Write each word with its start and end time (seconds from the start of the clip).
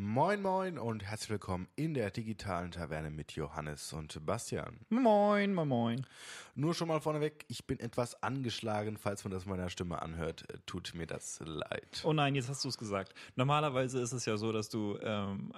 Moin 0.00 0.40
Moin 0.42 0.78
und 0.78 1.02
herzlich 1.02 1.30
willkommen 1.30 1.66
in 1.74 1.92
der 1.92 2.12
digitalen 2.12 2.70
Taverne 2.70 3.10
mit 3.10 3.32
Johannes 3.32 3.92
und 3.92 4.24
Bastian. 4.24 4.78
Moin, 4.90 5.52
moin, 5.52 5.66
moin. 5.66 6.06
Nur 6.54 6.72
schon 6.72 6.86
mal 6.86 7.00
vorneweg, 7.00 7.44
ich 7.48 7.66
bin 7.66 7.80
etwas 7.80 8.22
angeschlagen, 8.22 8.96
falls 8.96 9.24
man 9.24 9.32
das 9.32 9.44
meiner 9.44 9.70
Stimme 9.70 10.00
anhört, 10.00 10.46
tut 10.66 10.92
mir 10.94 11.08
das 11.08 11.40
leid. 11.44 12.00
Oh 12.04 12.12
nein, 12.12 12.36
jetzt 12.36 12.48
hast 12.48 12.64
du 12.64 12.68
es 12.68 12.78
gesagt. 12.78 13.12
Normalerweise 13.34 14.00
ist 14.00 14.12
es 14.12 14.24
ja 14.24 14.36
so, 14.36 14.52
dass 14.52 14.68
du, 14.68 14.96
ähm, 15.02 15.52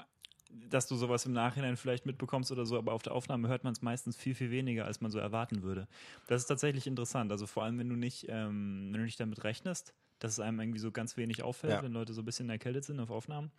dass 0.70 0.86
du 0.86 0.96
sowas 0.96 1.26
im 1.26 1.34
Nachhinein 1.34 1.76
vielleicht 1.76 2.06
mitbekommst 2.06 2.50
oder 2.50 2.64
so, 2.64 2.78
aber 2.78 2.94
auf 2.94 3.02
der 3.02 3.12
Aufnahme 3.12 3.48
hört 3.48 3.64
man 3.64 3.74
es 3.74 3.82
meistens 3.82 4.16
viel, 4.16 4.34
viel 4.34 4.50
weniger, 4.50 4.86
als 4.86 5.02
man 5.02 5.10
so 5.10 5.18
erwarten 5.18 5.62
würde. 5.62 5.86
Das 6.28 6.40
ist 6.40 6.46
tatsächlich 6.46 6.86
interessant. 6.86 7.30
Also 7.30 7.46
vor 7.46 7.64
allem, 7.64 7.78
wenn 7.78 7.90
du 7.90 7.96
nicht, 7.96 8.24
ähm, 8.30 8.88
wenn 8.90 9.00
du 9.00 9.04
nicht 9.04 9.20
damit 9.20 9.44
rechnest, 9.44 9.92
dass 10.20 10.32
es 10.32 10.40
einem 10.40 10.60
irgendwie 10.60 10.78
so 10.78 10.92
ganz 10.92 11.16
wenig 11.16 11.42
auffällt, 11.42 11.72
Ja. 11.72 11.82
wenn 11.82 11.92
Leute 11.92 12.12
so 12.14 12.22
ein 12.22 12.24
bisschen 12.24 12.48
erkältet 12.48 12.84
sind 12.84 13.00
auf 13.00 13.10
Aufnahmen. 13.10 13.50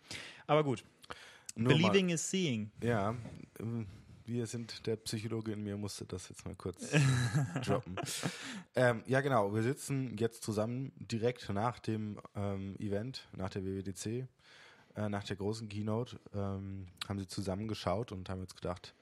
Aber 0.46 0.64
gut. 0.64 0.84
Nur 1.54 1.74
Believing 1.74 2.08
is 2.08 2.30
seeing. 2.30 2.70
Mal, 2.80 2.88
ja, 2.88 3.10
äh, 3.60 3.84
wir 4.24 4.46
sind, 4.46 4.86
der 4.86 4.96
Psychologe 4.96 5.52
in 5.52 5.62
mir 5.62 5.76
musste 5.76 6.06
das 6.06 6.28
jetzt 6.28 6.46
mal 6.46 6.54
kurz 6.54 6.90
droppen. 7.64 7.96
Ähm, 8.74 9.02
ja, 9.06 9.20
genau, 9.20 9.52
wir 9.54 9.62
sitzen 9.62 10.16
jetzt 10.16 10.42
zusammen 10.42 10.92
direkt 10.96 11.48
nach 11.50 11.78
dem 11.80 12.18
ähm, 12.34 12.76
Event, 12.78 13.26
nach 13.36 13.50
der 13.50 13.64
WWDC, 13.64 14.26
äh, 14.94 15.08
nach 15.08 15.24
der 15.24 15.36
großen 15.36 15.68
Keynote, 15.68 16.18
ähm, 16.34 16.86
haben 17.08 17.18
sie 17.18 17.26
zusammengeschaut 17.26 18.12
und 18.12 18.30
haben 18.30 18.40
jetzt 18.40 18.54
gedacht, 18.54 18.94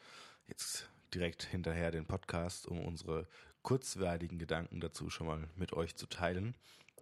jetzt 0.49 0.89
direkt 1.15 1.43
hinterher 1.45 1.91
den 1.91 2.07
Podcast, 2.07 2.67
um 2.67 2.81
unsere 2.85 3.29
kurzweiligen 3.63 4.39
Gedanken 4.39 4.81
dazu 4.81 5.11
schon 5.11 5.27
mal 5.27 5.49
mit 5.57 5.73
euch 5.75 5.95
zu 5.97 6.07
teilen. 6.07 6.55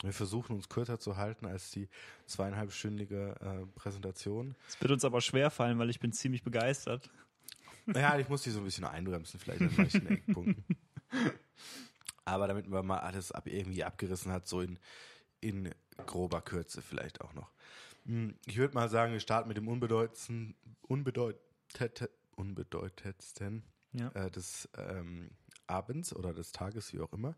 Wir 0.03 0.13
versuchen 0.13 0.55
uns 0.55 0.69
kürzer 0.69 0.99
zu 1.01 1.17
halten 1.17 1.47
als 1.47 1.71
die 1.73 1.89
zweieinhalbstündige 2.27 3.35
äh, 3.41 3.67
Präsentation. 3.79 4.55
Es 4.69 4.81
wird 4.81 4.93
uns 4.93 5.05
aber 5.05 5.21
schwer 5.21 5.51
fallen, 5.51 5.79
weil 5.79 5.91
ich 5.91 5.99
bin 6.01 6.13
ziemlich 6.13 6.43
begeistert. 6.43 7.11
Ja, 7.95 8.19
ich 8.19 8.29
muss 8.29 8.43
die 8.43 8.51
so 8.51 8.59
ein 8.61 8.65
bisschen 8.65 8.85
einbremsen, 8.85 9.41
vielleicht 9.41 9.63
an 9.63 9.73
manchen 9.77 10.07
Eckpunkten. 10.09 10.65
Aber 12.25 12.47
damit 12.47 12.69
man 12.69 12.87
mal 12.87 12.99
alles 12.99 13.33
ab, 13.33 13.47
irgendwie 13.47 13.83
abgerissen 13.85 14.31
hat, 14.31 14.47
so 14.47 14.61
in, 14.61 14.79
in 15.41 15.75
grober 16.07 16.43
Kürze 16.43 16.83
vielleicht 16.83 17.21
auch 17.23 17.33
noch. 17.33 17.51
Hm, 18.05 18.35
Ich 18.47 18.57
würde 18.59 18.75
mal 18.75 18.89
sagen, 18.89 19.13
wir 19.13 19.21
starten 19.21 19.49
mit 19.49 19.57
dem 19.57 19.67
unbedeutendsten, 19.69 20.55
unbedeutet, 20.83 22.11
unbedeutendsten 22.37 23.63
Ja. 23.93 24.09
äh, 24.13 24.31
des 24.31 24.69
ähm, 24.77 25.31
Abends 25.69 26.15
oder 26.15 26.33
des 26.35 26.53
Tages, 26.53 26.93
wie 26.93 27.01
auch 27.01 27.13
immer, 27.13 27.37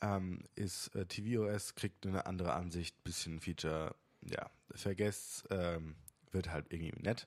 ähm, 0.00 0.44
ist 0.56 0.94
äh, 0.94 1.06
tvOS, 1.06 1.74
kriegt 1.74 2.06
eine 2.06 2.26
andere 2.26 2.52
Ansicht, 2.52 3.02
bisschen 3.04 3.40
Feature, 3.40 3.94
ja, 4.22 4.50
vergesst, 4.74 5.44
ähm, 5.50 5.96
wird 6.32 6.50
halt 6.50 6.72
irgendwie 6.72 6.92
nett. 7.02 7.26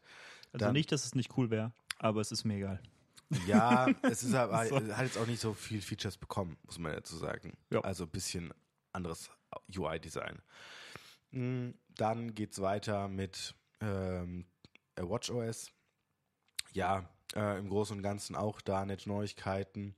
Also 0.51 0.65
Dann- 0.65 0.73
nicht, 0.73 0.91
dass 0.91 1.05
es 1.05 1.15
nicht 1.15 1.35
cool 1.37 1.49
wäre, 1.49 1.71
aber 1.99 2.21
es 2.21 2.31
ist 2.31 2.43
mir 2.43 2.57
egal. 2.57 2.81
Ja, 3.47 3.87
es 4.03 4.23
ist 4.23 4.33
aber 4.35 4.65
So. 4.67 4.75
hat 4.95 5.03
jetzt 5.05 5.17
auch 5.17 5.25
nicht 5.25 5.41
so 5.41 5.53
viel 5.53 5.81
Features 5.81 6.17
bekommen, 6.17 6.57
muss 6.65 6.77
man 6.77 6.91
dazu 6.93 7.15
sagen. 7.17 7.57
Ja. 7.71 7.81
Also 7.81 8.03
ein 8.03 8.09
bisschen 8.11 8.53
anderes 8.91 9.31
UI-Design. 9.75 10.39
Mm, 11.31 11.71
Dann 11.95 12.35
geht's 12.35 12.61
weiter 12.61 13.07
mit 13.07 13.55
ähm, 13.81 14.45
äh, 14.95 15.01
WatchOS. 15.03 15.71
Ja, 16.73 17.09
äh, 17.35 17.57
im 17.59 17.69
Großen 17.69 17.97
und 17.97 18.03
Ganzen 18.03 18.35
auch 18.35 18.61
da 18.61 18.85
nette 18.85 19.09
Neuigkeiten. 19.09 19.95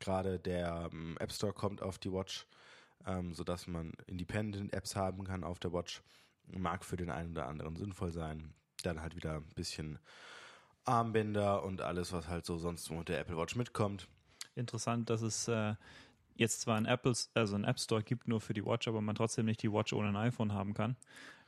Gerade 0.00 0.38
der 0.38 0.90
ähm, 0.92 1.16
App 1.18 1.32
Store 1.32 1.52
kommt 1.52 1.82
auf 1.82 1.98
die 1.98 2.12
Watch, 2.12 2.46
ähm, 3.06 3.34
sodass 3.34 3.66
man 3.66 3.92
Independent 4.06 4.72
Apps 4.72 4.96
haben 4.96 5.24
kann 5.24 5.44
auf 5.44 5.58
der 5.58 5.72
Watch. 5.72 6.02
Mag 6.46 6.84
für 6.84 6.96
den 6.96 7.10
einen 7.10 7.32
oder 7.32 7.46
anderen 7.46 7.76
sinnvoll 7.76 8.10
sein. 8.10 8.54
Dann 8.82 9.02
halt 9.02 9.16
wieder 9.16 9.36
ein 9.36 9.54
bisschen 9.54 9.98
Armbänder 10.84 11.62
und 11.64 11.82
alles, 11.82 12.12
was 12.12 12.28
halt 12.28 12.46
so 12.46 12.56
sonst 12.56 12.90
mit 12.90 13.08
der 13.08 13.20
Apple 13.20 13.36
Watch 13.36 13.56
mitkommt. 13.56 14.08
Interessant, 14.54 15.10
dass 15.10 15.20
es 15.22 15.46
äh, 15.48 15.74
jetzt 16.34 16.62
zwar 16.62 16.76
ein 16.76 16.86
Apple, 16.86 17.12
also 17.34 17.54
ein 17.54 17.64
App 17.64 17.78
Store 17.78 18.02
gibt 18.02 18.26
nur 18.26 18.40
für 18.40 18.54
die 18.54 18.64
Watch, 18.64 18.88
aber 18.88 19.00
man 19.00 19.14
trotzdem 19.14 19.46
nicht 19.46 19.62
die 19.62 19.72
Watch 19.72 19.92
ohne 19.92 20.08
ein 20.08 20.16
iPhone 20.16 20.52
haben 20.52 20.72
kann. 20.72 20.96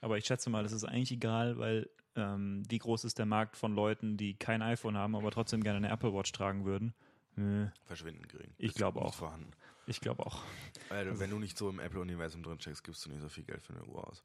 Aber 0.00 0.18
ich 0.18 0.26
schätze 0.26 0.50
mal, 0.50 0.62
das 0.62 0.72
ist 0.72 0.84
eigentlich 0.84 1.12
egal, 1.12 1.58
weil 1.58 1.88
ähm, 2.16 2.62
wie 2.68 2.78
groß 2.78 3.04
ist 3.04 3.18
der 3.18 3.26
Markt 3.26 3.56
von 3.56 3.74
Leuten, 3.74 4.16
die 4.16 4.34
kein 4.34 4.62
iPhone 4.62 4.96
haben, 4.96 5.16
aber 5.16 5.30
trotzdem 5.30 5.62
gerne 5.62 5.78
eine 5.78 5.90
Apple 5.90 6.12
Watch 6.12 6.32
tragen 6.32 6.64
würden? 6.64 6.94
Äh, 7.36 7.66
Verschwinden 7.84 8.26
gering. 8.28 8.52
Ich 8.58 8.74
glaube 8.74 9.00
auch. 9.02 9.14
Vorhanden. 9.14 9.50
ich 9.86 10.00
glaube 10.00 10.24
auch. 10.26 10.42
Weil, 10.88 11.18
wenn 11.18 11.30
du 11.30 11.38
nicht 11.38 11.56
so 11.56 11.68
im 11.68 11.78
Apple-Universum 11.80 12.42
drin 12.42 12.60
steckst, 12.60 12.84
gibst 12.84 13.04
du 13.06 13.10
nicht 13.10 13.20
so 13.22 13.28
viel 13.28 13.44
Geld 13.44 13.62
für 13.62 13.72
eine 13.74 13.84
Uhr 13.84 14.06
aus. 14.06 14.24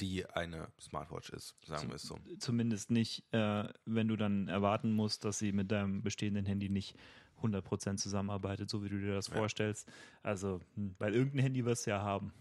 Die 0.00 0.26
eine 0.26 0.68
Smartwatch 0.80 1.30
ist, 1.30 1.56
sagen 1.64 1.88
wir 1.88 1.94
es 1.94 2.02
so. 2.02 2.18
Zumindest 2.38 2.90
nicht, 2.90 3.24
äh, 3.32 3.64
wenn 3.86 4.08
du 4.08 4.16
dann 4.16 4.48
erwarten 4.48 4.92
musst, 4.92 5.24
dass 5.24 5.38
sie 5.38 5.52
mit 5.52 5.70
deinem 5.70 6.02
bestehenden 6.02 6.44
Handy 6.44 6.68
nicht 6.68 6.96
100% 7.42 7.96
zusammenarbeitet, 7.98 8.68
so 8.68 8.84
wie 8.84 8.88
du 8.90 8.98
dir 8.98 9.14
das 9.14 9.28
Ja. 9.28 9.34
vorstellst. 9.34 9.88
Also, 10.22 10.60
hm, 10.74 10.94
weil 10.98 11.14
irgendein 11.14 11.40
Handy 11.44 11.64
wirst 11.64 11.86
du 11.86 11.90
ja 11.90 12.02
haben. 12.02 12.32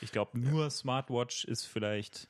Ich 0.00 0.12
glaube, 0.12 0.38
nur 0.38 0.70
Smartwatch 0.70 1.44
ist 1.44 1.64
vielleicht 1.66 2.28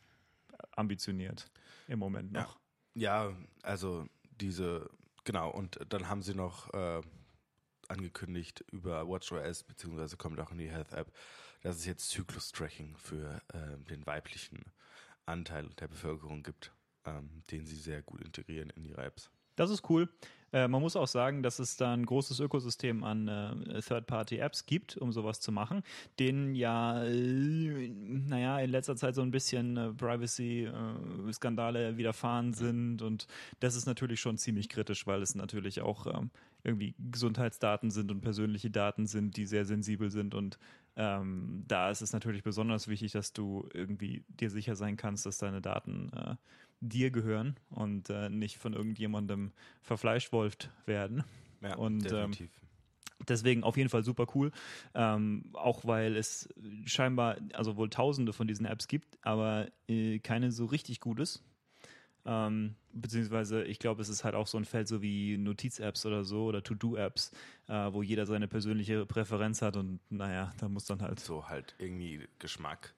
ambitioniert 0.73 1.51
im 1.87 1.99
Moment 2.01 2.33
Ja. 2.33 2.43
noch. 2.43 2.59
Ja, 2.95 3.37
also 3.63 4.07
diese, 4.41 4.91
genau, 5.25 5.51
und 5.51 5.79
dann 5.89 6.09
haben 6.09 6.23
sie 6.23 6.35
noch 6.35 6.73
äh, 6.75 7.03
angekündigt 7.89 8.65
über 8.73 9.09
WatchOS, 9.09 9.65
beziehungsweise 9.65 10.17
kommt 10.17 10.41
auch 10.41 10.53
in 10.53 10.59
die 10.59 10.71
Health-App, 10.71 11.13
dass 11.63 11.77
es 11.77 11.87
jetzt 11.87 12.11
Zyklus-Tracking 12.11 12.97
für 12.97 13.41
äh, 13.53 13.79
den 13.89 14.07
weiblichen 14.07 14.65
Anteil 15.27 15.69
der 15.81 15.89
Bevölkerung 15.89 16.43
gibt, 16.43 16.73
ähm, 17.05 17.43
den 17.51 17.67
sie 17.67 17.77
sehr 17.77 18.03
gut 18.03 18.21
integrieren 18.21 18.71
in 18.71 18.85
ihre 18.85 19.03
Apps. 19.03 19.31
Das 19.57 19.71
ist 19.71 19.89
cool. 19.89 20.09
Äh, 20.55 20.69
man 20.69 20.81
muss 20.81 20.95
auch 20.95 21.09
sagen, 21.09 21.43
dass 21.43 21.59
es 21.59 21.77
da 21.77 21.93
ein 21.93 22.07
großes 22.07 22.39
Ökosystem 22.39 23.03
an 23.03 23.27
äh, 23.27 23.81
Third-Party-Apps 23.81 24.67
gibt, 24.67 24.97
um 24.97 25.11
sowas 25.11 25.41
zu 25.41 25.51
machen, 25.51 25.83
denen 26.21 26.55
ja, 26.55 27.03
äh, 27.03 27.89
naja, 27.89 28.61
in 28.61 28.71
letzter 28.71 28.95
Zeit 28.95 29.17
so 29.17 29.23
ein 29.23 29.33
bisschen 29.33 29.77
äh, 29.77 29.93
Privacy-Skandale 29.93 31.97
widerfahren 31.97 32.53
sind 32.53 33.03
und 33.03 33.27
das 33.59 33.75
ist 33.75 33.87
natürlich 33.87 34.21
schon 34.21 34.39
ziemlich 34.39 34.69
kritisch, 34.69 35.09
weil 35.09 35.23
es 35.23 35.35
natürlich 35.35 35.81
auch 35.81 36.07
ähm, 36.07 36.31
irgendwie 36.63 36.95
Gesundheitsdaten 37.11 37.91
sind 37.91 38.13
und 38.13 38.21
persönliche 38.21 38.71
Daten 38.71 39.07
sind, 39.07 39.37
die 39.37 39.47
sehr 39.47 39.65
sensibel 39.65 40.13
sind 40.13 40.37
und 40.37 40.61
ähm, 40.97 41.65
da 41.67 41.91
ist 41.91 42.01
es 42.01 42.13
natürlich 42.13 42.45
besonders 42.45 42.87
wichtig, 42.87 43.11
dass 43.11 43.33
du 43.33 43.69
irgendwie 43.75 44.23
dir 44.29 44.51
sicher 44.51 44.77
sein 44.77 44.97
kannst, 44.97 45.27
dass 45.27 45.39
deine 45.39 45.61
Daten 45.61 46.13
äh, 46.15 46.37
dir 46.81 47.11
gehören 47.11 47.57
und 47.71 48.11
äh, 48.11 48.29
nicht 48.29 48.59
von 48.59 48.73
irgendjemandem 48.73 49.53
verfleischwolft 49.83 50.71
werden. 50.87 51.25
Ja, 51.61 51.77
Und, 51.77 52.05
definitiv. 52.05 52.51
Deswegen 53.29 53.63
auf 53.63 53.77
jeden 53.77 53.89
Fall 53.89 54.03
super 54.03 54.27
cool. 54.35 54.51
Ähm, 54.95 55.51
auch 55.55 55.85
weil 55.87 56.17
es 56.17 56.49
scheinbar, 56.85 57.37
also 57.55 57.77
wohl 57.77 57.89
tausende 57.89 58.33
von 58.33 58.47
diesen 58.47 58.67
Apps 58.67 58.89
gibt, 58.89 59.19
aber 59.23 59.69
äh, 59.89 60.19
keine 60.19 60.53
so 60.53 60.67
richtig 60.67 61.01
gutes. 61.01 61.43
Ähm, 62.27 62.77
beziehungsweise, 62.93 63.65
ich 63.65 63.79
glaube, 63.79 64.01
es 64.01 64.09
ist 64.09 64.25
halt 64.25 64.35
auch 64.35 64.47
so 64.47 64.57
ein 64.57 64.65
Feld 64.65 64.89
so 64.89 65.03
wie 65.03 65.37
Notiz-Apps 65.37 66.07
oder 66.07 66.25
so 66.25 66.45
oder 66.45 66.63
To-Do-Apps, 66.63 67.33
äh, 67.69 67.93
wo 67.93 68.03
jeder 68.03 68.27
seine 68.27 68.49
persönliche 68.49 69.05
Präferenz 69.05 69.61
hat 69.63 69.77
und 69.77 70.01
naja, 70.11 70.53
da 70.59 70.69
muss 70.69 70.87
dann 70.87 71.03
halt. 71.03 71.21
so 71.21 71.49
halt 71.49 71.75
irgendwie 71.79 72.27
Geschmack. 72.39 72.95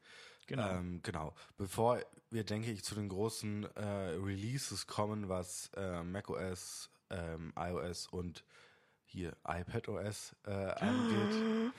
Genau. 0.47 0.69
Ähm, 0.71 1.01
genau. 1.03 1.35
Bevor 1.57 2.01
wir, 2.31 2.45
denke 2.45 2.71
ich, 2.71 2.85
zu 2.85 2.95
den 2.95 3.09
großen 3.09 3.65
äh, 3.77 3.85
Releases 3.85 4.87
kommen, 4.87 5.29
was 5.29 5.71
äh, 5.77 6.03
macOS, 6.03 6.91
ähm, 7.11 7.53
iOS 7.57 8.09
und 8.09 8.45
hier 9.05 9.37
iPadOS 9.47 10.35
äh, 10.47 10.51
angeht, 10.51 11.73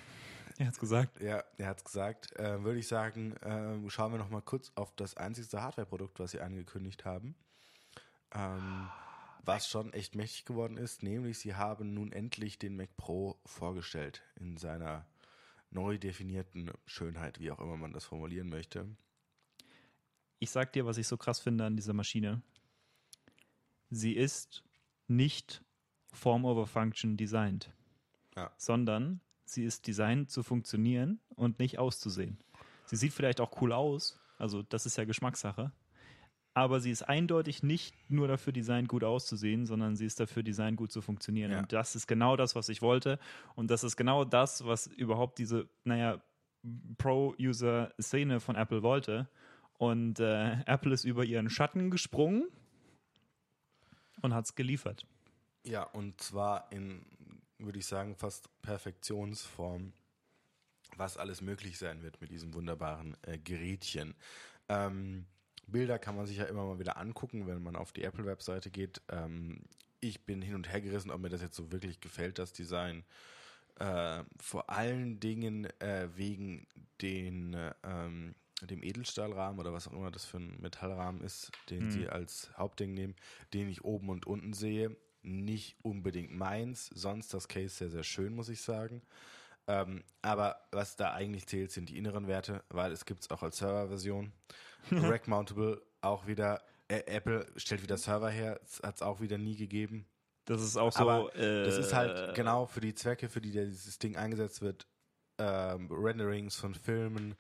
Er 0.58 0.68
hat's 0.68 0.80
gesagt. 0.80 1.22
ja, 1.22 1.44
er 1.58 1.68
hat's 1.68 1.84
gesagt, 1.84 2.36
äh, 2.40 2.64
würde 2.64 2.80
ich 2.80 2.88
sagen, 2.88 3.36
äh, 3.38 3.90
schauen 3.90 4.12
wir 4.12 4.18
noch 4.18 4.30
mal 4.30 4.42
kurz 4.42 4.72
auf 4.76 4.96
das 4.96 5.16
einzigste 5.16 5.62
Hardware-Produkt, 5.62 6.20
was 6.20 6.32
sie 6.32 6.42
angekündigt 6.42 7.06
haben. 7.06 7.36
Ähm, 8.34 8.90
was 9.44 9.68
schon 9.70 9.94
echt 9.94 10.16
mächtig 10.16 10.46
geworden 10.46 10.78
ist, 10.78 11.04
nämlich 11.04 11.40
sie 11.40 11.56
haben 11.56 11.94
nun 11.94 12.12
endlich 12.12 12.60
den 12.60 12.76
Mac 12.76 12.90
Pro 12.98 13.40
vorgestellt 13.46 14.24
in 14.40 14.58
seiner 14.58 15.06
neu 15.70 15.98
definierten 15.98 16.72
Schönheit, 16.86 17.40
wie 17.40 17.52
auch 17.52 17.60
immer 17.60 17.78
man 17.78 17.94
das 17.94 18.06
formulieren 18.06 18.50
möchte. 18.50 18.88
Ich 20.40 20.52
sag 20.52 20.74
dir, 20.74 20.86
was 20.86 20.98
ich 20.98 21.08
so 21.08 21.18
krass 21.18 21.40
finde 21.40 21.66
an 21.66 21.76
dieser 21.76 21.94
Maschine. 21.94 22.42
Sie 23.90 24.14
ist 24.14 24.64
nicht 25.08 25.64
Form 26.12 26.46
over 26.46 26.68
Function 26.68 27.18
designed, 27.18 27.72
Ja. 28.36 28.52
sondern 28.58 29.22
sie 29.46 29.64
ist 29.64 29.88
designt 29.88 30.30
zu 30.30 30.44
funktionieren 30.44 31.20
und 31.30 31.60
nicht 31.60 31.80
auszusehen. 31.80 32.38
Sie 32.86 32.96
sieht 32.96 33.14
vielleicht 33.14 33.40
auch 33.42 33.62
cool 33.62 33.72
aus, 33.74 34.20
also 34.38 34.62
das 34.64 34.86
ist 34.86 34.98
ja 34.98 35.06
Geschmackssache, 35.06 35.72
aber 36.58 36.80
sie 36.80 36.90
ist 36.90 37.04
eindeutig 37.04 37.62
nicht 37.62 37.94
nur 38.10 38.28
dafür 38.28 38.52
designt, 38.52 38.88
gut 38.88 39.04
auszusehen, 39.04 39.68
sondern 39.68 39.96
sie 39.96 40.08
ist 40.08 40.20
dafür 40.20 40.42
designt, 40.42 40.76
gut 40.76 40.92
zu 40.92 41.04
funktionieren. 41.04 41.52
Ja. 41.52 41.60
Und 41.60 41.72
das 41.72 41.96
ist 41.96 42.08
genau 42.08 42.36
das, 42.36 42.56
was 42.56 42.68
ich 42.70 42.82
wollte. 42.82 43.20
Und 43.54 43.70
das 43.70 43.84
ist 43.84 43.96
genau 43.96 44.26
das, 44.26 44.66
was 44.66 44.88
überhaupt 44.88 45.38
diese, 45.38 45.70
naja, 45.84 46.20
Pro-User-Szene 46.98 48.40
von 48.40 48.56
Apple 48.56 48.82
wollte. 48.82 49.30
Und 49.78 50.20
äh, 50.20 50.64
Apple 50.66 50.96
ist 50.96 51.04
über 51.04 51.24
ihren 51.24 51.52
Schatten 51.52 51.92
gesprungen 51.92 52.48
und 54.24 54.34
hat 54.34 54.46
es 54.46 54.56
geliefert. 54.56 55.06
Ja, 55.64 55.84
und 55.84 56.20
zwar 56.20 56.72
in, 56.72 57.06
würde 57.60 57.78
ich 57.78 57.86
sagen, 57.86 58.16
fast 58.16 58.50
Perfektionsform, 58.64 59.94
was 60.96 61.18
alles 61.18 61.42
möglich 61.42 61.78
sein 61.78 62.02
wird 62.02 62.20
mit 62.20 62.32
diesem 62.32 62.56
wunderbaren 62.56 63.16
äh, 63.22 63.38
Gerätchen. 63.38 64.16
Ähm, 64.70 65.28
Bilder 65.68 66.00
kann 66.00 66.16
man 66.16 66.26
sich 66.26 66.38
ja 66.38 66.46
immer 66.46 66.66
mal 66.66 66.80
wieder 66.80 66.98
angucken, 66.98 67.48
wenn 67.48 67.62
man 67.62 67.76
auf 67.76 67.92
die 67.92 68.04
Apple-Webseite 68.04 68.72
geht. 68.72 69.02
Ähm, 69.10 69.62
ich 70.00 70.26
bin 70.26 70.42
hin 70.42 70.56
und 70.56 70.72
her 70.72 70.82
gerissen, 70.82 71.12
ob 71.12 71.22
mir 71.22 71.30
das 71.30 71.42
jetzt 71.42 71.56
so 71.56 71.72
wirklich 71.72 72.00
gefällt, 72.00 72.40
das 72.40 72.54
Design. 72.54 73.04
Äh, 73.80 74.24
vor 74.40 74.70
allen 74.70 75.20
Dingen 75.20 75.66
äh, 75.80 76.10
wegen 76.16 76.66
den, 77.02 77.54
äh, 77.54 77.74
ähm, 77.84 78.36
dem 78.64 78.82
Edelstahlrahmen 78.82 79.60
oder 79.60 79.74
was 79.74 79.88
auch 79.88 79.94
immer 79.94 80.10
das 80.10 80.26
für 80.26 80.38
ein 80.38 80.60
Metallrahmen 80.60 81.22
ist, 81.22 81.52
den 81.70 81.86
Mhm. 81.86 81.92
sie 81.92 82.10
als 82.10 82.52
Hauptding 82.58 82.94
nehmen, 82.94 83.16
den 83.54 83.70
ich 83.70 83.84
oben 83.84 84.10
und 84.10 84.26
unten 84.26 84.54
sehe. 84.54 84.96
Nicht 85.22 85.76
unbedingt 85.84 86.32
meins, 86.34 86.88
sonst 86.94 87.34
das 87.34 87.48
Case 87.48 87.76
sehr, 87.76 87.90
sehr 87.90 88.04
schön, 88.04 88.34
muss 88.34 88.50
ich 88.50 88.62
sagen. 88.62 89.02
Ähm, 89.68 90.04
aber 90.22 90.62
was 90.72 90.96
da 90.96 91.14
eigentlich 91.14 91.46
zählt, 91.48 91.72
sind 91.72 91.90
die 91.90 91.98
inneren 91.98 92.28
Werte, 92.28 92.64
weil 92.70 92.92
es 92.92 93.06
gibt 93.06 93.22
es 93.22 93.30
auch 93.32 93.44
als 93.44 93.58
Serverversion. 93.58 94.32
Rack 94.92 95.28
Mountable 95.28 95.82
auch 96.02 96.26
wieder. 96.28 96.62
Äh, 96.88 97.04
Apple 97.08 97.46
stellt 97.58 97.84
wieder 97.84 97.98
Server 97.98 98.30
her, 98.30 98.62
hat 98.82 98.96
es 98.96 99.02
auch 99.02 99.20
wieder 99.20 99.38
nie 99.38 99.58
gegeben. 99.58 100.08
Das 100.46 100.62
ist 100.62 100.78
auch 100.78 100.94
so. 100.94 101.00
Aber 101.10 101.36
äh, 101.36 101.66
Das 101.66 101.78
ist 101.78 101.94
halt 101.94 102.34
genau 102.34 102.66
für 102.66 102.80
die 102.80 102.96
Zwecke, 102.96 103.28
für 103.28 103.42
die 103.42 103.52
dieses 103.52 104.00
Ding 104.00 104.16
eingesetzt 104.16 104.62
wird, 104.62 104.88
ähm, 105.38 105.90
Renderings 105.92 106.56
von 106.56 106.74
Filmen, 106.74 107.36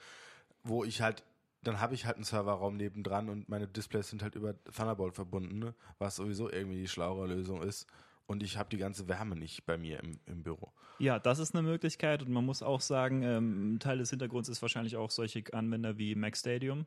wo 0.64 0.84
ich 0.84 1.02
halt, 1.02 1.24
dann 1.64 1.80
habe 1.80 1.96
ich 1.96 2.06
halt 2.06 2.18
einen 2.18 2.26
Serverraum 2.26 2.76
nebendran 2.76 3.30
und 3.30 3.48
meine 3.48 3.68
Displays 3.68 4.10
sind 4.10 4.22
halt 4.22 4.36
über 4.36 4.62
Thunderbolt 4.66 5.16
verbunden, 5.16 5.60
ne? 5.60 5.74
was 5.98 6.18
sowieso 6.18 6.52
irgendwie 6.52 6.82
die 6.82 6.88
schlauere 6.90 7.28
Lösung 7.28 7.62
ist. 7.62 7.88
Und 8.28 8.44
ich 8.44 8.58
habe 8.58 8.70
die 8.70 8.78
ganze 8.78 9.08
Wärme 9.08 9.36
nicht 9.36 9.66
bei 9.66 9.78
mir 9.78 10.00
im, 10.04 10.20
im 10.26 10.44
Büro. 10.44 10.72
Ja, 11.00 11.18
das 11.18 11.40
ist 11.40 11.56
eine 11.56 11.66
Möglichkeit 11.66 12.22
und 12.22 12.30
man 12.30 12.46
muss 12.46 12.62
auch 12.62 12.82
sagen, 12.82 13.24
ähm, 13.24 13.78
Teil 13.80 14.00
des 14.00 14.10
Hintergrunds 14.10 14.50
ist 14.50 14.62
wahrscheinlich 14.62 14.98
auch 14.98 15.12
solche 15.12 15.44
Anwender 15.54 15.98
wie 15.98 16.14
Mac 16.14 16.36
Stadium, 16.36 16.86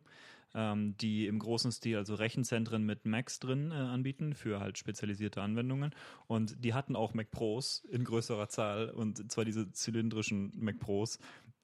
ähm, 0.54 0.96
die 0.98 1.26
im 1.26 1.38
großen 1.38 1.72
Stil 1.72 1.96
also 1.96 2.14
Rechenzentren 2.14 2.84
mit 2.84 3.06
Macs 3.06 3.38
drin 3.38 3.70
äh, 3.70 3.74
anbieten 3.74 4.34
für 4.34 4.60
halt 4.60 4.78
spezialisierte 4.78 5.40
Anwendungen 5.40 5.94
und 6.26 6.62
die 6.62 6.74
hatten 6.74 6.94
auch 6.94 7.14
Mac 7.14 7.30
Pros 7.30 7.84
in 7.90 8.04
größerer 8.04 8.48
Zahl 8.48 8.90
und 8.90 9.30
zwar 9.32 9.44
diese 9.44 9.70
zylindrischen 9.72 10.52
Mac 10.56 10.78
Pros 10.78 11.18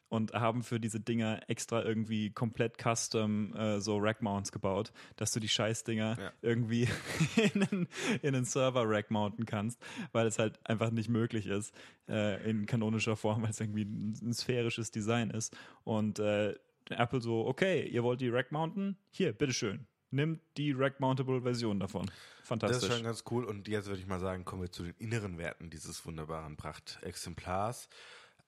und 0.08 0.32
haben 0.34 0.62
für 0.62 0.78
diese 0.78 1.00
Dinger 1.00 1.40
extra 1.48 1.82
irgendwie 1.84 2.30
komplett 2.30 2.76
custom 2.82 3.54
äh, 3.54 3.80
so 3.80 3.96
Rack-Mounts 3.98 4.52
gebaut, 4.52 4.92
dass 5.16 5.32
du 5.32 5.40
die 5.40 5.48
Scheißdinger 5.48 6.16
Ja. 6.18 6.32
irgendwie 6.42 6.88
in 7.54 7.62
einen, 7.62 7.88
in 8.22 8.34
einen 8.34 8.44
Server-Rack 8.44 9.10
mounten 9.10 9.46
kannst, 9.46 9.80
weil 10.12 10.26
es 10.26 10.38
halt 10.38 10.58
einfach 10.64 10.90
nicht 10.90 11.08
möglich 11.08 11.46
ist 11.46 11.74
äh, 12.08 12.48
in 12.48 12.66
kanonischer 12.66 13.16
Form, 13.16 13.42
weil 13.42 13.50
es 13.50 13.60
irgendwie 13.60 13.84
ein, 13.84 14.14
ein 14.22 14.32
sphärisches 14.32 14.90
Design 14.90 15.30
ist. 15.30 15.56
Und 15.84 16.18
äh, 16.18 16.54
Apple 16.90 17.20
so, 17.20 17.46
okay, 17.46 17.84
ihr 17.88 18.04
wollt 18.04 18.20
die 18.20 18.28
Rack 18.28 18.52
mounten? 18.52 18.96
Hier, 19.10 19.32
bitteschön. 19.32 19.86
Nimmt 20.12 20.40
die 20.56 20.70
Rack-Mountable 20.70 21.42
Version 21.42 21.80
davon. 21.80 22.06
Das 22.06 22.14
ist 22.42 22.46
Fantastisch. 22.48 22.92
schon 22.94 23.02
ganz 23.02 23.24
cool. 23.32 23.44
Und 23.44 23.66
jetzt 23.66 23.88
würde 23.88 23.98
ich 24.00 24.06
mal 24.06 24.20
sagen, 24.20 24.44
kommen 24.44 24.62
wir 24.62 24.70
zu 24.70 24.84
den 24.84 24.94
inneren 24.98 25.36
Werten 25.36 25.68
dieses 25.68 26.06
wunderbaren 26.06 26.56
Prachtexemplars. 26.56 27.88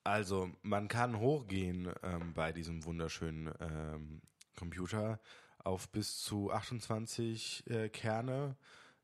Also, 0.05 0.50
man 0.62 0.89
kann 0.89 1.19
hochgehen 1.19 1.93
ähm, 2.03 2.33
bei 2.35 2.53
diesem 2.53 2.85
wunderschönen 2.85 3.53
ähm, 3.61 4.23
Computer 4.56 5.21
auf 5.59 5.89
bis 5.91 6.19
zu 6.19 6.50
28 6.50 7.65
äh, 7.69 7.89
Kerne. 7.89 8.56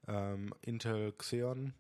Ähm, 0.07 0.55
Intel 0.61 1.13
Xeon. 1.13 1.73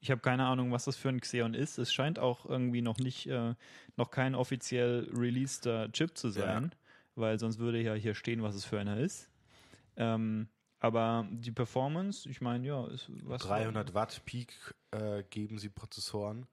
Ich 0.00 0.10
habe 0.10 0.20
keine 0.20 0.46
Ahnung, 0.46 0.70
was 0.72 0.84
das 0.84 0.96
für 0.96 1.08
ein 1.08 1.20
Xeon 1.20 1.54
ist. 1.54 1.78
Es 1.78 1.92
scheint 1.92 2.18
auch 2.18 2.46
irgendwie 2.46 2.82
noch 2.82 2.98
nicht, 2.98 3.26
äh, 3.26 3.54
noch 3.96 4.10
kein 4.10 4.34
offiziell 4.34 5.10
releaseder 5.12 5.90
Chip 5.92 6.16
zu 6.16 6.30
sein, 6.30 6.74
weil 7.14 7.38
sonst 7.38 7.58
würde 7.58 7.80
ja 7.80 7.94
hier 7.94 8.14
stehen, 8.14 8.42
was 8.42 8.54
es 8.54 8.64
für 8.64 8.78
einer 8.78 8.98
ist. 8.98 9.28
Ähm, 9.96 10.48
aber 10.80 11.26
die 11.30 11.50
Performance, 11.50 12.28
ich 12.28 12.40
meine, 12.40 12.66
ja, 12.66 12.86
ist 12.86 13.10
was 13.24 13.42
300 13.42 13.94
Watt 13.94 14.22
Peak 14.24 14.54
äh, 14.92 15.24
geben 15.24 15.58
sie 15.58 15.68
Prozessoren. 15.68 16.46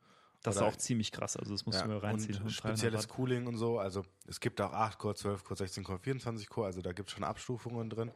Das 0.45 0.55
ist 0.57 0.61
auch 0.61 0.75
ziemlich 0.75 1.11
krass. 1.11 1.37
Also 1.37 1.53
das 1.53 1.65
musst 1.65 1.79
Ja, 1.79 1.87
du 1.87 1.93
mir 1.93 2.03
reinziehen. 2.03 2.35
und 2.35 2.43
300 2.43 2.53
spezielles. 2.53 3.07
Cooling 3.07 3.47
und 3.47 3.57
so. 3.57 3.79
Also 3.79 4.03
es 4.27 4.39
gibt 4.39 4.61
auch 4.61 4.73
8 4.73 4.97
Core, 4.97 5.15
12 5.15 5.43
Core, 5.43 5.57
16 5.57 5.83
Core, 5.83 5.99
24 5.99 6.49
Core. 6.49 6.67
Also 6.67 6.81
da 6.81 6.91
gibt 6.93 7.09
es 7.09 7.15
schon 7.15 7.23
Abstufungen 7.23 7.89
drin. 7.89 8.11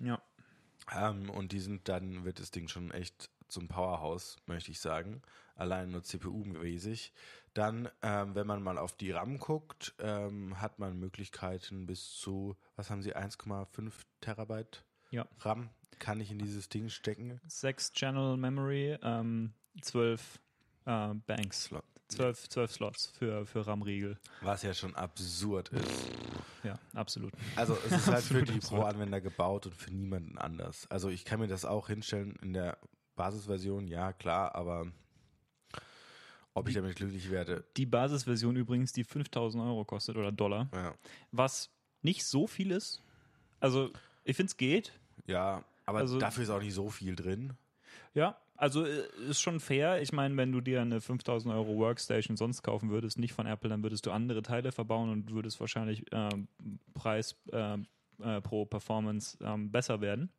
Ja. 0.00 0.20
Ähm, 0.94 1.28
und 1.30 1.52
die 1.52 1.60
sind 1.60 1.88
dann, 1.88 2.24
wird 2.24 2.40
das 2.40 2.50
Ding 2.50 2.68
schon 2.68 2.90
echt 2.90 3.30
zum 3.48 3.68
Powerhouse, 3.68 4.36
möchte 4.46 4.70
ich 4.70 4.80
sagen. 4.80 5.22
Allein 5.54 5.90
nur 5.90 6.02
CPU-mäßig. 6.02 7.12
Dann, 7.54 7.88
ähm, 8.02 8.34
wenn 8.34 8.46
man 8.46 8.62
mal 8.62 8.78
auf 8.78 8.92
die 8.96 9.10
RAM 9.10 9.38
guckt, 9.38 9.94
ähm, 9.98 10.60
hat 10.60 10.78
man 10.78 10.98
Möglichkeiten 10.98 11.86
bis 11.86 12.12
zu, 12.12 12.56
was 12.76 12.90
haben 12.90 13.02
sie, 13.02 13.16
1,5 13.16 13.92
Terabyte 14.20 14.84
Ja. 15.10 15.26
RAM 15.40 15.70
kann 15.98 16.20
ich 16.20 16.30
in 16.30 16.38
dieses 16.38 16.68
Ding 16.68 16.88
stecken. 16.90 17.40
Sechs 17.48 17.90
Channel 17.92 18.36
Memory, 18.36 18.98
ähm, 19.02 19.52
zwölf 19.82 20.38
äh, 20.88 21.14
Banks. 21.26 21.64
Slot. 21.64 21.84
Zwölf, 22.08 22.48
zwölf 22.48 22.72
Slots 22.72 23.12
für, 23.18 23.44
für 23.44 23.66
RAM-Riegel. 23.66 24.18
Was 24.40 24.62
ja 24.62 24.72
schon 24.72 24.94
absurd 24.94 25.68
ist. 25.68 26.10
Ja, 26.64 26.78
absolut. 26.94 27.34
Also 27.54 27.76
es 27.84 27.92
ist 27.92 28.06
halt 28.06 28.24
für 28.24 28.42
die. 28.42 28.58
Pro-Anwender 28.60 29.20
gebaut 29.20 29.66
und 29.66 29.74
für 29.74 29.92
niemanden 29.92 30.38
anders. 30.38 30.86
Also 30.90 31.10
ich 31.10 31.26
kann 31.26 31.38
mir 31.38 31.48
das 31.48 31.66
auch 31.66 31.88
hinstellen 31.88 32.36
in 32.40 32.54
der 32.54 32.78
Basisversion, 33.14 33.88
ja 33.88 34.14
klar, 34.14 34.54
aber 34.54 34.86
ob 36.54 36.66
ich 36.68 36.74
damit 36.74 36.96
glücklich 36.96 37.30
werde, 37.30 37.64
Die 37.76 37.86
Basisversion 37.86 38.56
übrigens, 38.56 38.92
die 38.92 39.04
5000 39.04 39.62
Euro 39.62 39.84
kostet 39.84 40.16
oder 40.16 40.32
Dollar, 40.32 40.68
ja. 40.72 40.94
was 41.30 41.70
nicht 42.02 42.24
so 42.24 42.46
viel 42.46 42.70
ist. 42.70 43.02
Also, 43.60 43.92
ich 44.24 44.34
finde 44.36 44.50
es 44.50 44.56
geht. 44.56 44.92
Ja, 45.26 45.62
aber 45.84 45.98
Also- 45.98 46.18
dafür 46.18 46.42
ist 46.44 46.50
auch 46.50 46.62
nicht 46.62 46.74
so 46.74 46.88
viel 46.88 47.14
drin. 47.16 47.52
Ja, 48.14 48.36
also 48.58 48.84
äh, 48.84 49.08
ist 49.28 49.40
schon 49.40 49.60
fair. 49.60 50.02
Ich 50.02 50.12
meine, 50.12 50.36
wenn 50.36 50.52
du 50.52 50.60
dir 50.60 50.82
eine 50.82 51.00
5000 51.00 51.54
Euro 51.54 51.78
Workstation 51.78 52.36
sonst 52.36 52.62
kaufen 52.62 52.90
würdest, 52.90 53.18
nicht 53.18 53.32
von 53.32 53.46
Apple, 53.46 53.70
dann 53.70 53.82
würdest 53.82 54.04
du 54.04 54.10
andere 54.10 54.42
Teile 54.42 54.72
verbauen 54.72 55.10
und 55.10 55.32
würdest 55.32 55.60
wahrscheinlich 55.60 56.04
ähm, 56.12 56.48
Preis 56.92 57.36
äh, 57.52 57.78
äh, 58.20 58.40
pro 58.40 58.66
Performance 58.66 59.38
ähm, 59.40 59.70
besser 59.70 60.00
werden. 60.00 60.30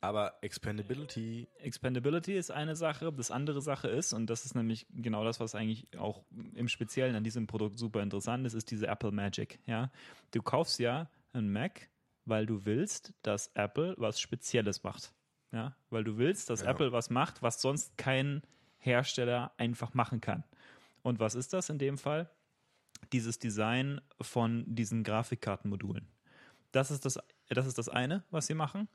Aber 0.00 0.34
Expandability, 0.42 1.48
Expandability 1.58 2.34
ist 2.34 2.52
eine 2.52 2.76
Sache. 2.76 3.12
Das 3.12 3.32
andere 3.32 3.60
Sache 3.60 3.88
ist, 3.88 4.12
und 4.12 4.28
das 4.30 4.44
ist 4.44 4.54
nämlich 4.54 4.86
genau 4.90 5.24
das, 5.24 5.40
was 5.40 5.56
eigentlich 5.56 5.88
auch 5.98 6.22
im 6.54 6.68
Speziellen 6.68 7.16
an 7.16 7.24
diesem 7.24 7.48
Produkt 7.48 7.78
super 7.78 8.02
interessant 8.02 8.46
ist, 8.46 8.54
ist 8.54 8.70
diese 8.70 8.86
Apple 8.86 9.10
Magic. 9.10 9.58
Ja, 9.66 9.90
du 10.30 10.42
kaufst 10.42 10.78
ja 10.78 11.10
einen 11.32 11.50
Mac, 11.50 11.88
weil 12.26 12.46
du 12.46 12.64
willst, 12.64 13.12
dass 13.22 13.50
Apple 13.54 13.94
was 13.96 14.20
Spezielles 14.20 14.84
macht. 14.84 15.12
Ja, 15.52 15.74
weil 15.90 16.04
du 16.04 16.18
willst, 16.18 16.50
dass 16.50 16.62
Ja. 16.62 16.70
Apple 16.70 16.92
was 16.92 17.10
macht, 17.10 17.42
was 17.42 17.60
sonst 17.60 17.96
kein 17.96 18.42
Hersteller 18.78 19.52
einfach 19.56 19.94
machen 19.94 20.20
kann. 20.20 20.44
Und 21.02 21.20
was 21.20 21.34
ist 21.34 21.52
das 21.52 21.70
in 21.70 21.78
dem 21.78 21.96
Fall? 21.98 22.30
Dieses 23.12 23.38
Design 23.38 24.00
von 24.20 24.64
diesen 24.66 25.04
Grafikkartenmodulen. 25.04 26.06
Das 26.72 26.90
ist 26.90 27.04
das, 27.04 27.18
das 27.48 27.66
ist 27.66 27.78
das 27.78 27.88
eine, 27.88 28.24
was 28.30 28.46
sie 28.46 28.54
machen. 28.54 28.88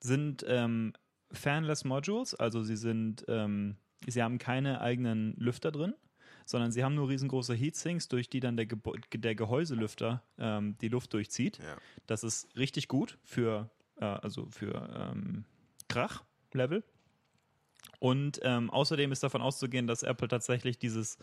Sind 0.00 0.44
ähm, 0.48 0.92
Fanless 1.30 1.84
Modules, 1.84 2.34
also 2.34 2.62
sie 2.62 2.76
sind, 2.76 3.24
ähm, 3.28 3.76
sie 4.06 4.22
haben 4.22 4.38
keine 4.38 4.80
eigenen 4.80 5.34
Lüfter 5.36 5.70
drin, 5.70 5.94
sondern 6.44 6.72
sie 6.72 6.82
haben 6.82 6.94
nur 6.96 7.08
riesengroße 7.08 7.54
Heatsinks, 7.54 8.08
durch 8.08 8.28
die 8.28 8.40
dann 8.40 8.56
der, 8.56 8.66
Gebo 8.66 8.96
der 9.14 9.34
Gehäuselüfter 9.36 10.22
ähm, 10.38 10.76
die 10.80 10.88
Luft 10.88 11.12
durchzieht. 11.12 11.58
ja. 11.58 11.76
Das 12.06 12.24
ist 12.24 12.54
richtig 12.56 12.88
gut 12.88 13.18
für, 13.22 13.70
äh, 13.96 14.04
also 14.04 14.48
für 14.50 15.12
ähm, 15.14 15.44
Krach-Level. 15.92 16.84
Und 17.98 18.40
ähm, 18.42 18.70
außerdem 18.70 19.12
ist 19.12 19.22
davon 19.22 19.42
auszugehen, 19.42 19.86
dass 19.86 20.02
Apple 20.02 20.28
tatsächlich 20.28 20.78
dieses, 20.78 21.18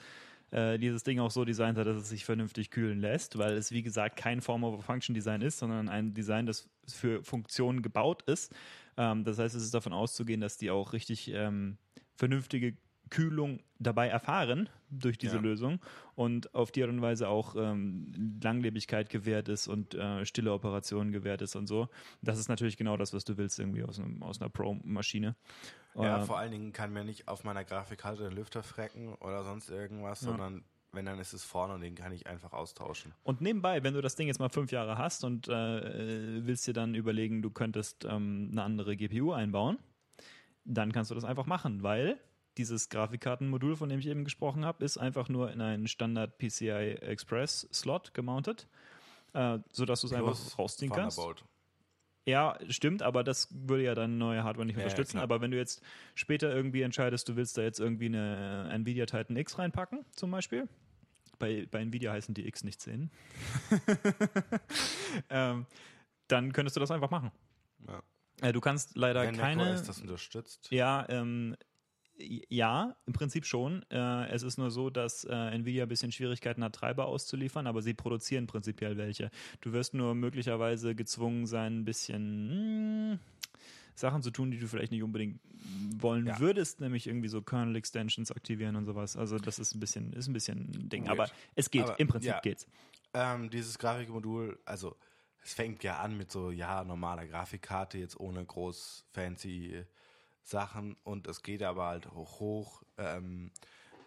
äh, 0.51 0.77
dieses 0.77 1.03
Ding 1.03 1.19
auch 1.19 1.31
so 1.31 1.43
designt 1.43 1.77
hat, 1.77 1.87
dass 1.87 1.97
es 1.97 2.09
sich 2.09 2.23
vernünftig 2.23 2.71
kühlen 2.71 2.99
lässt, 2.99 3.37
weil 3.37 3.53
es, 3.53 3.71
wie 3.71 3.81
gesagt, 3.81 4.15
kein 4.15 4.41
Form-over-Function-Design 4.41 5.41
ist, 5.41 5.59
sondern 5.59 5.89
ein 5.89 6.13
Design, 6.13 6.45
das 6.45 6.69
für 6.87 7.23
Funktionen 7.23 7.81
gebaut 7.81 8.23
ist. 8.23 8.53
Ähm, 8.95 9.23
das 9.23 9.39
heißt, 9.39 9.55
es 9.55 9.63
ist 9.63 9.73
davon 9.73 9.93
auszugehen, 9.93 10.41
dass 10.41 10.57
die 10.57 10.71
auch 10.71 10.93
richtig 10.93 11.31
ähm, 11.33 11.77
vernünftige 12.15 12.77
Kühlung 13.09 13.59
dabei 13.79 14.07
erfahren 14.07 14.69
durch 14.89 15.17
diese 15.17 15.35
Ja. 15.35 15.41
Lösung 15.41 15.79
und 16.15 16.53
auf 16.55 16.71
die 16.71 16.81
Art 16.83 16.91
und 16.91 17.01
Weise 17.01 17.27
auch 17.29 17.55
ähm, 17.57 18.39
Langlebigkeit 18.43 19.09
gewährt 19.09 19.47
ist 19.49 19.67
und 19.67 19.93
äh, 19.95 20.25
stille 20.25 20.51
Operationen 20.53 21.11
gewährt 21.11 21.41
ist 21.41 21.55
und 21.55 21.67
so. 21.67 21.89
Das 22.21 22.39
ist 22.39 22.49
natürlich 22.49 22.77
genau 22.77 22.97
das, 22.97 23.13
was 23.13 23.23
du 23.23 23.37
willst 23.37 23.59
irgendwie 23.59 23.83
aus, 23.83 23.99
einem, 23.99 24.21
aus 24.23 24.41
einer 24.41 24.49
Pro-Maschine. 24.49 25.35
ja, 25.95 26.17
Äh, 26.17 26.21
vor 26.25 26.37
allen 26.39 26.51
Dingen 26.51 26.73
kann 26.73 26.91
mir 26.93 27.03
nicht 27.03 27.27
auf 27.27 27.43
meiner 27.43 27.63
Grafikkarte 27.63 28.23
den 28.23 28.33
Lüfter 28.33 28.63
frecken 28.63 29.13
oder 29.15 29.43
sonst 29.43 29.69
irgendwas, 29.69 30.21
Ja. 30.21 30.27
sondern 30.29 30.63
wenn 30.91 31.05
dann 31.05 31.19
ist 31.19 31.33
es 31.33 31.43
vorne 31.43 31.75
und 31.75 31.81
den 31.81 31.93
kann 31.93 32.11
ich 32.11 32.25
einfach 32.25 32.51
austauschen. 32.51 33.13
Und 33.21 33.41
nebenbei, 33.41 33.83
wenn 33.83 33.93
du 33.93 34.01
das 34.01 34.15
Ding 34.15 34.25
jetzt 34.25 34.39
mal 34.39 34.49
fünf 34.49 34.71
Jahre 34.71 34.97
hast 34.97 35.23
und 35.23 35.47
äh, 35.47 36.43
willst 36.47 36.65
dir 36.65 36.73
dann 36.73 36.95
überlegen, 36.95 37.43
du 37.43 37.51
könntest 37.51 38.05
ähm, 38.05 38.49
eine 38.51 38.63
andere 38.63 38.97
GPU 38.97 39.31
einbauen, 39.31 39.77
dann 40.65 40.91
kannst 40.91 41.11
du 41.11 41.15
das 41.15 41.25
einfach 41.25 41.45
machen, 41.45 41.83
weil 41.83 42.17
dieses 42.57 42.89
Grafikkartenmodul, 42.89 43.75
von 43.75 43.89
dem 43.89 43.99
ich 43.99 44.07
eben 44.07 44.23
gesprochen 44.23 44.65
habe, 44.65 44.83
ist 44.83 44.97
einfach 44.97 45.29
nur 45.29 45.51
in 45.51 45.61
einen 45.61 45.87
Standard 45.87 46.37
PCI 46.37 46.97
Express 47.01 47.67
Slot 47.71 48.13
gemountet, 48.13 48.67
äh, 49.33 49.59
sodass 49.71 50.01
du 50.01 50.07
es 50.07 50.13
einfach 50.13 50.37
rausziehen 50.57 50.91
kannst. 50.91 51.17
Thunderbolt. 51.17 51.45
Ja, 52.25 52.59
stimmt, 52.67 53.01
aber 53.01 53.23
das 53.23 53.47
würde 53.51 53.83
ja 53.83 53.95
dann 53.95 54.17
neue 54.17 54.43
Hardware 54.43 54.65
nicht 54.65 54.75
Ja, 54.75 54.81
ja, 54.81 54.85
unterstützen. 54.85 55.13
klar. 55.13 55.23
aber 55.23 55.41
wenn 55.41 55.51
du 55.51 55.57
jetzt 55.57 55.81
später 56.15 56.53
irgendwie 56.53 56.81
entscheidest, 56.83 57.27
du 57.29 57.35
willst 57.35 57.57
da 57.57 57.61
jetzt 57.63 57.79
irgendwie 57.79 58.05
eine 58.05 58.67
äh, 58.69 58.75
Nvidia 58.75 59.05
Titan 59.05 59.35
X 59.35 59.57
reinpacken, 59.57 60.05
zum 60.11 60.29
Beispiel. 60.29 60.67
Bei, 61.39 61.65
bei 61.71 61.79
Nvidia 61.79 62.11
heißen 62.11 62.33
die 62.35 62.45
X 62.47 62.63
nicht 62.65 62.81
10. 62.81 63.09
ähm, 65.29 65.65
dann 66.27 66.53
könntest 66.53 66.75
du 66.75 66.79
das 66.81 66.91
einfach 66.91 67.09
machen. 67.09 67.31
Ja. 67.87 68.01
Äh, 68.41 68.53
du 68.53 68.61
kannst 68.61 68.95
leider 68.95 69.23
Wenn 69.23 69.35
keine. 69.37 69.63
macOS 69.65 69.83
das 69.83 70.01
unterstützt. 70.01 70.67
Ja, 70.71 71.05
ähm, 71.09 71.55
ja, 72.19 72.95
im 73.05 73.13
Prinzip 73.13 73.45
schon. 73.45 73.83
Äh, 73.89 74.27
es 74.29 74.43
ist 74.43 74.57
nur 74.57 74.71
so, 74.71 74.89
dass 74.89 75.23
äh, 75.23 75.33
Nvidia 75.33 75.83
ein 75.83 75.89
bisschen 75.89 76.11
Schwierigkeiten 76.11 76.63
hat, 76.63 76.75
Treiber 76.75 77.05
auszuliefern, 77.05 77.67
aber 77.67 77.81
sie 77.81 77.93
produzieren 77.93 78.47
prinzipiell 78.47 78.97
welche. 78.97 79.31
Du 79.61 79.71
wirst 79.71 79.93
nur 79.93 80.15
möglicherweise 80.15 80.95
gezwungen 80.95 81.45
sein, 81.45 81.79
ein 81.79 81.85
bisschen 81.85 83.11
mh, 83.11 83.19
Sachen 83.95 84.21
zu 84.21 84.31
tun, 84.31 84.51
die 84.51 84.59
du 84.59 84.67
vielleicht 84.67 84.91
nicht 84.91 85.03
unbedingt 85.03 85.39
wollen 85.97 86.25
Ja. 86.27 86.39
würdest, 86.39 86.79
nämlich 86.79 87.07
irgendwie 87.07 87.27
so 87.27 87.41
Kernel 87.41 87.75
Extensions 87.75 88.31
aktivieren 88.31 88.75
und 88.75 88.85
sowas. 88.85 89.15
Also 89.17 89.37
das 89.37 89.59
ist 89.59 89.75
ein 89.75 89.79
bisschen, 89.79 90.13
ist 90.13 90.27
ein 90.27 90.33
bisschen 90.33 90.71
ein 90.73 90.89
Ding. 90.89 91.03
Weird. 91.03 91.11
Aber 91.19 91.29
es 91.55 91.69
geht, 91.71 91.83
Aber, 91.83 91.99
im 91.99 92.07
Prinzip 92.07 92.31
ja. 92.31 92.39
geht's. 92.39 92.67
Ähm, 93.13 93.49
dieses 93.49 93.77
Grafikmodul, 93.79 94.59
also 94.65 94.95
es 95.43 95.53
fängt 95.53 95.83
ja 95.83 95.99
an 95.99 96.17
mit 96.17 96.31
so, 96.31 96.51
ja, 96.51 96.83
normaler 96.83 97.25
Grafikkarte, 97.25 97.97
jetzt 97.97 98.19
ohne 98.19 98.45
groß 98.45 99.05
fancy 99.11 99.83
Sachen 100.49 100.95
und 101.03 101.27
es 101.27 101.43
geht 101.43 101.63
aber 101.63 101.87
halt 101.87 102.11
hoch, 102.11 102.83
ähm, 102.97 103.51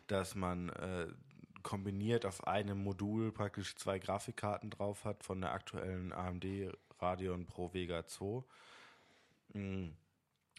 dass 0.07 0.35
man 0.35 0.69
äh, 0.71 1.09
kombiniert 1.63 2.27
auf 2.27 2.47
einem 2.47 2.83
Modul 2.83 3.33
praktisch 3.33 3.77
zwei 3.77 3.99
Grafikkarten 3.99 4.71
drauf 4.71 5.05
hat 5.05 5.25
von 5.25 5.41
der 5.41 5.53
aktuellen 5.53 6.13
AMD 6.13 6.45
Radeon 6.99 7.47
Pro 7.47 7.73
Vega 7.73 8.07
2. 8.07 8.45
Mm, 9.55 9.91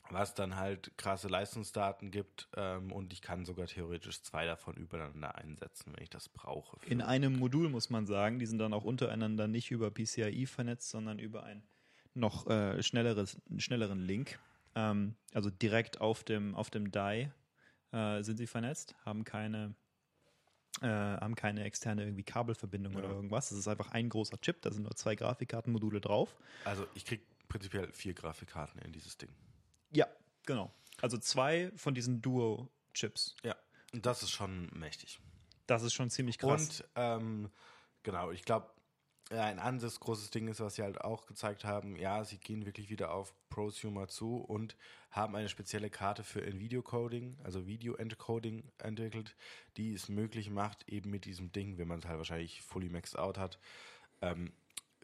Was 0.09 0.33
dann 0.33 0.57
halt 0.57 0.91
krasse 0.97 1.27
Leistungsdaten 1.27 2.11
gibt 2.11 2.47
ähm, 2.55 2.91
und 2.91 3.13
ich 3.13 3.21
kann 3.21 3.45
sogar 3.45 3.67
theoretisch 3.67 4.21
zwei 4.21 4.45
davon 4.45 4.75
übereinander 4.75 5.35
einsetzen, 5.35 5.93
wenn 5.93 6.03
ich 6.03 6.09
das 6.09 6.29
brauche. 6.29 6.77
In 6.85 7.01
einem 7.01 7.37
Modul 7.37 7.69
muss 7.69 7.89
man 7.89 8.05
sagen, 8.05 8.39
die 8.39 8.45
sind 8.45 8.59
dann 8.59 8.73
auch 8.73 8.83
untereinander 8.83 9.47
nicht 9.47 9.71
über 9.71 9.91
PCIe 9.91 10.45
vernetzt, 10.45 10.89
sondern 10.89 11.19
über 11.19 11.43
einen 11.43 11.63
noch 12.13 12.47
äh, 12.47 12.81
schnelleres, 12.83 13.41
schnelleren 13.57 13.99
Link. 13.99 14.39
Ähm, 14.75 15.15
also 15.33 15.49
direkt 15.49 16.01
auf 16.01 16.23
dem, 16.23 16.55
auf 16.55 16.69
dem 16.69 16.91
Die 16.91 17.29
äh, 17.91 18.21
sind 18.23 18.37
sie 18.37 18.47
vernetzt, 18.47 18.95
haben 19.05 19.23
keine, 19.23 19.75
äh, 20.81 20.87
haben 20.87 21.35
keine 21.35 21.63
externe 21.63 22.03
irgendwie 22.03 22.23
Kabelverbindung 22.23 22.95
oder 22.95 23.09
Ja. 23.09 23.13
irgendwas. 23.15 23.51
Es 23.51 23.59
ist 23.59 23.67
einfach 23.67 23.91
ein 23.91 24.09
großer 24.09 24.39
Chip, 24.41 24.61
da 24.61 24.71
sind 24.71 24.83
nur 24.83 24.95
zwei 24.95 25.15
Grafikkartenmodule 25.15 26.01
drauf. 26.01 26.35
Also 26.65 26.87
ich 26.95 27.05
krieg 27.05 27.21
prinzipiell 27.47 27.91
vier 27.91 28.13
Grafikkarten 28.13 28.81
in 28.81 28.91
dieses 28.91 29.17
Ding. 29.17 29.29
Ja, 29.91 30.07
genau. 30.45 30.73
Also 31.01 31.17
zwei 31.17 31.71
von 31.75 31.93
diesen 31.93 32.21
Duo-Chips. 32.21 33.35
Ja. 33.43 33.55
Und 33.93 34.05
das 34.05 34.23
ist 34.23 34.31
schon 34.31 34.69
mächtig. 34.73 35.19
Das 35.67 35.83
ist 35.83 35.93
schon 35.93 36.09
ziemlich 36.09 36.39
krass. 36.39 36.81
Und 36.81 36.89
ähm, 36.95 37.51
genau, 38.01 38.31
ich 38.31 38.43
glaube, 38.43 38.69
ein 39.31 39.59
anderes 39.59 39.99
großes 39.99 40.29
Ding 40.29 40.47
ist, 40.47 40.59
was 40.59 40.75
sie 40.75 40.83
halt 40.83 41.01
auch 41.01 41.25
gezeigt 41.25 41.63
haben, 41.63 41.95
ja, 41.95 42.23
sie 42.23 42.37
gehen 42.37 42.65
wirklich 42.65 42.89
wieder 42.89 43.13
auf 43.13 43.33
Prosumer 43.49 44.07
zu 44.07 44.37
und 44.37 44.75
haben 45.11 45.35
eine 45.35 45.49
spezielle 45.49 45.89
Karte 45.89 46.23
für 46.23 46.41
In-Video-Coding, 46.41 47.37
also 47.43 47.65
Video-Encoding 47.65 48.63
entwickelt, 48.79 49.35
die 49.77 49.93
es 49.93 50.09
möglich 50.09 50.49
macht, 50.49 50.87
eben 50.89 51.09
mit 51.09 51.25
diesem 51.25 51.51
Ding, 51.51 51.77
wenn 51.77 51.87
man 51.87 51.99
es 51.99 52.05
halt 52.05 52.17
wahrscheinlich 52.17 52.61
fully 52.61 52.89
maxed 52.89 53.17
out 53.17 53.37
hat, 53.37 53.59
ähm, 54.21 54.51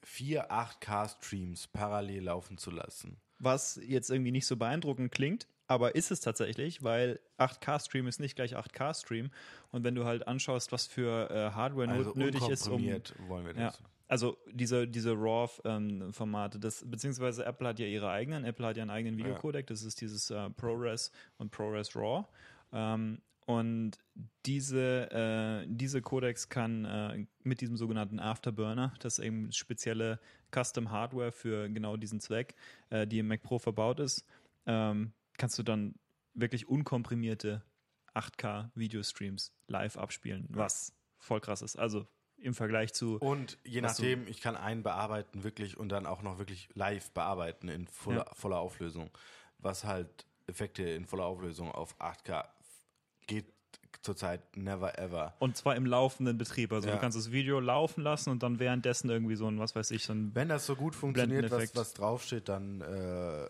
vier 0.04 0.52
8K-Streams 0.52 1.68
parallel 1.68 2.24
laufen 2.24 2.58
zu 2.58 2.72
lassen. 2.72 3.18
was 3.42 3.80
jetzt 3.82 4.10
irgendwie 4.10 4.32
nicht 4.32 4.48
so 4.48 4.58
beeindruckend 4.58 5.12
klingt, 5.14 5.48
aber 5.70 5.94
ist 5.94 6.10
es 6.10 6.20
tatsächlich, 6.20 6.84
weil 6.84 7.20
8K-Stream 7.38 8.08
ist 8.08 8.20
nicht 8.20 8.36
gleich 8.36 8.58
8K-Stream. 8.58 9.30
Und 9.72 9.84
wenn 9.84 9.94
du 9.94 10.04
halt 10.04 10.28
anschaust, 10.28 10.72
was 10.72 10.88
für 10.88 11.30
äh, 11.30 11.52
Hardware 11.52 11.88
Also 11.90 12.14
nötig 12.16 12.50
ist, 12.50 12.68
um. 12.68 12.84
wollen 13.28 13.46
wir 13.46 13.54
Ja, 13.54 13.68
das. 13.68 13.82
Also 14.10 14.38
diese, 14.52 14.88
diese 14.88 15.14
RAW-Formate, 15.14 16.60
das, 16.60 16.84
beziehungsweise 16.86 17.46
Apple 17.46 17.68
hat 17.68 17.80
ja 17.80 17.86
ihre 17.86 18.10
eigenen, 18.10 18.44
Apple 18.44 18.66
hat 18.66 18.76
ja 18.76 18.82
einen 18.82 18.90
eigenen 18.90 19.18
Videocodec, 19.18 19.68
das 19.68 19.84
ist 19.84 20.02
dieses 20.02 20.32
äh, 20.32 20.50
ProRes 20.50 21.12
und 21.38 21.52
ProRes 21.52 21.96
RAW. 21.96 22.26
Ähm, 22.74 23.22
und 23.46 24.00
diese, 24.48 25.12
äh, 25.12 25.68
diese 25.70 26.02
Codecs 26.02 26.50
kann 26.50 26.86
äh, 26.86 27.26
mit 27.44 27.62
diesem 27.62 27.78
sogenannten 27.78 28.20
Afterburner, 28.20 28.94
das 29.00 29.20
ist 29.20 29.26
eben 29.26 29.52
spezielle 29.52 30.20
Custom 30.52 30.90
Hardware 30.90 31.32
für 31.32 31.70
genau 31.70 31.96
diesen 31.96 32.20
Zweck, 32.20 32.56
äh, 32.90 33.06
die 33.06 33.20
im 33.20 33.28
Mac 33.28 33.44
Pro 33.44 33.60
verbaut 33.60 34.00
ist, 34.00 34.26
ähm, 34.66 35.14
kannst 35.38 35.60
du 35.60 35.64
dann 35.64 35.94
wirklich 36.34 36.68
unkomprimierte 36.68 37.64
8K 38.16 38.72
Videostreams 38.74 39.54
live 39.68 39.98
abspielen, 39.98 40.48
was 40.50 40.96
voll 41.20 41.42
krass 41.42 41.62
ist. 41.62 41.76
Also 41.76 42.08
im 42.42 42.54
Vergleich 42.54 42.94
zu 42.94 43.18
Und 43.20 43.58
je 43.64 43.82
nachdem, 43.82 44.28
ich 44.28 44.42
kann 44.42 44.56
einen 44.56 44.84
bearbeiten 44.84 45.44
wirklich 45.44 45.78
und 45.78 45.90
dann 45.90 46.06
auch 46.06 46.22
noch 46.22 46.38
wirklich 46.38 46.70
live 46.74 47.12
bearbeiten 47.12 47.68
in 47.70 47.88
voller, 47.88 48.26
Ja. 48.28 48.34
voller 48.34 48.60
Auflösung. 48.60 49.10
Was 49.60 49.84
halt 49.84 50.26
Effekte 50.48 50.84
in 50.84 51.06
voller 51.06 51.26
Auflösung 51.26 51.72
auf 51.72 51.96
8K 52.00 52.46
geht 53.28 53.46
zurzeit 54.02 54.56
never 54.56 54.98
ever. 54.98 55.36
Und 55.40 55.58
zwar 55.58 55.76
im 55.76 55.86
laufenden 55.86 56.38
Betrieb. 56.38 56.72
Also 56.72 56.88
Ja. 56.88 56.96
du 56.96 57.02
kannst 57.02 57.18
das 57.18 57.32
Video 57.32 57.60
laufen 57.60 58.02
lassen 58.02 58.30
und 58.30 58.42
dann 58.44 58.58
währenddessen 58.60 59.10
irgendwie 59.10 59.36
so 59.36 59.48
ein, 59.48 59.60
was 59.60 59.76
weiß 59.76 59.92
ich, 59.92 60.06
so 60.06 60.14
ein, 60.14 60.34
Wenn 60.34 60.48
das 60.48 60.66
so 60.66 60.76
gut 60.76 60.96
funktioniert, 60.96 61.52
was, 61.52 61.76
was 61.76 61.94
draufsteht, 61.94 62.48
dann 62.50 62.82
äh. 62.82 63.48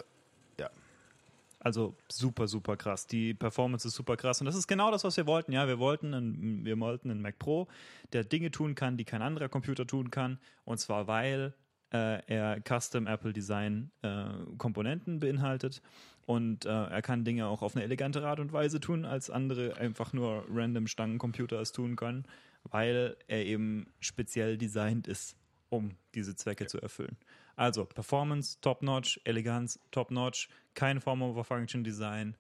Also 1.60 1.96
super, 2.10 2.48
super 2.48 2.78
krass. 2.78 3.06
Die 3.08 3.34
Performance 3.34 3.88
ist 3.88 3.96
super 3.96 4.16
krass. 4.16 4.40
Und 4.40 4.46
das 4.46 4.56
ist 4.56 4.68
genau 4.68 4.92
das, 4.92 5.04
was 5.04 5.18
wir 5.18 5.28
wollten. 5.28 5.52
Ja, 5.52 5.68
wir 5.68 5.80
wollten 5.80 6.14
einen, 6.14 6.66
wir 6.66 6.80
wollten 6.80 7.12
einen 7.12 7.22
Mac 7.22 7.38
Pro, 7.38 7.68
der 8.14 8.24
Dinge 8.24 8.52
tun 8.52 8.76
kann, 8.76 8.98
die 8.98 9.06
kein 9.06 9.22
anderer 9.22 9.50
Computer 9.50 9.86
tun 9.86 10.10
kann. 10.10 10.40
Und 10.64 10.80
zwar, 10.80 11.08
weil 11.08 11.54
äh, 11.92 12.24
er 12.28 12.62
Custom 12.62 13.08
Apple 13.08 13.34
Design 13.34 13.92
äh, 14.02 14.26
Komponenten 14.58 15.20
beinhaltet. 15.20 15.82
Und 16.26 16.66
äh, 16.66 16.70
er 16.70 17.02
kann 17.02 17.26
Dinge 17.26 17.48
auch 17.48 17.62
auf 17.62 17.76
eine 17.76 17.84
elegantere 17.84 18.28
Art 18.28 18.40
und 18.40 18.54
Weise 18.54 18.80
tun, 18.80 19.04
als 19.04 19.30
andere 19.30 19.78
einfach 19.78 20.14
nur 20.14 20.46
random 20.50 20.88
Stangencomputer 20.88 21.60
es 21.60 21.72
tun 21.72 21.96
können, 21.96 22.26
weil 22.64 23.18
er 23.28 23.46
eben 23.46 23.88
speziell 24.00 24.58
designt 24.58 25.08
ist, 25.08 25.36
um 25.70 25.96
diese 26.14 26.36
Zwecke 26.36 26.68
zu 26.68 26.80
erfüllen. 26.80 27.18
Also 27.60 27.84
Performance, 27.84 28.58
Top-Notch, 28.62 29.20
Eleganz, 29.26 29.82
Top-Notch, 29.92 30.48
kein 30.76 31.02
Form 31.02 31.22
over 31.22 31.44
Function 31.44 31.84
Design. 31.84 32.38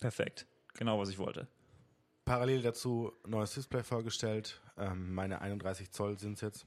Perfekt. 0.00 0.46
Genau, 0.72 0.98
was 0.98 1.10
ich 1.10 1.18
wollte. 1.18 1.46
Parallel 2.24 2.62
dazu 2.62 3.12
neues 3.26 3.52
Display 3.52 3.82
vorgestellt. 3.82 4.62
Ähm, 4.78 5.12
meine 5.12 5.42
31 5.42 5.90
Zoll 5.90 6.18
sind 6.18 6.36
es 6.36 6.40
jetzt. 6.40 6.66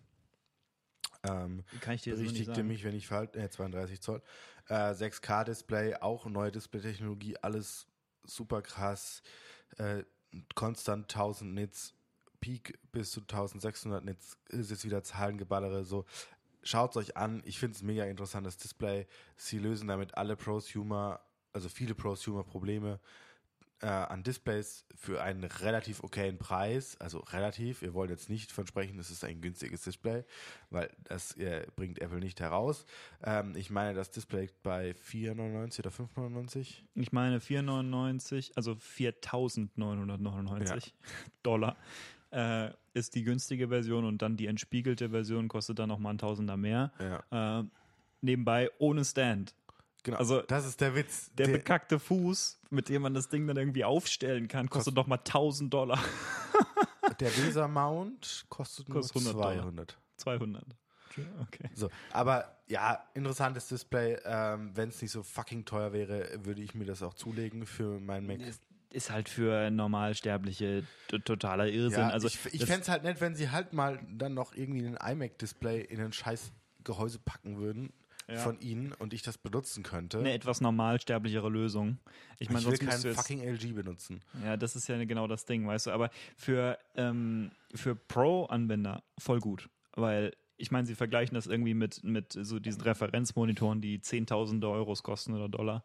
Ähm, 1.23 1.63
Kann 1.81 1.95
ich 1.95 2.03
dir 2.03 2.13
nicht 2.13 2.25
berichtigte 2.25 2.53
sagen. 2.57 2.67
mich, 2.67 2.83
wenn 2.83 2.93
ich 2.93 3.07
verhalte, 3.07 3.39
äh, 3.39 3.49
32 3.49 4.01
Zoll. 4.01 4.21
Äh, 4.67 4.93
6K-Display, 4.93 5.95
auch 5.95 6.27
neue 6.27 6.51
Display-Technologie, 6.51 7.37
alles 7.41 7.87
super 8.23 8.61
krass. 8.61 9.23
Äh, 9.79 10.03
konstant 10.53 11.05
1000 11.05 11.55
Nits, 11.55 11.95
Peak 12.39 12.77
bis 12.91 13.09
zu 13.09 13.21
1600 13.21 14.05
Nits, 14.05 14.37
ist 14.49 14.69
jetzt 14.69 14.85
wieder 14.85 15.03
Zahlengeballere, 15.03 15.83
so. 15.83 16.05
Schaut 16.63 16.97
euch 16.97 17.15
an, 17.15 17.41
ich 17.45 17.59
finde 17.59 17.75
es 17.75 17.83
mega 17.83 18.05
interessantes 18.05 18.57
Display. 18.57 19.07
Sie 19.35 19.59
lösen 19.59 19.87
damit 19.87 20.17
alle 20.17 20.35
Prosumer, 20.35 21.21
also 21.53 21.69
viele 21.69 21.95
Prosumer-Probleme 21.95 22.99
äh, 23.81 23.87
an 23.87 24.23
Displays 24.23 24.85
für 24.95 25.21
einen 25.21 25.45
relativ 25.45 26.03
okayen 26.03 26.37
Preis. 26.37 26.99
Also 26.99 27.19
relativ, 27.19 27.81
wir 27.81 27.93
wollen 27.93 28.09
jetzt 28.09 28.29
nicht 28.29 28.51
versprechen, 28.51 28.99
es 28.99 29.09
ist 29.09 29.23
ein 29.23 29.39
günstiges 29.41 29.83
Display, 29.83 30.25
weil 30.69 30.89
das 31.05 31.37
äh, 31.37 31.65
bringt 31.75 31.99
Apple 31.99 32.19
nicht 32.19 32.41
heraus. 32.41 32.85
Ähm, 33.23 33.55
ich 33.55 33.69
meine, 33.69 33.93
das 33.93 34.11
Display 34.11 34.49
bei 34.63 34.91
4,99 34.91 35.79
oder 35.79 35.91
5,99. 35.91 36.81
Ich 36.95 37.13
meine 37.13 37.39
4,99, 37.39 38.51
also 38.55 38.73
4.999 38.73 40.91
Dollar 41.43 41.77
äh, 42.31 42.71
ist 42.93 43.15
die 43.15 43.23
günstige 43.23 43.67
Version 43.69 44.05
und 44.05 44.21
dann 44.21 44.37
die 44.37 44.47
entspiegelte 44.47 45.09
Version 45.09 45.47
kostet 45.47 45.79
dann 45.79 45.89
nochmal 45.89 46.13
ein 46.13 46.17
Tausender 46.17 46.57
mehr. 46.57 46.91
Ja, 47.31 47.59
Äh, 47.61 47.63
nebenbei 48.21 48.69
ohne 48.79 49.03
Stand. 49.05 49.53
genau. 50.03 50.17
also 50.17 50.41
das 50.41 50.65
ist 50.65 50.81
der 50.81 50.95
Witz. 50.95 51.31
Der 51.35 51.47
bekackte 51.47 51.99
Fuß, 51.99 52.59
mit 52.69 52.89
dem 52.89 53.01
man 53.03 53.13
das 53.13 53.29
Ding 53.29 53.47
dann 53.47 53.57
irgendwie 53.57 53.83
aufstellen 53.85 54.47
kann, 54.47 54.69
kostet 54.69 54.95
nochmal 54.95 55.19
1000 55.19 55.73
Dollar. 55.73 55.99
Der 57.19 57.35
Weser 57.37 57.67
Mount 57.67 58.45
kostet, 58.49 58.87
Kostet 58.89 59.23
nur 59.23 59.31
100 59.45 59.65
Dollar. 59.67 59.97
200. 60.17 60.63
200. 60.63 60.63
Okay. 61.41 61.69
So, 61.73 61.89
aber 62.11 62.55
ja, 62.67 63.03
interessantes 63.13 63.67
Display. 63.67 64.17
Ähm, 64.23 64.71
Wenn 64.75 64.89
es 64.89 65.01
nicht 65.01 65.11
so 65.11 65.23
fucking 65.23 65.65
teuer 65.65 65.91
wäre, 65.91 66.29
würde 66.45 66.61
ich 66.61 66.75
mir 66.75 66.85
das 66.85 67.01
auch 67.03 67.13
zulegen 67.15 67.65
für 67.65 67.99
meinen 67.99 68.27
Mac. 68.27 68.39
Ist, 68.91 69.11
halt 69.11 69.29
für 69.29 69.69
Normalsterbliche 69.69 70.83
totaler 71.25 71.67
Irrsinn. 71.67 71.99
Ja, 71.99 72.09
also 72.09 72.27
ich 72.27 72.39
ich 72.53 72.65
fände 72.65 72.81
es 72.81 72.89
halt 72.89 73.03
nett, 73.03 73.21
wenn 73.21 73.35
sie 73.35 73.49
halt 73.51 73.71
mal 73.73 73.99
dann 74.11 74.33
noch 74.33 74.55
irgendwie 74.55 74.85
ein 74.85 74.97
iMac-Display 74.97 75.81
in 75.81 75.99
ein 76.01 76.11
scheiß 76.11 76.51
Gehäuse 76.83 77.19
packen 77.19 77.57
würden 77.57 77.93
Ja. 78.27 78.37
von 78.37 78.59
ihnen 78.61 78.93
und 78.93 79.13
ich 79.13 79.21
das 79.21 79.37
benutzen 79.37 79.83
könnte. 79.83 80.17
eine 80.19 80.33
etwas 80.33 80.59
normalsterblichere 80.61 81.49
Lösung. 81.49 81.99
Ich 82.39 82.49
meine, 82.49 82.61
ich 82.61 82.81
will 82.81 82.87
keinen 82.87 83.13
fucking 83.15 83.41
LG 83.41 83.73
benutzen. 83.73 84.21
Ja, 84.43 84.57
das 84.57 84.75
ist 84.75 84.87
ja 84.87 85.03
genau 85.03 85.27
das 85.27 85.45
Ding, 85.45 85.67
weißt 85.67 85.87
du. 85.87 85.91
Aber 85.91 86.09
für, 86.35 86.77
ähm, 86.95 87.51
für 87.75 87.95
Pro-Anwender 87.95 89.03
voll 89.19 89.39
gut. 89.39 89.69
Weil, 89.93 90.33
ich 90.57 90.71
meine, 90.71 90.87
sie 90.87 90.95
vergleichen 90.95 91.35
das 91.35 91.45
irgendwie 91.47 91.73
mit, 91.73 92.03
mit 92.03 92.33
so 92.33 92.59
diesen 92.59 92.81
Referenzmonitoren, 92.81 93.81
die 93.81 94.01
Zehntausende 94.01 94.67
Euros 94.67 95.03
kosten 95.03 95.33
oder 95.35 95.47
Dollar. 95.49 95.83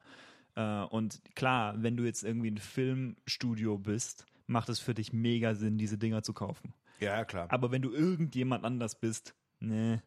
Äh, 0.56 0.82
und 0.84 1.20
klar, 1.34 1.82
wenn 1.82 1.96
du 1.96 2.04
jetzt 2.04 2.23
irgendwie 2.23 2.50
ein 2.50 2.58
Filmstudio 2.58 3.78
bist, 3.78 4.26
macht 4.46 4.68
es 4.68 4.80
für 4.80 4.94
dich 4.94 5.12
mega 5.12 5.54
Sinn, 5.54 5.78
diese 5.78 5.99
Dinger 5.99 6.23
zu 6.23 6.32
kaufen. 6.32 6.75
Ja, 7.00 7.25
klar. 7.25 7.49
Aber 7.50 7.70
wenn 7.70 7.82
du 7.82 7.92
irgendjemand 7.92 8.64
anders 8.64 8.94
bist, 8.99 9.34
ne. 9.61 10.02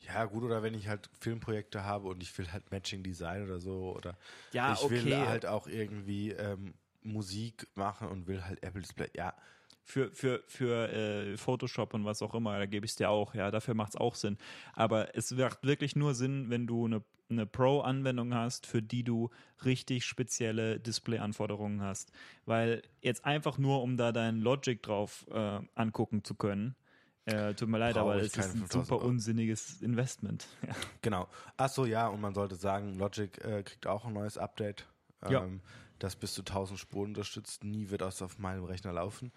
Ja, 0.00 0.24
gut, 0.24 0.42
oder 0.42 0.62
wenn 0.62 0.74
ich 0.74 0.88
halt 0.88 1.08
Filmprojekte 1.20 1.84
habe 1.84 2.08
und 2.08 2.22
ich 2.22 2.36
will 2.36 2.50
halt 2.52 2.70
Matching 2.70 3.02
Design 3.04 3.44
oder 3.44 3.60
so, 3.60 3.94
oder 3.96 4.16
Ja, 4.52 4.72
ich 4.72 4.82
will 4.90 4.98
okay. 4.98 5.26
halt 5.26 5.46
auch 5.46 5.66
irgendwie 5.68 6.30
ähm, 6.32 6.74
Musik 7.02 7.68
machen 7.76 8.08
und 8.08 8.26
will 8.26 8.44
halt 8.44 8.62
Apple 8.62 8.82
Display. 8.82 9.10
Ja, 9.14 9.34
für, 9.84 10.10
für, 10.12 10.42
für 10.46 10.92
äh, 10.92 11.36
Photoshop 11.36 11.94
und 11.94 12.04
was 12.04 12.22
auch 12.22 12.34
immer, 12.34 12.58
da 12.58 12.66
gebe 12.66 12.86
ich 12.86 12.92
es 12.92 12.96
dir 12.96 13.10
auch, 13.10 13.34
ja, 13.34 13.50
dafür 13.50 13.74
macht 13.74 13.90
es 13.90 13.96
auch 13.96 14.14
Sinn. 14.14 14.38
Aber 14.74 15.16
es 15.16 15.30
macht 15.32 15.64
wirklich 15.64 15.96
nur 15.96 16.14
Sinn, 16.14 16.50
wenn 16.50 16.66
du 16.66 16.86
eine, 16.86 17.02
eine 17.30 17.46
Pro-Anwendung 17.46 18.34
hast, 18.34 18.66
für 18.66 18.82
die 18.82 19.02
du 19.02 19.30
richtig 19.64 20.04
spezielle 20.04 20.78
Display-Anforderungen 20.80 21.82
hast. 21.82 22.12
Weil 22.46 22.82
jetzt 23.00 23.24
einfach 23.24 23.58
nur, 23.58 23.82
um 23.82 23.96
da 23.96 24.12
dein 24.12 24.40
Logic 24.40 24.82
drauf 24.82 25.26
äh, 25.30 25.60
angucken 25.74 26.24
zu 26.24 26.34
können, 26.34 26.76
äh, 27.24 27.54
tut 27.54 27.68
mir 27.68 27.78
leid, 27.78 27.94
Brauche 27.94 28.12
aber 28.12 28.16
es 28.16 28.28
ist 28.28 28.38
ein 28.38 28.50
5000 28.50 28.72
super 28.72 28.96
Euro. 28.96 29.08
unsinniges 29.08 29.80
Investment. 29.80 30.46
Ja. 30.66 30.74
genau. 31.02 31.28
Ach 31.56 31.68
so, 31.68 31.86
ja, 31.86 32.08
und 32.08 32.20
man 32.20 32.34
sollte 32.34 32.56
sagen, 32.56 32.94
Logic 32.94 33.38
äh, 33.44 33.62
kriegt 33.62 33.86
auch 33.86 34.04
ein 34.04 34.12
neues 34.12 34.38
Update. 34.38 34.86
Ja. 35.28 35.44
Ähm, 35.44 35.60
das 36.02 36.16
bis 36.16 36.32
zu 36.32 36.42
1000 36.42 36.78
Spuren 36.78 37.10
unterstützt. 37.10 37.62
Nie 37.62 37.90
wird 37.90 38.00
das 38.00 38.22
auf 38.22 38.38
meinem 38.38 38.64
Rechner 38.64 38.92
laufen. 38.92 39.30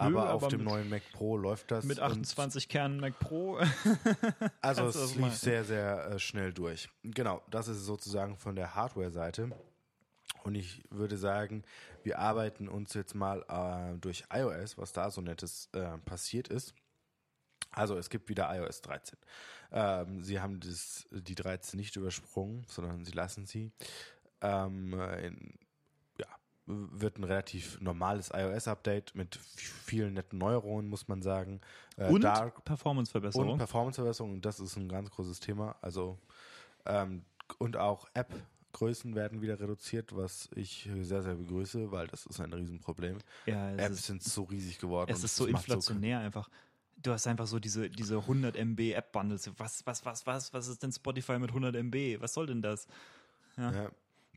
Aber 0.00 0.10
Nö, 0.10 0.18
auf 0.18 0.42
aber 0.42 0.48
dem 0.48 0.60
mit- 0.60 0.68
neuen 0.68 0.88
Mac 0.90 1.02
Pro 1.12 1.36
läuft 1.36 1.70
das. 1.70 1.84
Mit 1.84 1.98
und- 1.98 2.04
28 2.04 2.68
Kernen 2.68 3.00
Mac 3.00 3.18
Pro. 3.18 3.58
Also 4.62 4.86
es 4.86 5.14
lief 5.16 5.34
sehr, 5.34 5.64
sehr 5.64 6.06
äh, 6.12 6.18
schnell 6.18 6.52
durch. 6.52 6.88
Genau, 7.02 7.42
das 7.50 7.68
ist 7.68 7.84
sozusagen 7.84 8.36
von 8.36 8.56
der 8.56 8.74
Hardware-Seite. 8.74 9.50
Und 10.44 10.54
ich 10.54 10.82
würde 10.90 11.18
sagen, 11.18 11.64
wir 12.02 12.18
arbeiten 12.18 12.68
uns 12.68 12.94
jetzt 12.94 13.14
mal 13.14 13.44
äh, 13.48 13.98
durch 13.98 14.24
iOS, 14.32 14.78
was 14.78 14.92
da 14.92 15.10
so 15.10 15.20
nettes 15.20 15.68
äh, 15.72 15.98
passiert 15.98 16.48
ist. 16.48 16.74
Also 17.72 17.96
es 17.98 18.08
gibt 18.10 18.28
wieder 18.28 18.48
iOS 18.56 18.80
13. 18.80 19.18
Ähm, 19.72 20.22
sie 20.22 20.40
haben 20.40 20.60
das, 20.60 21.06
die 21.10 21.34
13 21.34 21.78
nicht 21.78 21.94
übersprungen, 21.96 22.64
sondern 22.68 23.04
sie 23.04 23.12
lassen 23.12 23.46
sie. 23.46 23.70
Ähm, 24.40 24.98
äh, 24.98 25.26
in, 25.26 25.58
wird 26.92 27.18
ein 27.18 27.24
relativ 27.24 27.80
normales 27.80 28.30
iOS-Update 28.32 29.14
mit 29.14 29.36
vielen 29.36 30.14
netten 30.14 30.38
Neuerungen, 30.38 30.88
muss 30.88 31.08
man 31.08 31.22
sagen. 31.22 31.60
Äh, 31.96 32.08
und 32.08 32.22
Performance-Verbesserung. 32.64 33.50
und 33.50 33.58
Performanceverbesserung, 33.58 34.32
und 34.32 34.44
das 34.44 34.60
ist 34.60 34.76
ein 34.76 34.88
ganz 34.88 35.10
großes 35.10 35.40
Thema. 35.40 35.76
Also 35.82 36.18
ähm, 36.86 37.22
und 37.58 37.76
auch 37.76 38.08
App-Größen 38.14 39.14
werden 39.14 39.42
wieder 39.42 39.58
reduziert, 39.60 40.14
was 40.16 40.48
ich 40.54 40.88
sehr, 41.00 41.22
sehr 41.22 41.34
begrüße, 41.34 41.90
weil 41.90 42.06
das 42.06 42.26
ist 42.26 42.40
ein 42.40 42.52
Riesenproblem. 42.52 43.18
ja, 43.46 43.72
Apps 43.72 43.98
ist, 43.98 44.06
sind 44.06 44.22
so 44.22 44.44
riesig 44.44 44.78
geworden. 44.78 45.10
Es 45.12 45.24
ist 45.24 45.36
so 45.36 45.46
inflationär 45.46 46.20
einfach. 46.20 46.48
Du 47.02 47.12
hast 47.12 47.26
einfach 47.26 47.46
so 47.46 47.58
diese, 47.58 47.88
diese 47.88 48.18
100 48.18 48.56
MB 48.56 48.92
App-Bundles. 48.92 49.50
Was, 49.56 49.86
was, 49.86 50.04
was, 50.04 50.26
was, 50.26 50.52
was 50.52 50.68
ist 50.68 50.82
denn 50.82 50.92
Spotify 50.92 51.38
mit 51.38 51.50
100 51.50 51.74
MB? 51.74 52.20
Was 52.20 52.34
soll 52.34 52.46
denn 52.46 52.62
das? 52.62 52.86
ja, 53.56 53.90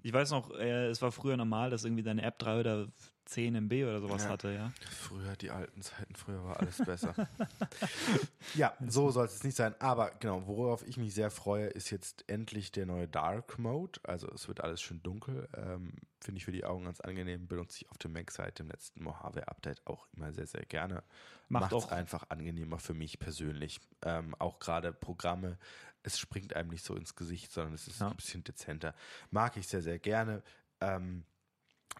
Ich 0.04 0.12
weiß 0.13 0.32
noch, 0.32 0.52
äh, 0.52 0.88
es 0.88 1.02
war 1.02 1.12
früher 1.12 1.38
normal, 1.38 1.70
dass 1.70 1.86
irgendwie 1.86 2.04
deine 2.04 2.24
App 2.24 2.38
3 2.38 2.60
oder 2.60 2.88
10 3.26 3.56
MB 3.56 3.72
oder 3.84 4.02
sowas 4.02 4.24
Ja. 4.24 4.30
hatte, 4.30 4.52
ja. 4.54 4.72
früher, 4.92 5.36
die 5.38 5.50
alten 5.52 5.82
Zeiten, 5.82 6.16
früher 6.16 6.44
war 6.44 6.60
alles 6.60 6.78
besser. 6.78 7.14
ja, 8.56 8.74
so 8.88 9.10
soll 9.12 9.26
es 9.26 9.44
nicht 9.44 9.56
sein. 9.56 9.76
Aber 9.80 10.12
genau, 10.20 10.46
worauf 10.48 10.86
ich 10.88 10.98
mich 10.98 11.14
sehr 11.14 11.32
freue, 11.32 11.68
ist 11.68 11.90
jetzt 11.90 12.26
endlich 12.28 12.72
der 12.72 12.86
neue 12.86 13.08
Dark 13.08 13.58
Mode. 13.60 14.00
Also 14.04 14.28
es 14.32 14.48
wird 14.48 14.62
alles 14.62 14.82
schön 14.82 15.02
dunkel. 15.04 15.48
Ähm, 15.56 15.94
Finde 16.22 16.38
ich 16.40 16.46
für 16.46 16.52
die 16.52 16.64
Augen 16.66 16.86
ganz 16.86 17.00
angenehm. 17.02 17.48
Benutze 17.48 17.80
ich 17.82 17.90
auf 17.90 17.98
dem 17.98 18.14
Mac 18.14 18.32
seit 18.32 18.60
dem 18.60 18.68
letzten 18.70 19.04
Mojave-Update 19.04 19.86
auch 19.88 20.08
immer 20.16 20.32
sehr, 20.32 20.48
sehr 20.48 20.66
gerne. 20.66 21.04
Macht 21.50 21.74
es 21.74 21.88
einfach 21.90 22.26
angenehmer 22.30 22.80
für 22.80 22.94
mich 22.94 23.20
persönlich. 23.20 23.80
Ähm, 24.04 24.34
auch 24.40 24.60
gerade 24.60 24.94
Programme, 24.94 25.58
es 26.04 26.18
springt 26.20 26.56
einem 26.56 26.70
nicht 26.70 26.84
so 26.86 26.96
ins 26.96 27.16
Gesicht, 27.16 27.52
sondern 27.52 27.74
es 27.74 27.88
ist 27.88 28.00
Ja. 28.00 28.08
ein 28.10 28.16
bisschen 28.16 28.44
dezenter. 28.44 28.96
Mag 29.32 29.58
ich 29.58 29.68
sehr, 29.68 29.82
sehr 29.82 30.00
gerne. 30.00 30.44
Ähm, 30.82 31.26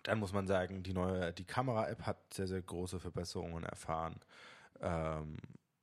dann 0.04 0.20
muss 0.20 0.34
man 0.34 0.48
sagen, 0.48 0.84
die 0.84 0.94
neue, 0.94 1.34
die 1.34 1.46
Kamera-App 1.46 2.06
hat 2.06 2.34
sehr, 2.34 2.48
sehr 2.48 2.62
große 2.62 3.00
Verbesserungen 3.00 3.64
erfahren. 3.64 4.20
Ähm, 4.82 5.38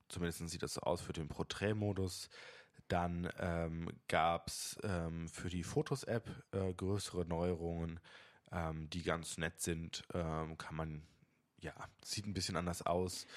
zumindest 0.09 0.47
sieht 0.49 0.63
das 0.63 0.75
so 0.75 0.81
aus 0.81 1.01
für 1.01 1.13
den 1.13 1.27
Porträtmodus. 1.27 2.29
Dann 2.87 3.29
ähm, 3.39 3.89
gab 4.07 4.47
es 4.47 4.77
ähm, 4.83 5.29
für 5.29 5.49
die 5.49 5.63
Fotos-App 5.63 6.29
äh, 6.51 6.73
größere 6.73 7.25
Neuerungen, 7.25 7.99
ähm, 8.51 8.89
die 8.89 9.03
ganz 9.03 9.37
nett 9.37 9.61
sind. 9.61 10.03
Ähm, 10.13 10.57
kann 10.57 10.75
man, 10.75 11.03
ja, 11.61 11.73
sieht 12.03 12.27
ein 12.27 12.33
bisschen 12.33 12.57
anders 12.57 12.85
aus. 12.85 13.27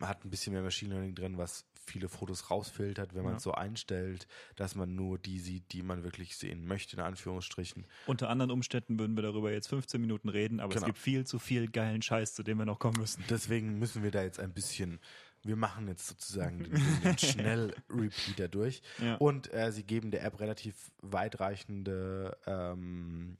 Hat 0.00 0.24
ein 0.24 0.30
bisschen 0.30 0.52
mehr 0.52 0.62
Machine 0.62 0.94
Learning 0.94 1.14
drin, 1.16 1.38
was 1.38 1.64
viele 1.86 2.08
Fotos 2.08 2.50
rausfiltert, 2.50 3.14
wenn 3.14 3.22
man 3.24 3.32
Ja. 3.32 3.36
es 3.38 3.42
so 3.42 3.52
einstellt, 3.52 4.26
dass 4.56 4.74
man 4.74 4.94
nur 4.94 5.18
die 5.18 5.38
sieht, 5.40 5.72
die 5.72 5.82
man 5.82 6.04
wirklich 6.04 6.36
sehen 6.36 6.66
möchte, 6.66 6.96
in 6.96 7.02
Anführungsstrichen. 7.02 7.86
Unter 8.06 8.28
anderen 8.28 8.50
Umständen 8.50 8.98
würden 8.98 9.16
wir 9.16 9.22
darüber 9.22 9.50
jetzt 9.52 9.68
15 9.68 10.00
Minuten 10.00 10.28
reden, 10.28 10.60
aber 10.60 10.68
Genau. 10.70 10.80
es 10.82 10.86
gibt 10.86 10.98
viel 10.98 11.26
zu 11.26 11.38
viel 11.38 11.68
geilen 11.68 12.02
Scheiß, 12.02 12.34
zu 12.34 12.42
dem 12.42 12.58
wir 12.58 12.64
noch 12.66 12.78
kommen 12.78 12.98
müssen. 13.00 13.24
Deswegen 13.30 13.78
müssen 13.78 14.02
wir 14.02 14.10
da 14.10 14.22
jetzt 14.22 14.38
ein 14.38 14.52
bisschen, 14.52 15.00
wir 15.42 15.56
machen 15.56 15.88
jetzt 15.88 16.06
sozusagen 16.06 16.62
den, 16.64 16.72
den, 16.74 17.02
den 17.02 17.18
Schnell-Repeater 17.18 18.48
durch. 18.48 18.82
Ja. 19.02 19.16
Und 19.16 19.52
äh, 19.52 19.72
sie 19.72 19.82
geben 19.82 20.10
der 20.10 20.22
App 20.24 20.38
relativ 20.40 20.92
weitreichende 21.00 22.36
ähm, 22.46 23.36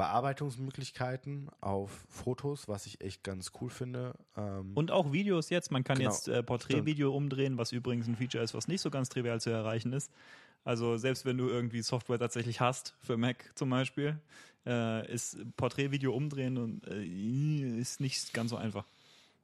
Bearbeitungsmöglichkeiten 0.00 1.50
auf 1.60 1.90
Fotos, 2.08 2.68
was 2.68 2.86
ich 2.86 3.02
echt 3.02 3.22
ganz 3.22 3.52
cool 3.60 3.68
finde. 3.68 4.14
Ähm, 4.34 4.72
Und 4.74 4.90
auch 4.90 5.12
Videos 5.12 5.50
jetzt. 5.50 5.70
Man 5.70 5.84
kann 5.84 5.98
Genau. 5.98 6.10
jetzt 6.10 6.26
äh, 6.26 6.42
Porträtvideo 6.42 7.14
umdrehen, 7.14 7.58
was 7.58 7.70
übrigens 7.72 8.08
ein 8.08 8.16
Feature 8.16 8.42
ist, 8.42 8.54
was 8.54 8.66
nicht 8.66 8.80
so 8.80 8.90
ganz 8.90 9.10
trivial 9.10 9.42
zu 9.42 9.50
erreichen 9.50 9.92
ist. 9.92 10.10
Also 10.64 10.96
selbst 10.96 11.26
wenn 11.26 11.36
du 11.36 11.48
irgendwie 11.48 11.82
Software 11.82 12.18
tatsächlich 12.18 12.60
hast, 12.60 12.94
für 13.02 13.18
Mac 13.18 13.50
zum 13.54 13.68
Beispiel, 13.68 14.18
äh, 14.64 15.12
ist 15.12 15.36
Porträtvideo 15.58 16.14
umdrehen 16.14 16.56
und 16.56 16.86
äh, 16.86 17.04
ist 17.78 18.00
nicht 18.00 18.32
ganz 18.32 18.50
so 18.50 18.56
einfach. 18.56 18.86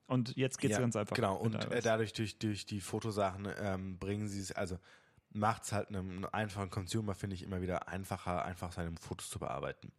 Und 0.07 0.37
jetzt 0.37 0.59
geht 0.59 0.71
es 0.71 0.77
ja, 0.79 0.81
ganz 0.81 0.97
einfach. 0.97 1.16
Genau, 1.16 1.37
und 1.37 1.55
äh, 1.55 1.83
dadurch, 1.83 2.14
durch, 2.14 2.38
durch 2.38 2.64
die 2.64 2.81
Fotosachen 2.81 3.47
ähm, 3.61 3.99
bringen 3.99 4.29
sie 4.29 4.40
es, 4.40 4.53
also 4.53 4.79
macht 5.33 5.64
es 5.64 5.73
halt 5.73 5.88
einem 5.88 6.27
einfachen 6.33 6.71
Consumer, 6.71 7.14
finde 7.14 7.35
ich, 7.35 7.42
immer 7.42 7.61
wieder 7.61 7.88
einfacher, 7.88 8.45
einfach 8.45 8.73
seine 8.73 8.92
Fotos 8.99 9.29
zu 9.29 9.38
bearbeiten. 9.38 9.92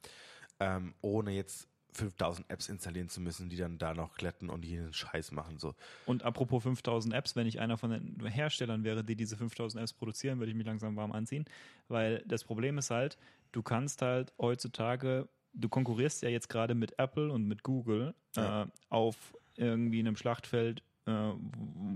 Ähm, 0.60 0.94
ohne 1.02 1.32
jetzt 1.32 1.68
5000 1.94 2.50
Apps 2.50 2.70
installieren 2.70 3.10
zu 3.10 3.22
müssen, 3.22 3.50
die 3.50 3.58
dann 3.58 3.78
da 3.78 3.94
noch 3.94 4.16
glätten 4.16 4.50
und 4.50 4.64
jeden 4.66 4.94
Scheiß 4.94 5.32
machen. 5.32 5.58
So. 5.58 5.74
Und 6.06 6.24
apropos 6.24 6.64
5000 6.64 7.14
Apps, 7.14 7.36
wenn 7.36 7.48
ich 7.48 7.60
einer 7.60 7.78
von 7.78 7.90
den 7.92 8.26
Herstellern 8.28 8.84
wäre, 8.84 9.04
die 9.04 9.16
diese 9.16 9.36
5000 9.38 9.82
Apps 9.82 9.94
produzieren, 9.94 10.40
würde 10.40 10.52
ich 10.52 10.58
mich 10.58 10.66
langsam 10.66 10.96
warm 10.96 11.12
anziehen. 11.12 11.46
Weil 11.88 12.24
das 12.28 12.44
Problem 12.44 12.78
ist 12.78 12.92
halt, 12.92 13.18
du 13.52 13.64
kannst 13.64 14.02
halt 14.02 14.32
heutzutage, 14.38 15.28
du 15.54 15.70
konkurrierst 15.70 16.22
ja 16.22 16.30
jetzt 16.30 16.50
gerade 16.50 16.76
mit 16.76 17.00
Apple 17.00 17.32
und 17.32 17.46
mit 17.48 17.64
Google 17.64 18.14
Ja. 18.36 18.64
äh, 18.64 18.68
auf 18.90 19.36
irgendwie 19.56 20.00
einem 20.00 20.16
Schlachtfeld, 20.16 20.84
äh, 21.08 21.12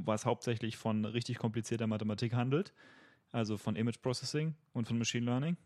was 0.04 0.26
hauptsächlich 0.26 0.78
von 0.78 1.06
richtig 1.06 1.38
komplizierter 1.38 1.86
Mathematik 1.86 2.34
handelt. 2.34 2.74
Also 3.32 3.58
von 3.58 3.76
Image 3.76 4.02
Processing 4.02 4.56
und 4.74 4.88
von 4.88 4.98
Machine 4.98 5.26
Learning. 5.26 5.58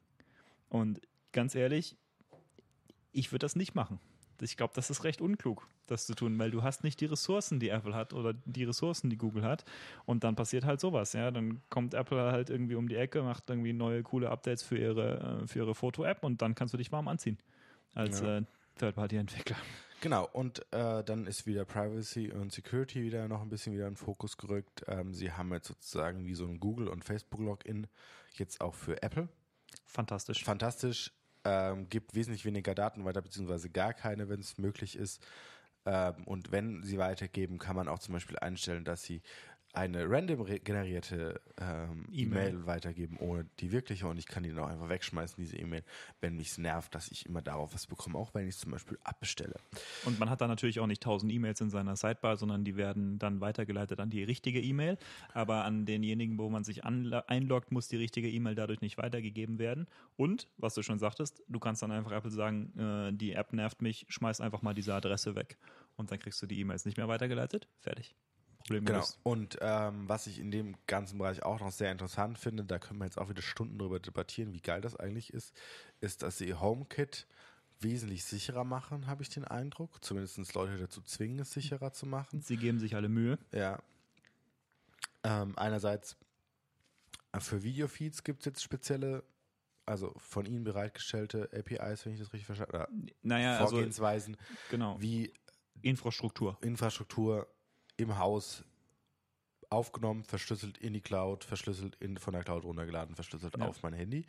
Und 0.70 1.02
ganz 1.32 1.56
ehrlich, 1.56 1.96
ich 3.16 3.32
würde 3.32 3.44
das 3.46 3.56
nicht 3.56 3.76
machen. 3.76 4.00
Ich 4.42 4.58
glaube, 4.58 4.74
das 4.76 4.90
ist 4.90 5.06
recht 5.06 5.22
unklug, 5.22 5.66
das 5.88 6.06
zu 6.06 6.14
tun, 6.14 6.38
weil 6.38 6.52
du 6.52 6.62
hast 6.62 6.84
nicht 6.84 7.00
die 7.00 7.06
Ressourcen, 7.06 7.60
die 7.62 7.70
Apple 7.70 7.96
hat 7.96 8.14
oder 8.14 8.34
die 8.34 8.66
Ressourcen, 8.66 9.10
die 9.10 9.16
Google 9.18 9.44
hat. 9.44 9.64
Und 10.06 10.26
dann 10.26 10.36
passiert 10.36 10.66
halt 10.66 10.82
sowas, 10.82 11.14
ja. 11.14 11.32
Dann 11.32 11.62
kommt 11.70 11.94
Apple 11.94 12.32
halt 12.34 12.50
irgendwie 12.50 12.76
um 12.76 12.90
die 12.90 12.96
Ecke, 12.96 13.24
macht 13.24 13.50
irgendwie 13.50 13.72
neue 13.72 14.04
coole 14.04 14.30
Updates 14.30 14.62
für 14.62 14.78
ihre, 14.78 15.42
äh, 15.44 15.48
für 15.48 15.60
ihre 15.60 15.74
Foto-App 15.74 16.22
und 16.24 16.42
dann 16.42 16.54
kannst 16.54 16.74
du 16.74 16.78
dich 16.78 16.92
warm 16.92 17.08
anziehen 17.08 17.38
als 17.94 18.20
Ja. 18.20 18.40
äh, 18.40 18.44
Third-Party-Entwickler. 18.78 19.56
Genau, 20.02 20.28
und 20.34 20.60
äh, 20.74 21.02
dann 21.06 21.26
ist 21.28 21.48
wieder 21.48 21.64
Privacy 21.64 22.30
und 22.32 22.52
Security 22.52 23.02
wieder 23.04 23.30
noch 23.30 23.42
ein 23.42 23.50
bisschen 23.50 23.74
wieder 23.74 23.88
in 23.88 23.92
den 23.92 23.98
Fokus 23.98 24.36
gerückt. 24.36 24.84
Ähm, 24.88 25.14
sie 25.14 25.32
haben 25.32 25.52
jetzt 25.54 25.68
sozusagen 25.70 26.26
wie 26.28 26.36
so 26.36 26.46
ein 26.46 26.60
Google- 26.60 26.90
und 26.90 27.06
Facebook-Login 27.06 27.88
jetzt 28.34 28.60
auch 28.60 28.76
für 28.76 29.02
Apple. 29.02 29.30
Fantastisch. 29.86 30.44
Fantastisch. 30.44 31.14
Ähm, 31.46 31.88
gibt 31.90 32.16
wesentlich 32.16 32.44
weniger 32.46 32.76
Daten 32.76 33.06
weiter, 33.06 33.22
beziehungsweise 33.22 33.70
gar 33.70 33.94
keine, 33.94 34.30
wenn 34.30 34.40
es 34.40 34.58
möglich 34.58 34.98
ist. 34.98 35.24
Ähm, 35.86 36.24
und 36.26 36.52
wenn 36.52 36.84
sie 36.84 36.98
weitergeben, 36.98 37.60
kann 37.60 37.76
man 37.76 37.88
auch 37.88 38.00
zum 38.00 38.14
Beispiel 38.14 38.38
einstellen, 38.40 38.84
dass 38.84 39.04
sie 39.04 39.22
eine 39.76 40.10
random 40.10 40.46
generierte 40.64 41.42
ähm, 41.60 42.06
E-Mail 42.12 42.62
e 42.62 42.66
weitergeben, 42.66 43.18
ohne 43.18 43.46
die 43.60 43.72
wirkliche 43.72 44.08
und 44.08 44.18
ich 44.18 44.28
kann 44.28 44.44
die 44.44 44.50
dann 44.50 44.60
auch 44.60 44.68
einfach 44.68 44.90
wegschmeißen, 44.90 45.36
diese 45.38 45.58
E-Mail, 45.58 45.84
wenn 46.22 46.38
mich 46.38 46.50
es 46.52 46.58
nervt, 46.58 46.96
dass 46.96 47.10
ich 47.10 47.26
immer 47.26 47.42
darauf 47.42 47.74
was 47.74 47.88
bekomme, 47.88 48.18
auch 48.18 48.34
wenn 48.34 48.48
ich 48.48 48.56
es 48.56 48.60
zum 48.62 48.72
Beispiel 48.72 48.98
abbestelle. 49.04 49.56
Und 50.06 50.20
man 50.20 50.30
hat 50.30 50.42
dann 50.42 50.50
natürlich 50.50 50.80
auch 50.80 50.88
nicht 50.88 51.04
tausend 51.04 51.32
E-Mails 51.32 51.62
in 51.62 51.70
seiner 51.70 51.96
Sidebar, 51.96 52.38
sondern 52.38 52.64
die 52.64 52.78
werden 52.78 53.20
dann 53.20 53.42
weitergeleitet 53.42 54.00
an 54.00 54.10
die 54.10 54.24
richtige 54.24 54.62
E-Mail, 54.62 54.98
aber 55.34 55.66
an 55.66 55.86
denjenigen, 55.86 56.38
wo 56.38 56.50
man 56.50 56.64
sich 56.64 56.84
einloggt, 56.86 57.72
muss 57.72 57.88
die 57.88 57.98
richtige 57.98 58.30
E-Mail 58.30 58.56
dadurch 58.56 58.82
nicht 58.82 58.98
weitergegeben 58.98 59.60
werden. 59.60 59.88
Und, 60.16 60.48
was 60.58 60.74
du 60.74 60.84
schon 60.84 61.00
sagtest, 61.00 61.44
du 61.48 61.60
kannst 61.60 61.82
dann 61.82 61.92
einfach 61.92 62.12
Apple 62.12 62.32
sagen, 62.32 62.78
äh, 62.78 63.14
die 63.14 63.34
App 63.34 63.54
nervt 63.54 63.82
mich, 63.82 64.06
schmeiß 64.10 64.42
einfach 64.42 64.62
mal 64.62 64.74
diese 64.74 64.94
Adresse 64.94 65.36
weg 65.36 65.58
und 65.96 66.12
dann 66.12 66.20
kriegst 66.20 66.42
du 66.42 66.48
die 66.48 66.60
E-Mails 66.60 66.86
nicht 66.86 66.98
mehr 66.98 67.08
weitergeleitet. 67.08 67.68
Fertig. 67.80 68.16
Problem 68.66 68.86
genau. 68.86 69.06
Und 69.24 69.60
ähm, 69.62 70.10
was 70.10 70.26
ich 70.26 70.40
in 70.40 70.50
dem 70.50 70.76
ganzen 70.88 71.20
Bereich 71.20 71.44
auch 71.44 71.60
noch 71.60 71.72
sehr 71.72 71.92
interessant 71.92 72.40
finde, 72.40 72.66
da 72.66 72.80
können 72.80 73.00
wir 73.00 73.06
jetzt 73.06 73.20
auch 73.20 73.30
wieder 73.30 73.44
Stunden 73.44 73.78
drüber 73.78 74.00
debattieren, 74.00 74.54
wie 74.54 74.62
geil 74.62 74.82
das 74.82 74.96
eigentlich 74.96 75.34
ist, 75.34 75.56
ist, 76.02 76.24
dass 76.24 76.40
sie 76.40 76.54
HomeKit 76.56 77.28
wesentlich 77.80 78.26
sicherer 78.26 78.64
machen, 78.64 79.06
habe 79.06 79.22
ich 79.22 79.30
den 79.30 79.46
Eindruck. 79.46 80.04
Zumindest 80.04 80.56
Leute 80.56 80.78
dazu 80.78 81.02
zwingen, 81.02 81.40
es 81.40 81.52
sicherer 81.52 81.94
zu 81.94 82.08
machen. 82.08 82.42
Sie 82.42 82.58
geben 82.58 82.80
sich 82.80 82.96
alle 82.96 83.10
Mühe. 83.10 83.38
Ja. 83.52 83.80
Ähm, 85.24 85.56
einerseits 85.58 86.18
äh, 87.34 87.40
für 87.40 87.62
Videofeeds 87.62 88.24
gibt 88.24 88.40
es 88.40 88.46
jetzt 88.46 88.64
spezielle, 88.64 89.24
also 89.86 90.14
von 90.18 90.48
ihnen 90.48 90.64
bereitgestellte 90.64 91.50
APIs, 91.54 92.06
wenn 92.06 92.14
ich 92.14 92.20
das 92.20 92.34
richtig 92.34 92.48
verstanden 92.48 92.80
habe. 92.80 92.92
Naja, 93.22 93.60
also 93.60 93.76
Vorgehensweisen, 93.76 94.36
also, 94.36 94.48
genau. 94.72 95.00
wie 95.00 95.32
Infrastruktur. 95.84 96.58
Infrastruktur 96.62 97.48
im 97.98 98.18
Haus 98.18 98.64
aufgenommen, 99.70 100.24
verschlüsselt 100.24 100.78
in 100.78 100.94
die 100.94 101.02
Cloud, 101.02 101.44
verschlüsselt 101.44 101.96
in, 101.96 102.18
von 102.18 102.34
der 102.34 102.44
Cloud 102.44 102.64
runtergeladen, 102.64 103.16
verschlüsselt 103.16 103.58
ja. 103.58 103.66
auf 103.66 103.84
mein 103.84 103.94
Handy. 103.94 104.26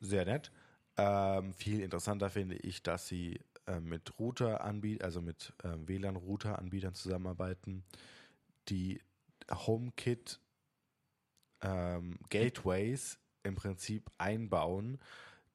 Sehr 0.00 0.24
nett. 0.24 0.50
Ähm, 0.96 1.52
viel 1.54 1.80
interessanter 1.80 2.30
finde 2.30 2.56
ich, 2.56 2.82
dass 2.82 3.08
sie 3.08 3.40
äh, 3.66 3.80
mit 3.80 4.18
Router 4.18 4.62
anbieten, 4.62 5.02
also 5.02 5.20
mit 5.20 5.52
ähm, 5.64 5.88
WLAN-Router-Anbietern 5.88 6.94
zusammenarbeiten, 6.94 7.84
die 8.68 9.00
HomeKit 9.50 10.40
ähm, 11.62 12.18
Gateways 12.28 13.18
im 13.42 13.56
Prinzip 13.56 14.10
einbauen, 14.18 14.98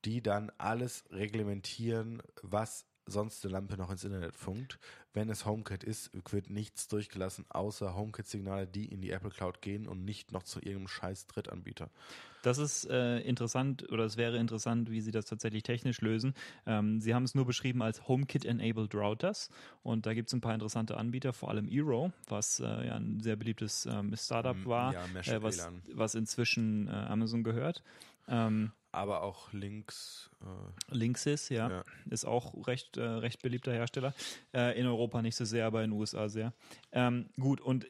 die 0.05 0.21
dann 0.21 0.51
alles 0.57 1.05
reglementieren, 1.11 2.21
was 2.41 2.85
sonst 3.09 3.43
eine 3.43 3.53
Lampe 3.53 3.77
noch 3.77 3.91
ins 3.91 4.03
Internet 4.03 4.35
funkt. 4.35 4.79
Wenn 5.13 5.29
es 5.29 5.45
HomeKit 5.45 5.83
ist, 5.83 6.11
wird 6.31 6.49
nichts 6.49 6.87
durchgelassen, 6.87 7.45
außer 7.49 7.95
HomeKit-Signale, 7.95 8.67
die 8.67 8.85
in 8.85 9.01
die 9.01 9.11
Apple 9.11 9.31
Cloud 9.31 9.61
gehen 9.61 9.87
und 9.87 10.05
nicht 10.05 10.31
noch 10.31 10.43
zu 10.43 10.59
irgendeinem 10.59 10.87
scheiß 10.87 11.27
Drittanbieter. 11.27 11.89
Das 12.41 12.57
ist 12.57 12.89
äh, 12.89 13.19
interessant 13.19 13.91
oder 13.91 14.05
es 14.05 14.15
wäre 14.15 14.37
interessant, 14.37 14.89
wie 14.91 15.01
Sie 15.01 15.11
das 15.11 15.25
tatsächlich 15.25 15.63
technisch 15.63 15.99
lösen. 16.01 16.33
Ähm, 16.65 17.01
Sie 17.01 17.13
haben 17.13 17.23
es 17.23 17.35
nur 17.35 17.45
beschrieben 17.45 17.81
als 17.81 18.07
HomeKit-enabled 18.07 18.95
Routers 18.95 19.49
und 19.83 20.05
da 20.05 20.13
gibt 20.13 20.29
es 20.29 20.33
ein 20.33 20.41
paar 20.41 20.53
interessante 20.53 20.95
Anbieter, 20.95 21.33
vor 21.33 21.49
allem 21.49 21.67
Eero, 21.67 22.13
was 22.27 22.59
äh, 22.59 22.63
ja 22.63 22.95
ein 22.95 23.19
sehr 23.19 23.35
beliebtes 23.35 23.85
ähm, 23.85 24.15
Startup 24.15 24.65
war, 24.65 24.93
ja, 24.93 25.05
äh, 25.33 25.41
was, 25.41 25.67
was 25.93 26.15
inzwischen 26.15 26.87
äh, 26.87 26.91
Amazon 26.91 27.43
gehört. 27.43 27.83
Ähm, 28.27 28.71
aber 28.91 29.23
auch 29.23 29.53
Links. 29.53 30.29
Äh, 30.41 30.95
Linksys, 30.95 31.49
ja, 31.49 31.69
ja, 31.69 31.83
ist 32.09 32.25
auch 32.25 32.67
recht, 32.67 32.97
äh, 32.97 33.03
recht 33.03 33.41
beliebter 33.41 33.73
Hersteller. 33.73 34.13
Äh, 34.53 34.79
in 34.79 34.87
Europa 34.87 35.21
nicht 35.21 35.35
so 35.35 35.45
sehr, 35.45 35.65
aber 35.65 35.83
in 35.83 35.91
den 35.91 35.99
USA 35.99 36.29
sehr. 36.29 36.53
Ähm, 36.91 37.29
gut, 37.39 37.61
und 37.61 37.85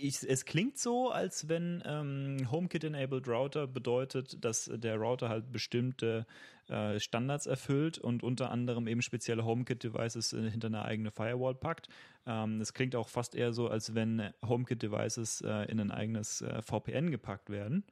ich, 0.00 0.28
es 0.28 0.44
klingt 0.44 0.78
so, 0.78 1.10
als 1.10 1.48
wenn 1.48 1.82
ähm, 1.86 2.48
HomeKit-enabled 2.50 3.28
Router 3.28 3.66
bedeutet, 3.66 4.44
dass 4.44 4.70
der 4.72 4.96
Router 4.96 5.28
halt 5.28 5.52
bestimmte 5.52 6.26
äh, 6.68 6.98
Standards 6.98 7.46
erfüllt 7.46 7.98
und 7.98 8.22
unter 8.22 8.50
anderem 8.50 8.88
eben 8.88 9.02
spezielle 9.02 9.44
HomeKit-Devices 9.44 10.32
äh, 10.32 10.50
hinter 10.50 10.68
eine 10.68 10.84
eigene 10.84 11.12
Firewall 11.12 11.54
packt. 11.54 11.88
Ähm, 12.26 12.60
es 12.60 12.74
klingt 12.74 12.96
auch 12.96 13.08
fast 13.08 13.34
eher 13.34 13.52
so, 13.52 13.68
als 13.68 13.94
wenn 13.94 14.30
HomeKit-Devices 14.44 15.42
äh, 15.42 15.70
in 15.70 15.78
ein 15.78 15.90
eigenes 15.90 16.44
VPN 16.64 17.10
gepackt 17.10 17.50
werden 17.50 17.84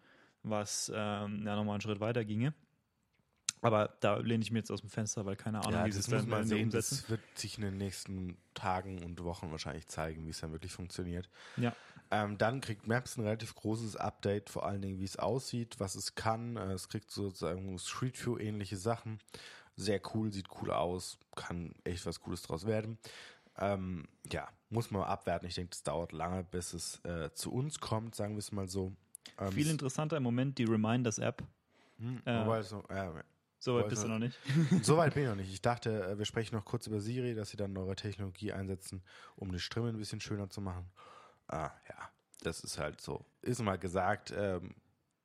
was 0.43 0.91
ähm, 0.95 1.45
ja 1.47 1.57
nochmal 1.57 1.75
einen 1.75 1.81
Schritt 1.81 2.01
weiter 2.01 2.25
ginge. 2.25 2.55
Aber 3.63 3.95
da 4.01 4.17
lehne 4.17 4.43
ich 4.43 4.51
mir 4.51 4.59
jetzt 4.59 4.71
aus 4.71 4.81
dem 4.81 4.89
Fenster, 4.89 5.27
weil 5.27 5.37
keine 5.37 5.59
Ahnung, 5.61 5.73
ja, 5.73 5.85
wie 5.85 5.91
es 5.91 6.07
dann 6.07 6.29
mal 6.29 6.47
sehen. 6.47 6.65
Umsetzen. 6.65 6.97
Das 7.03 7.11
wird 7.11 7.21
sich 7.35 7.59
in 7.59 7.65
den 7.65 7.77
nächsten 7.77 8.39
Tagen 8.55 9.03
und 9.05 9.23
Wochen 9.23 9.51
wahrscheinlich 9.51 9.87
zeigen, 9.87 10.25
wie 10.25 10.31
es 10.31 10.41
dann 10.41 10.53
wirklich 10.53 10.73
funktioniert. 10.73 11.29
Ja. 11.57 11.75
Ähm, 12.11 12.39
dann 12.39 12.61
kriegt 12.61 12.87
Maps 12.87 13.17
ein 13.17 13.23
relativ 13.23 13.55
großes 13.55 13.97
Update, 13.97 14.51
vor 14.51 14.67
allen 14.67 14.81
Dingen, 14.81 14.99
wie 14.99 15.05
es 15.05 15.19
aussieht, 15.19 15.79
was 15.79 15.95
es 15.95 16.15
kann. 16.15 16.57
Äh, 16.57 16.73
es 16.73 16.89
kriegt 16.89 17.11
sozusagen 17.11 17.79
Street 17.79 18.25
View 18.25 18.39
ähnliche 18.39 18.79
Sachen. 18.79 19.21
Sehr 19.77 20.01
cool, 20.15 20.33
sieht 20.33 20.49
cool 20.61 20.71
aus, 20.71 21.19
kann 21.37 21.75
echt 21.85 22.07
was 22.07 22.21
Cooles 22.21 22.43
draus 22.43 22.67
werden. 22.67 22.99
Ähm, 23.59 24.09
ja, 24.33 24.49
muss 24.71 24.91
man 24.91 25.03
abwerten. 25.03 25.49
Ich 25.49 25.55
denke, 25.55 25.73
es 25.73 25.83
dauert 25.83 26.13
lange, 26.13 26.45
bis 26.45 26.73
es 26.73 27.05
äh, 27.05 27.33
zu 27.35 27.53
uns 27.53 27.79
kommt, 27.79 28.15
sagen 28.15 28.35
wir 28.35 28.41
es 28.41 28.53
mal 28.53 28.69
so. 28.69 28.97
Ähm, 29.39 29.53
Viel 29.53 29.69
interessanter 29.69 30.17
im 30.17 30.23
Moment 30.23 30.59
die 30.59 30.65
Reminders-App. 30.65 31.43
Hm, 31.99 32.23
äh, 32.25 32.63
so, 32.63 32.85
äh, 32.89 33.23
so 33.59 33.77
weit 33.77 33.89
bist 33.89 34.05
du 34.05 34.09
noch 34.09 34.19
nicht. 34.19 34.39
so 34.83 34.97
weit 34.97 35.15
bin 35.15 35.25
ich 35.25 35.29
noch 35.29 35.37
nicht. 35.37 35.53
Ich 35.53 35.61
dachte, 35.61 36.05
äh, 36.05 36.19
wir 36.19 36.25
sprechen 36.25 36.55
noch 36.57 36.65
kurz 36.65 36.87
über 36.87 37.01
Siri, 37.01 37.35
dass 37.35 37.51
sie 37.51 37.57
dann 37.57 37.73
neue 37.73 37.95
Technologie 37.95 38.53
einsetzen, 38.53 39.03
um 39.37 39.53
die 39.53 39.59
Stimme 39.59 39.89
ein 39.89 39.99
bisschen 39.99 40.21
schöner 40.21 40.49
zu 40.49 40.61
machen. 40.61 40.91
Ah, 41.47 41.71
ja, 41.89 42.11
das 42.43 42.61
ist 42.61 42.79
halt 42.79 43.01
so. 43.01 43.25
Ist 43.43 43.61
mal 43.63 43.79
gesagt, 43.79 44.33
ähm, 44.35 44.75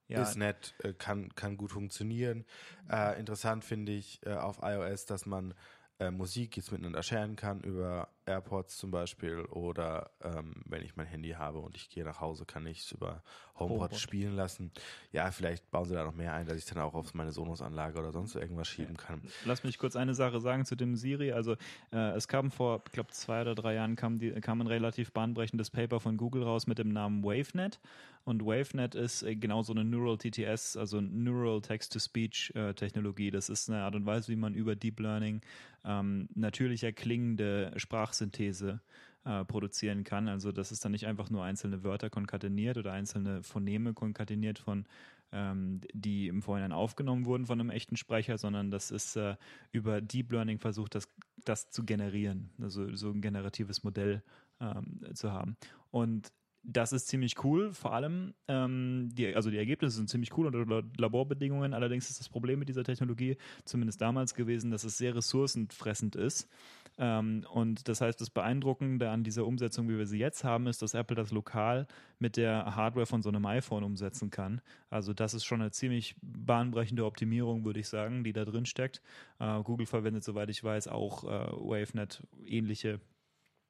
ja. 0.08 0.21
ist 0.21 0.36
nett, 0.36 0.75
äh, 0.79 0.93
kann, 0.93 1.34
kann 1.36 1.55
gut 1.55 1.71
funktionieren. 1.71 2.45
Äh, 2.89 3.19
interessant 3.19 3.63
finde 3.63 3.93
ich 3.93 4.19
äh, 4.25 4.34
auf 4.34 4.60
iOS, 4.62 5.05
dass 5.05 5.25
man 5.25 5.53
äh, 5.99 6.12
Musik 6.12 6.58
jetzt 6.58 6.71
miteinander 6.71 7.03
scheren 7.03 7.36
kann 7.36 7.62
über 7.62 8.10
AirPods 8.25 8.77
zum 8.77 8.91
Beispiel 8.91 9.41
oder 9.45 10.11
ähm, 10.23 10.55
wenn 10.65 10.83
ich 10.83 10.95
mein 10.95 11.05
Handy 11.05 11.31
habe 11.31 11.59
und 11.59 11.75
ich 11.75 11.89
gehe 11.89 12.03
nach 12.03 12.21
Hause, 12.21 12.45
kann 12.45 12.65
ich 12.65 12.79
es 12.79 12.91
über 12.91 13.21
HomePod, 13.57 13.81
HomePod, 13.81 13.99
spielen 13.99 14.35
lassen. 14.35 14.71
Ja, 15.11 15.31
vielleicht 15.31 15.69
bauen 15.71 15.85
sie 15.85 15.93
da 15.93 16.03
noch 16.03 16.15
mehr 16.15 16.33
ein, 16.33 16.45
dass 16.45 16.57
ich 16.57 16.65
dann 16.65 16.79
auch 16.79 16.93
auf 16.93 17.13
meine 17.13 17.31
Sonos-Anlage 17.31 17.99
oder 17.99 18.11
sonst 18.11 18.35
irgendwas 18.35 18.67
schieben 18.67 18.97
kann. 18.97 19.21
Lass 19.45 19.63
mich 19.63 19.77
kurz 19.77 19.95
eine 19.95 20.13
Sache 20.13 20.39
sagen 20.39 20.65
zu 20.65 20.75
dem 20.75 20.95
Siri. 20.95 21.31
Also 21.31 21.53
äh, 21.91 22.11
es 22.15 22.27
kam 22.27 22.51
vor, 22.51 22.81
ich 22.85 22.91
glaube 22.91 23.11
zwei 23.11 23.41
oder 23.41 23.55
drei 23.55 23.75
Jahren 23.75 23.95
kam, 23.95 24.19
die, 24.19 24.31
kam 24.41 24.61
ein 24.61 24.67
relativ 24.67 25.11
bahnbrechendes 25.11 25.69
Paper 25.69 25.99
von 25.99 26.17
Google 26.17 26.43
raus 26.43 26.67
mit 26.67 26.79
dem 26.79 26.89
Namen 26.89 27.23
WaveNet 27.23 27.79
und 28.25 28.43
WaveNet 28.43 28.95
ist 28.95 29.21
äh, 29.21 29.35
genau 29.35 29.61
so 29.61 29.71
eine 29.71 29.85
Neural 29.85 30.17
TTS, 30.17 30.77
also 30.77 30.99
Neural 30.99 31.61
Text-to-Speech-Technologie. 31.61 33.27
Äh, 33.27 33.31
das 33.31 33.49
ist 33.49 33.69
eine 33.69 33.83
Art 33.83 33.95
und 33.95 34.07
Weise, 34.07 34.29
wie 34.29 34.35
man 34.35 34.55
über 34.55 34.75
Deep 34.75 34.99
Learning 34.99 35.41
ähm, 35.85 36.27
natürlicher 36.33 36.91
klingende 36.91 37.71
Sprachsynthese 38.15 38.80
äh, 39.25 39.43
produzieren 39.45 40.04
kann. 40.04 40.28
Also 40.28 40.51
das 40.51 40.71
ist 40.71 40.86
dann 40.86 40.91
nicht 40.91 41.08
einfach 41.08 41.30
nur 41.30 41.43
einzelne 41.43 41.84
Wörter 41.84 42.10
konkateniert 42.10 42.78
oder 42.78 42.93
einzelne 42.93 43.43
Phoneme 43.43 43.93
konkateniert 43.93 44.60
von 44.60 44.86
ähm, 45.32 45.82
die 45.93 46.28
im 46.28 46.41
Vorhinein 46.41 46.71
aufgenommen 46.71 47.25
wurden 47.25 47.45
von 47.45 47.60
einem 47.60 47.71
echten 47.71 47.97
Sprecher, 47.97 48.38
sondern 48.38 48.71
das 48.71 48.91
ist 48.91 49.15
äh, 49.15 49.36
über 49.71 50.01
Deep 50.01 50.32
Learning 50.32 50.60
versucht, 50.60 50.95
das, 50.95 51.10
das 51.43 51.69
zu 51.71 51.84
generieren, 51.84 52.51
also 52.62 52.95
so 52.95 53.10
ein 53.10 53.21
generatives 53.21 53.84
Modell 53.84 54.21
ähm, 54.62 55.01
zu 55.13 55.32
haben. 55.32 55.58
Und 55.91 56.32
das 56.67 56.93
ist 56.93 57.08
ziemlich 57.08 57.43
cool, 57.43 57.73
vor 57.73 57.93
allem, 57.93 58.34
ähm, 58.47 59.10
die, 59.13 59.36
also 59.36 59.49
die 59.49 59.58
Ergebnisse 59.58 59.97
sind 59.97 60.10
ziemlich 60.10 60.36
cool 60.38 60.47
unter 60.47 60.84
Laborbedingungen. 60.97 61.73
Allerdings 61.73 62.10
ist 62.10 62.19
das 62.19 62.30
Problem 62.30 62.60
mit 62.60 62.69
dieser 62.69 62.84
Technologie, 62.84 63.38
zumindest 63.65 64.01
damals 64.01 64.34
gewesen, 64.34 64.71
dass 64.71 64.84
es 64.84 64.97
sehr 64.97 65.15
ressourcenfressend 65.15 66.15
ist. 66.15 66.49
Ähm, 66.97 67.45
und 67.51 67.88
das 67.88 68.01
heißt, 68.01 68.19
das 68.19 68.30
Beeindruckende 68.30 69.10
an 69.10 69.23
dieser 69.23 69.45
Umsetzung, 69.45 69.89
wie 69.89 69.97
wir 69.97 70.08
sie 70.08 70.17
jetzt 70.17 70.43
haben, 70.43 70.67
ist, 70.67 70.82
dass 70.82 70.93
Apple 70.93 71.15
das 71.15 71.32
lokal 71.32 71.88
mit 72.19 72.38
der 72.38 72.75
Hardware 72.75 73.06
von 73.06 73.21
so 73.21 73.30
einem 73.30 73.45
iPhone 73.45 73.84
umsetzen 73.84 74.30
kann. 74.30 74.62
Also 74.89 75.13
das 75.13 75.34
ist 75.34 75.45
schon 75.45 75.62
eine 75.62 75.71
ziemlich 75.71 76.15
bahnbrechende 76.21 77.06
Optimierung, 77.06 77.65
würde 77.65 77.80
ich 77.80 77.89
sagen, 77.89 78.23
die 78.23 78.34
da 78.34 78.45
drin 78.45 78.65
steckt. 78.65 79.01
Äh, 79.39 79.62
Google 79.62 79.86
verwendet, 79.86 80.23
soweit 80.23 80.49
ich 80.49 80.63
weiß, 80.63 80.88
auch 80.88 81.25
äh, 81.25 81.51
WaveNet 81.51 82.23
ähnliche 82.45 82.99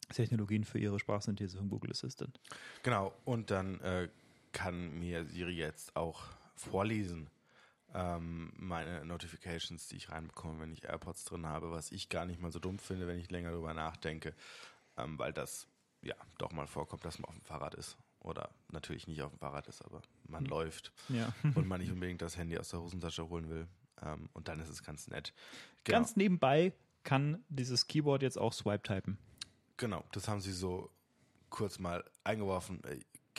Technologien 0.10 0.64
für 0.64 0.80
ihre 0.80 1.00
Sprachsynthese 1.00 1.58
von 1.58 1.70
Google 1.70 1.92
Assistant. 1.92 2.40
Genau, 2.84 3.14
und 3.26 3.52
dann 3.52 3.80
äh, 3.82 4.10
kann 4.52 4.98
mir 5.00 5.26
Siri 5.26 5.56
jetzt 5.56 5.96
auch 5.96 6.24
vorlesen, 6.56 7.30
ähm, 7.94 8.52
meine 8.58 9.06
Notifications, 9.06 9.88
die 9.88 9.98
ich 9.98 10.10
reinbekomme, 10.10 10.60
wenn 10.60 10.72
ich 10.72 10.84
AirPods 10.84 11.26
drin 11.26 11.46
habe, 11.46 11.72
was 11.72 11.92
ich 11.92 12.10
gar 12.10 12.26
nicht 12.26 12.42
mal 12.42 12.52
so 12.52 12.60
dumm 12.60 12.78
finde, 12.80 13.08
wenn 13.08 13.20
ich 13.20 13.32
länger 13.32 13.52
drüber 13.52 13.74
nachdenke, 13.74 14.34
ähm, 14.98 15.18
weil 15.18 15.34
das 15.34 15.68
ja 16.02 16.16
doch 16.38 16.52
mal 16.52 16.68
vorkommt, 16.68 17.06
dass 17.06 17.20
man 17.20 17.30
auf 17.30 17.36
dem 17.36 17.44
Fahrrad 17.44 17.74
ist. 17.76 17.98
Oder 18.20 18.50
natürlich 18.72 19.08
nicht 19.08 19.22
auf 19.22 19.32
dem 19.32 19.40
Fahrrad 19.40 19.68
ist, 19.68 19.82
aber 19.84 20.02
man 20.28 20.44
Hm. 20.44 20.50
läuft 20.50 20.92
Ja. 21.10 21.34
und 21.56 21.68
man 21.68 21.80
nicht 21.80 21.92
unbedingt 21.92 22.22
das 22.22 22.38
Handy 22.38 22.58
aus 22.58 22.70
der 22.70 22.82
Hosentasche 22.82 23.30
holen 23.30 23.50
will. 23.50 23.68
Ähm, 24.02 24.30
und 24.34 24.48
dann 24.48 24.60
ist 24.60 24.70
es 24.70 24.84
ganz 24.84 25.08
nett. 25.08 25.34
Ganz 25.84 26.16
nebenbei 26.16 26.74
kann 27.04 27.44
dieses 27.50 27.88
Keyboard 27.88 28.24
jetzt 28.24 28.38
auch 28.38 28.52
Swipe-typen. 28.52 29.18
Genau, 29.78 30.04
das 30.12 30.28
haben 30.28 30.42
sie 30.42 30.54
so 30.54 30.90
kurz 31.50 31.80
mal 31.80 32.04
eingeworfen. 32.24 32.82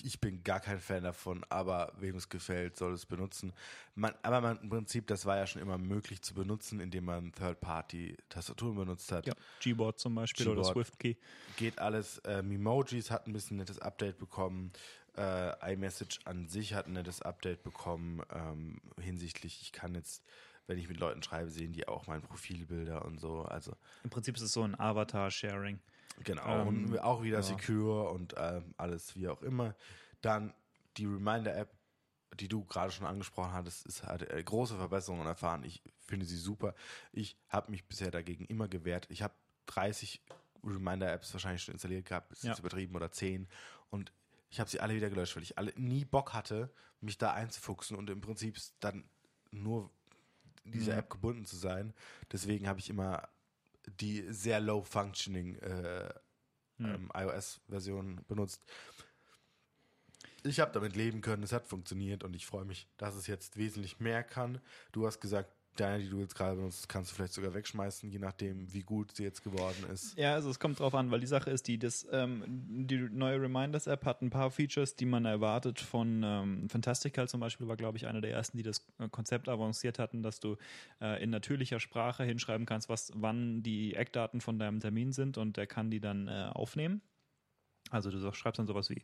Ich 0.03 0.21
bin 0.21 0.43
gar 0.43 0.61
kein 0.61 0.79
Fan 0.79 1.05
davon, 1.05 1.45
aber 1.49 1.93
wem 1.99 2.17
es 2.17 2.29
gefällt, 2.29 2.77
soll 2.77 2.93
es 2.93 3.07
benutzen. 3.07 3.55
Man, 3.95 4.15
aber 4.23 4.43
man, 4.43 4.59
im 4.61 4.69
Prinzip, 4.69 5.07
das 5.07 5.25
war 5.25 5.37
ja 5.37 5.47
schon 5.47 5.63
immer 5.63 5.79
möglich 5.79 6.21
zu 6.21 6.35
benutzen, 6.35 6.81
indem 6.81 7.07
man 7.07 7.33
Third-Party-Tastaturen 7.33 8.77
benutzt 8.77 9.11
hat. 9.11 9.27
Ja. 9.27 9.35
Gboard 9.63 9.99
zum 9.99 10.15
Beispiel 10.15 10.49
oder 10.49 10.61
Gboard. 10.61 10.75
SwiftKey. 10.75 11.17
Geht 11.57 11.79
alles. 11.79 12.19
Äh, 12.19 12.43
Memojis 12.43 13.11
hat 13.11 13.27
ein 13.27 13.33
bisschen 13.33 13.57
nettes 13.57 13.79
Update 13.79 14.19
bekommen. 14.19 14.73
Äh, 15.17 15.73
iMessage 15.73 16.21
an 16.27 16.47
sich 16.49 16.75
hat 16.75 16.89
ein 16.89 16.93
nettes 16.93 17.23
Update 17.23 17.63
bekommen 17.63 18.21
ähm, 18.31 18.83
hinsichtlich, 19.01 19.63
ich 19.63 19.73
kann 19.73 19.95
jetzt, 19.95 20.23
wenn 20.67 20.77
ich 20.77 20.91
mit 20.91 21.01
Leuten 21.01 21.23
schreibe, 21.23 21.49
sehen 21.49 21.73
die 21.73 21.89
auch 21.89 22.07
meine 22.07 22.21
Profilbilder 22.21 23.03
und 23.03 23.19
so. 23.19 23.43
Also 23.43 23.75
Im 24.05 24.11
Prinzip 24.11 24.37
ist 24.37 24.43
es 24.43 24.53
so 24.53 24.63
ein 24.63 24.79
Avatar-Sharing. 24.79 25.81
Genau, 26.25 26.63
Ähm, 26.63 26.67
und 26.91 26.99
auch 27.01 27.23
wieder 27.23 27.39
ja. 27.39 27.43
secure 27.43 28.11
und 28.11 28.35
ähm, 28.37 28.75
alles 28.77 29.15
wie 29.17 29.29
auch 29.29 29.43
immer. 29.43 29.75
Dann 30.23 30.55
die 30.97 31.05
Reminder-App, 31.07 31.71
die 32.41 32.49
du 32.49 32.65
gerade 32.65 32.91
schon 32.91 33.07
angesprochen 33.07 33.53
hattest, 33.53 33.87
ist 33.87 34.03
hat 34.03 34.23
äh, 34.23 34.43
große 34.43 34.77
Verbesserungen 34.77 35.27
erfahren. 35.27 35.63
Ich 35.65 35.83
finde 36.01 36.27
sie 36.27 36.37
super. 36.39 36.75
Ich 37.13 37.37
habe 37.49 37.71
mich 37.71 37.87
bisher 37.87 38.11
dagegen 38.11 38.45
immer 38.47 38.69
gewehrt. 38.69 39.07
Ich 39.11 39.23
habe 39.23 39.35
30 39.67 40.23
Reminder-Apps 40.65 41.33
wahrscheinlich 41.33 41.63
schon 41.63 41.73
installiert 41.75 42.07
gehabt, 42.07 42.33
ist 42.33 42.43
Ja. 42.45 42.51
jetzt 42.51 42.59
übertrieben 42.61 42.97
oder 42.97 43.11
10 43.13 43.49
und 43.91 44.13
ich 44.49 44.59
habe 44.61 44.71
sie 44.71 44.81
alle 44.81 44.95
wieder 44.95 45.11
gelöscht, 45.11 45.37
weil 45.37 45.43
ich 45.43 45.59
alle 45.59 45.73
nie 45.77 46.05
Bock 46.05 46.33
hatte, 46.33 46.71
mich 47.01 47.19
da 47.19 47.33
einzufuchsen 47.33 47.97
und 47.97 48.09
im 48.11 48.21
Prinzip 48.21 48.57
dann 48.81 49.09
nur 49.51 49.91
dieser 50.65 50.93
Ja. 50.93 50.99
App 50.99 51.11
gebunden 51.11 51.45
zu 51.45 51.57
sein. 51.57 51.93
Deswegen 52.33 52.67
habe 52.69 52.79
ich 52.81 52.89
immer 52.91 53.29
die 53.87 54.23
sehr 54.33 54.61
low 54.61 54.83
functioning 54.85 55.57
äh, 55.57 56.13
Ja. 56.79 56.95
ähm, 56.95 57.11
iOS-Version 57.15 58.25
benutzt. 58.29 58.63
Ich 60.45 60.61
habe 60.61 60.73
damit 60.73 60.95
leben 60.95 61.23
können, 61.23 61.43
es 61.43 61.53
hat 61.53 61.67
funktioniert 61.67 62.23
und 62.23 62.37
ich 62.37 62.47
freue 62.47 62.65
mich, 62.65 62.87
dass 62.99 63.15
es 63.15 63.27
jetzt 63.27 63.57
wesentlich 63.57 63.99
mehr 63.99 64.23
kann. 64.23 64.61
Du 64.93 65.07
hast 65.07 65.21
gesagt, 65.21 65.56
deine, 65.81 66.03
die 66.03 66.09
du 66.09 66.21
jetzt 66.21 66.35
gerade 66.35 66.57
benutzt, 66.57 66.89
kannst 66.89 67.11
du 67.11 67.17
vielleicht 67.17 67.33
sogar 67.33 67.55
wegschmeißen, 67.55 68.11
je 68.11 68.19
nachdem, 68.19 68.73
wie 68.73 68.83
gut 68.83 69.13
sie 69.13 69.25
jetzt 69.25 69.43
geworden 69.43 69.85
ist. 69.93 70.17
Ja, 70.17 70.35
also 70.35 70.51
es 70.51 70.59
kommt 70.59 70.81
drauf 70.81 70.95
an, 70.95 71.11
weil 71.11 71.21
die 71.21 71.27
Sache 71.27 71.51
ist 71.51 71.69
die, 71.69 71.79
das, 71.79 72.07
ähm, 72.11 72.45
die 72.87 72.99
neue 72.99 73.41
Reminders-App 73.41 74.05
hat 74.05 74.23
ein 74.23 74.31
paar 74.31 74.51
Features, 74.51 74.97
die 74.97 75.07
man 75.07 75.25
erwartet 75.25 75.81
von 75.81 76.23
ähm, 76.25 76.69
Fantastical 76.69 77.29
zum 77.29 77.41
Beispiel, 77.41 77.69
war 77.69 77.77
glaube 77.77 77.99
ich 77.99 78.07
einer 78.07 78.21
der 78.21 78.33
ersten, 78.33 78.57
die 78.57 78.63
das 78.63 78.87
äh, 78.99 79.09
Konzept 79.09 79.49
avanciert 79.49 79.99
hatten, 79.99 80.23
dass 80.23 80.41
du 80.41 80.57
äh, 81.01 81.23
in 81.23 81.31
natürlicher 81.31 81.81
Sprache 81.81 82.25
hinschreiben 82.25 82.67
kannst, 82.67 82.89
was 82.89 83.13
wann 83.15 83.63
die 83.63 83.95
Eckdaten 83.95 84.41
von 84.41 84.59
deinem 84.59 84.81
Termin 84.81 85.13
sind 85.13 85.39
und 85.39 85.57
der 85.57 85.67
kann 85.67 85.91
die 85.91 86.01
dann 86.01 86.29
äh, 86.29 86.51
aufnehmen. 86.53 87.01
Also 87.91 88.11
du 88.11 88.33
schreibst 88.33 88.59
dann 88.59 88.67
sowas 88.67 88.91
wie 88.91 89.03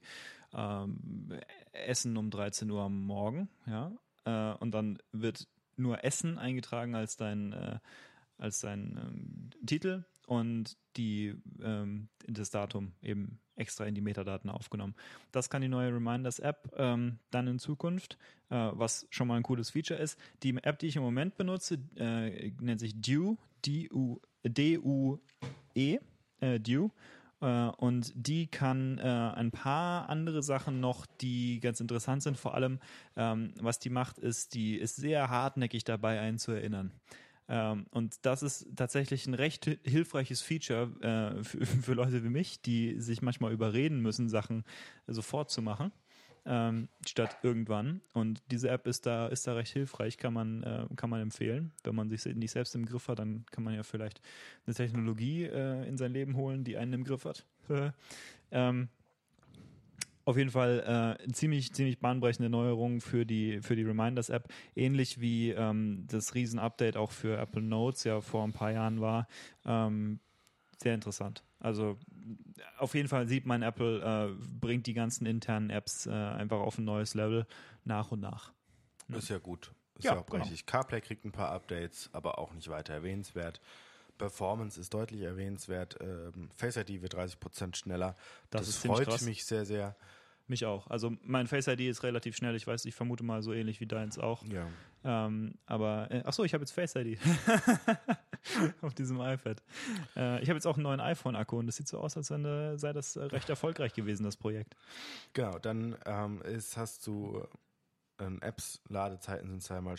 ähm, 0.55 1.39
Essen 1.73 2.17
um 2.17 2.31
13 2.31 2.71
Uhr 2.71 2.83
am 2.83 3.05
Morgen, 3.07 3.49
ja, 3.67 3.93
äh, 4.25 4.57
und 4.59 4.73
dann 4.73 4.99
wird 5.13 5.49
nur 5.77 6.05
Essen 6.05 6.39
eingetragen 6.39 6.95
als 6.95 7.17
dein, 7.17 7.53
äh, 7.53 7.79
als 8.39 8.61
dein 8.61 8.99
ähm, 8.99 9.51
Titel 9.67 10.05
und 10.27 10.77
die, 10.97 11.35
ähm, 11.63 12.09
das 12.27 12.51
Datum 12.51 12.93
eben 13.03 13.41
extra 13.57 13.85
in 13.85 13.95
die 13.95 14.01
Metadaten 14.01 14.51
aufgenommen. 14.51 14.95
Das 15.31 15.51
kann 15.51 15.63
die 15.63 15.69
neue 15.69 15.93
Reminders-App 15.93 16.73
ähm, 16.77 17.19
dann 17.31 17.47
in 17.47 17.59
Zukunft, 17.59 18.19
äh, 18.51 18.71
was 18.73 19.07
schon 19.11 19.29
mal 19.29 19.37
ein 19.37 19.43
cooles 19.43 19.71
Feature 19.71 20.01
ist. 20.01 20.19
Die 20.43 20.57
App, 20.63 20.79
die 20.79 20.87
ich 20.87 20.97
im 20.97 21.03
Moment 21.03 21.37
benutze, 21.37 21.79
äh, 21.97 22.51
nennt 22.61 22.81
sich 22.81 23.01
Due, 23.01 23.37
D-U- 23.65 24.21
D-U-E, 24.45 25.99
äh, 26.41 26.61
Due. 26.61 26.91
Äh, 27.43 27.69
und 27.77 28.13
die 28.15 28.47
kann 28.47 28.99
äh, 28.99 29.03
ein 29.03 29.51
paar 29.51 30.09
andere 30.09 30.43
Sachen 30.43 30.81
noch, 30.81 31.07
die 31.21 31.61
ganz 31.61 31.81
interessant 31.81 32.23
sind. 32.23 32.39
Vor 32.39 32.55
allem, 32.55 32.79
ähm, 33.17 33.53
was 33.61 33.79
die 33.79 33.91
macht, 33.91 34.19
ist, 34.19 34.55
die 34.55 34.77
ist 34.77 34.97
sehr 34.97 35.29
hartnäckig 35.29 35.85
dabei, 35.85 36.21
einen 36.21 36.39
zu 36.39 36.53
erinnern. 36.53 36.93
Ähm, 37.49 37.87
und 37.91 38.25
das 38.25 38.43
ist 38.43 38.69
tatsächlich 38.77 39.27
ein 39.27 39.35
recht 39.35 39.67
hi- 39.67 39.79
hilfreiches 39.85 40.41
Feature 40.43 41.37
äh, 41.41 41.45
für 41.83 41.95
Leute 41.95 42.25
wie 42.25 42.31
mich, 42.31 42.63
die 42.63 43.01
sich 43.01 43.21
manchmal 43.23 43.53
überreden 43.53 44.01
müssen, 44.01 44.29
Sachen 44.29 44.65
sofort 45.07 45.51
zu 45.51 45.61
machen, 45.63 45.93
ähm, 46.45 46.89
statt 47.07 47.39
irgendwann. 47.43 48.01
Und 48.13 48.43
diese 48.51 48.69
App 48.69 48.87
ist 48.87 49.07
da, 49.07 49.29
ist 49.29 49.47
da 49.47 49.55
recht 49.55 49.73
hilfreich, 49.73 50.17
kann 50.17 50.35
man, 50.35 50.63
äh, 50.63 50.87
kann 50.97 51.11
man 51.11 51.21
empfehlen. 51.21 51.73
Wenn 51.85 51.95
man 51.95 52.11
sich 52.11 52.25
nicht 52.35 52.51
selbst 52.51 52.75
im 52.75 52.87
Griff 52.87 53.09
hat, 53.09 53.19
dann 53.19 53.45
kann 53.51 53.65
man 53.65 53.75
ja 53.75 53.83
vielleicht 53.83 54.21
eine 54.67 54.75
Technologie 54.75 55.45
äh, 55.45 55.87
in 55.87 55.97
sein 55.97 56.13
Leben 56.13 56.37
holen, 56.37 56.65
die 56.65 56.77
einen 56.77 56.93
im 56.95 57.05
Griff 57.05 57.25
hat. 57.25 57.45
ähm, 58.51 58.89
auf 60.25 60.37
jeden 60.37 60.51
Fall 60.51 61.19
äh, 61.29 61.33
ziemlich, 61.33 61.73
ziemlich 61.73 61.99
bahnbrechende 61.99 62.49
Neuerung 62.49 63.01
für 63.01 63.27
die, 63.27 63.61
für 63.61 63.75
die 63.75 63.83
Reminders-App. 63.83 64.49
Ähnlich 64.77 65.21
wie 65.21 65.51
ähm, 65.51 66.07
das 66.09 66.35
Riesen-Update 66.35 66.97
auch 66.97 67.11
für 67.11 67.39
Apple 67.39 67.63
Notes 67.63 68.05
ja 68.05 68.21
vor 68.21 68.45
ein 68.45 68.53
paar 68.53 68.71
Jahren 68.71 69.01
war. 69.01 69.27
Ähm, 69.65 70.21
sehr 70.83 70.95
interessant. 70.95 71.43
Also 71.61 71.97
auf 72.79 72.95
jeden 72.95 73.09
Fall 73.09 73.29
sieht 73.29 73.47
man, 73.47 73.63
Apple 73.63 74.01
äh, 74.01 74.45
bringt 74.61 74.87
die 74.87 74.95
ganzen 74.95 75.27
internen 75.27 75.71
Apps 75.71 76.07
äh, 76.07 76.11
einfach 76.11 76.59
auf 76.59 76.79
ein 76.79 76.85
neues 76.85 77.15
Level 77.15 77.47
nach 77.85 78.11
und 78.13 78.21
nach. 78.21 78.53
Ja. 79.09 79.17
Ist 79.17 79.29
ja 79.29 79.39
gut. 79.39 79.73
Ist 79.99 80.05
Ja, 80.05 80.15
ja, 80.15 80.21
auch 80.21 80.27
genau. 80.27 80.43
richtig. 80.43 80.67
CarPlay 80.67 81.01
kriegt 81.01 81.25
ein 81.25 81.33
paar 81.33 81.51
Updates, 81.51 82.11
aber 82.13 82.39
auch 82.39 82.53
nicht 82.53 82.69
weiter 82.69 82.95
erwähnenswert. 82.95 83.61
Performance 84.19 84.81
ist 84.81 84.93
deutlich 84.95 85.23
erwähnenswert. 85.23 85.99
Ähm, 86.01 86.49
Face 86.57 86.77
ID 86.77 87.03
wird 87.03 87.15
30% 87.15 87.77
schneller. 87.77 88.17
Das 88.51 88.63
Das, 88.63 88.69
ist 88.69 88.81
ziemlich 88.83 89.07
freut 89.07 89.23
mich 89.23 89.45
sehr, 89.45 89.65
sehr. 89.65 89.97
Mich 90.49 90.67
auch. 90.67 90.89
Also 90.89 91.17
mein 91.23 91.47
Face 91.47 91.69
ID 91.69 91.81
ist 91.83 92.03
relativ 92.03 92.37
schnell. 92.37 92.55
Ich 92.57 92.67
weiß, 92.67 92.85
ich 92.85 92.95
vermute 92.95 93.25
mal 93.25 93.43
so 93.43 93.53
ähnlich 93.53 93.81
wie 93.81 93.87
deins 93.87 94.19
auch. 94.19 94.45
Ja. 94.47 94.67
Ähm, 95.05 95.55
aber, 95.67 96.11
äh, 96.11 96.23
ach 96.25 96.33
so, 96.33 96.45
ich 96.45 96.55
habe 96.55 96.63
jetzt 96.63 96.73
Face 96.73 96.95
ID 96.97 97.19
auf 98.83 98.95
diesem 98.95 99.21
iPad. 99.21 99.63
Äh, 100.17 100.43
ich 100.43 100.49
habe 100.49 100.57
jetzt 100.57 100.67
auch 100.67 100.77
einen 100.77 100.85
neuen 100.85 101.01
iPhone-Akku 101.01 101.59
und 101.59 101.67
das 101.67 101.77
sieht 101.77 101.89
so 101.89 101.99
aus, 101.99 102.17
als 102.17 102.31
wenn, 102.31 102.45
äh, 102.45 102.79
sei 102.79 102.93
das 102.93 103.17
äh, 103.17 103.25
recht 103.25 103.49
erfolgreich 103.49 103.95
gewesen, 103.95 104.25
das 104.25 104.37
Projekt. 104.37 104.77
Genau, 105.33 105.59
dann 105.59 105.97
ähm, 106.07 106.43
ist, 106.43 106.77
hast 106.77 107.07
du 107.07 107.47
ähm, 108.19 108.41
Apps, 108.43 108.81
Ladezeiten 108.89 109.49
sind 109.49 109.63
zweimal, 109.63 109.97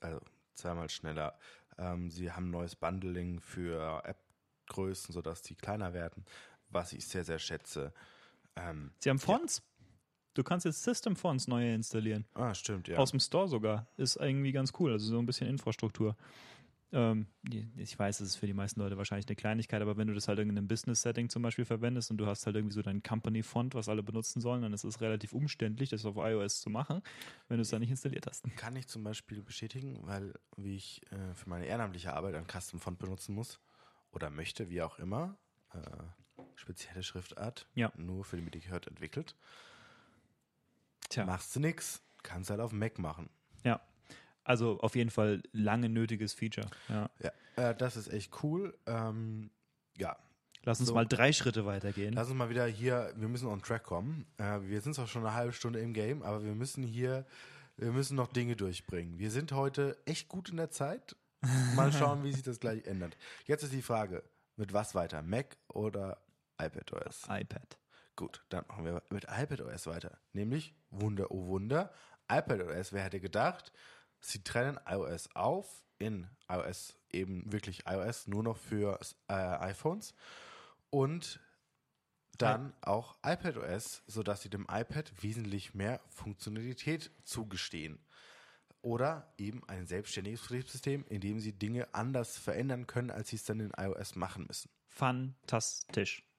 also 0.00 0.20
zweimal 0.54 0.88
schneller. 0.88 1.38
Ähm, 1.78 2.10
sie 2.10 2.30
haben 2.30 2.50
neues 2.50 2.76
Bundling 2.76 3.40
für 3.40 4.02
App-Größen, 4.04 5.12
sodass 5.12 5.42
die 5.42 5.54
kleiner 5.54 5.92
werden, 5.92 6.24
was 6.68 6.92
ich 6.92 7.06
sehr, 7.06 7.24
sehr 7.24 7.38
schätze. 7.38 7.92
Ähm, 8.56 8.92
Sie 8.98 9.10
haben 9.10 9.18
Fonts. 9.18 9.62
Du 10.34 10.42
kannst 10.44 10.64
jetzt 10.64 10.82
System 10.82 11.16
Fonts 11.16 11.48
neue 11.48 11.74
installieren. 11.74 12.24
ah, 12.34 12.54
stimmt, 12.54 12.88
ja. 12.88 12.96
Aus 12.98 13.10
dem 13.10 13.20
Store 13.20 13.48
sogar. 13.48 13.86
Ist 13.96 14.16
irgendwie 14.16 14.52
ganz 14.52 14.72
cool. 14.78 14.92
Also 14.92 15.06
so 15.06 15.18
ein 15.18 15.26
bisschen 15.26 15.48
Infrastruktur. 15.48 16.16
Ähm, 16.92 17.26
ich 17.76 17.96
weiß, 17.96 18.18
es 18.20 18.30
ist 18.30 18.36
für 18.36 18.48
die 18.48 18.52
meisten 18.52 18.80
Leute 18.80 18.96
wahrscheinlich 18.96 19.28
eine 19.28 19.36
Kleinigkeit, 19.36 19.80
aber 19.80 19.96
wenn 19.96 20.08
du 20.08 20.14
das 20.14 20.26
halt 20.26 20.40
in 20.40 20.50
einem 20.50 20.66
Business-Setting 20.66 21.28
zum 21.28 21.40
Beispiel 21.42 21.64
verwendest 21.64 22.10
und 22.10 22.16
du 22.16 22.26
hast 22.26 22.46
halt 22.46 22.56
irgendwie 22.56 22.74
so 22.74 22.82
dein 22.82 23.00
Company-Font, 23.02 23.74
was 23.76 23.88
alle 23.88 24.02
benutzen 24.02 24.40
sollen, 24.40 24.62
dann 24.62 24.72
ist 24.72 24.82
es 24.82 25.00
relativ 25.00 25.32
umständlich, 25.32 25.90
das 25.90 26.04
auf 26.04 26.16
iOS 26.16 26.60
zu 26.60 26.68
machen, 26.68 27.00
wenn 27.46 27.58
du 27.58 27.62
es 27.62 27.70
da 27.70 27.78
nicht 27.78 27.90
installiert 27.90 28.26
hast. 28.26 28.44
Kann 28.56 28.74
ich 28.74 28.88
zum 28.88 29.04
Beispiel 29.04 29.40
bestätigen, 29.40 30.00
weil 30.02 30.34
wie 30.56 30.74
ich 30.74 31.02
äh, 31.12 31.32
für 31.34 31.48
meine 31.48 31.66
ehrenamtliche 31.66 32.12
Arbeit 32.12 32.34
ein 32.34 32.46
Custom 32.48 32.80
Font 32.80 32.98
benutzen 32.98 33.36
muss 33.36 33.60
oder 34.10 34.28
möchte, 34.28 34.68
wie 34.68 34.82
auch 34.82 34.98
immer, 34.98 35.36
äh, 35.72 35.78
spezielle 36.56 37.04
Schriftart, 37.04 37.68
Ja. 37.76 37.92
nur 37.96 38.24
für 38.24 38.34
den 38.34 38.44
Medicare 38.46 38.88
entwickelt. 38.88 39.36
Tja. 41.10 41.26
Machst 41.26 41.54
du 41.54 41.60
nix, 41.60 42.00
kannst 42.22 42.48
halt 42.50 42.60
auf 42.60 42.72
Mac 42.72 42.98
machen. 42.98 43.28
Ja. 43.64 43.80
Also 44.44 44.80
auf 44.80 44.96
jeden 44.96 45.10
Fall 45.10 45.42
lange 45.52 45.88
nötiges 45.90 46.32
Feature. 46.32 46.66
Ja. 46.88 47.10
Ja, 47.56 47.70
äh, 47.70 47.74
das 47.76 47.96
ist 47.96 48.08
echt 48.12 48.42
cool. 48.42 48.76
Ähm, 48.86 49.50
ja, 49.98 50.16
Lass 50.62 50.78
uns 50.80 50.88
So. 50.90 50.94
mal 50.94 51.06
drei 51.06 51.32
Schritte 51.32 51.64
weitergehen. 51.64 52.12
lass 52.14 52.28
uns 52.28 52.36
mal 52.36 52.50
wieder 52.50 52.66
hier, 52.66 53.12
wir 53.16 53.28
müssen 53.28 53.46
on 53.48 53.62
track 53.62 53.82
kommen. 53.82 54.26
Äh, 54.38 54.60
wir 54.62 54.80
sind 54.82 54.94
zwar 54.94 55.06
schon 55.06 55.24
eine 55.24 55.34
halbe 55.34 55.52
Stunde 55.54 55.80
im 55.80 55.92
Game, 55.94 56.22
aber 56.22 56.44
wir 56.44 56.54
müssen 56.54 56.82
hier, 56.82 57.24
wir 57.76 57.92
müssen 57.92 58.14
noch 58.14 58.26
Dinge 58.28 58.56
durchbringen. 58.56 59.18
Wir 59.18 59.30
sind 59.30 59.52
heute 59.52 59.96
echt 60.04 60.28
gut 60.28 60.50
in 60.50 60.58
der 60.58 60.70
Zeit. 60.70 61.16
Mal 61.74 61.90
schauen, 61.92 62.22
wie 62.24 62.32
sich 62.32 62.42
das 62.42 62.60
gleich 62.60 62.84
ändert. 62.86 63.16
Jetzt 63.46 63.62
ist 63.62 63.72
die 63.72 63.80
Frage, 63.80 64.22
mit 64.56 64.74
was 64.74 64.94
weiter? 64.94 65.22
Mac 65.22 65.56
oder 65.68 66.18
iPadOS? 66.60 67.22
iPad. 67.30 67.78
Gut, 68.20 68.44
dann 68.50 68.66
machen 68.68 68.84
wir 68.84 69.02
mit 69.08 69.24
iPadOS 69.30 69.86
weiter. 69.86 70.18
Nämlich, 70.34 70.74
Wunder, 70.90 71.30
oh 71.30 71.46
Wunder, 71.46 71.90
iPadOS, 72.30 72.92
wer 72.92 73.02
hätte 73.02 73.18
gedacht, 73.18 73.72
sie 74.20 74.44
trennen 74.44 74.78
iOS 74.86 75.34
auf 75.34 75.82
in 75.96 76.26
iOS 76.46 76.98
eben 77.10 77.50
wirklich 77.50 77.86
iOS 77.86 78.26
nur 78.26 78.42
noch 78.42 78.58
für 78.58 79.00
äh, 79.28 79.32
iPhones 79.32 80.12
und 80.90 81.40
dann 82.36 82.74
auch 82.82 83.16
iPadOS, 83.24 84.02
sodass 84.06 84.42
sie 84.42 84.50
dem 84.50 84.66
iPad 84.70 85.10
wesentlich 85.22 85.72
mehr 85.72 86.02
Funktionalität 86.08 87.10
zugestehen. 87.24 88.04
Oder 88.82 89.32
eben 89.38 89.66
ein 89.66 89.86
selbstständiges 89.86 90.42
Betriebssystem, 90.42 91.06
in 91.08 91.22
dem 91.22 91.40
sie 91.40 91.54
Dinge 91.54 91.88
anders 91.94 92.36
verändern 92.36 92.86
können, 92.86 93.10
als 93.10 93.30
sie 93.30 93.36
es 93.36 93.44
dann 93.44 93.60
in 93.60 93.72
iOS 93.78 94.14
machen 94.14 94.44
müssen. 94.46 94.70
Fantastisch. 94.88 96.29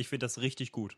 Ich 0.00 0.08
finde 0.08 0.24
das 0.24 0.40
richtig 0.40 0.72
gut. 0.72 0.96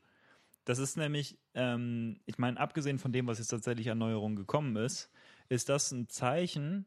Das 0.65 0.79
ist 0.79 0.97
nämlich, 0.97 1.37
ähm, 1.55 2.21
ich 2.25 2.39
meine, 2.39 2.59
abgesehen 2.59 3.01
von 3.01 3.13
dem, 3.13 3.27
was 3.27 3.39
jetzt 3.39 3.49
tatsächlich 3.49 3.91
an 3.91 3.99
Neuerungen 3.99 4.37
gekommen 4.37 4.77
ist, 4.77 5.11
ist 5.49 5.69
das 5.69 5.91
ein 5.91 6.09
Zeichen, 6.09 6.87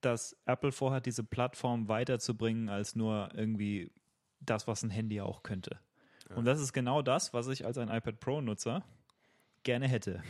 dass 0.00 0.36
Apple 0.46 0.70
vorhat, 0.70 1.06
diese 1.06 1.24
Plattform 1.24 1.88
weiterzubringen 1.88 2.68
als 2.68 2.94
nur 2.94 3.30
irgendwie 3.34 3.90
das, 4.38 4.68
was 4.68 4.84
ein 4.84 4.90
Handy 4.90 5.20
auch 5.20 5.42
könnte. 5.42 5.80
Ja. 6.28 6.36
Und 6.36 6.44
das 6.44 6.60
ist 6.60 6.72
genau 6.72 7.02
das, 7.02 7.34
was 7.34 7.48
ich 7.48 7.66
als 7.66 7.78
ein 7.78 7.88
iPad 7.88 8.20
Pro-Nutzer 8.20 8.84
gerne 9.64 9.88
hätte. 9.88 10.22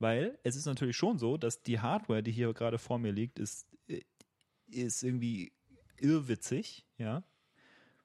Weil 0.00 0.36
es 0.42 0.56
ist 0.56 0.66
natürlich 0.66 0.96
schon 0.96 1.18
so, 1.18 1.36
dass 1.36 1.62
die 1.62 1.78
Hardware, 1.78 2.22
die 2.22 2.32
hier 2.32 2.52
gerade 2.54 2.78
vor 2.78 2.98
mir 2.98 3.12
liegt, 3.12 3.38
ist, 3.38 3.68
ist 4.66 5.04
irgendwie 5.04 5.52
irrwitzig, 5.98 6.86
ja, 6.98 7.22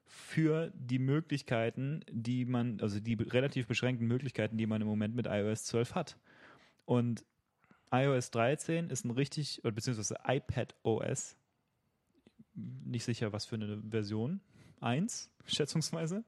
für 0.06 0.72
die 0.74 0.98
Möglichkeiten, 0.98 2.04
die 2.10 2.44
man, 2.44 2.80
also 2.80 3.00
die 3.00 3.14
relativ 3.14 3.66
beschränkten 3.66 4.06
Möglichkeiten, 4.06 4.56
die 4.56 4.66
man 4.66 4.80
im 4.80 4.88
Moment 4.88 5.14
mit 5.14 5.26
iOS 5.26 5.64
12 5.64 5.94
hat. 5.94 6.16
Und 6.84 7.24
iOS 7.90 8.30
13 8.30 8.90
ist 8.90 9.04
ein 9.04 9.10
richtig, 9.10 9.60
beziehungsweise 9.62 10.16
iPad 10.26 10.74
OS, 10.82 11.36
nicht 12.54 13.04
sicher, 13.04 13.32
was 13.32 13.44
für 13.44 13.56
eine 13.56 13.82
Version, 13.82 14.40
1, 14.80 15.30
schätzungsweise, 15.46 16.24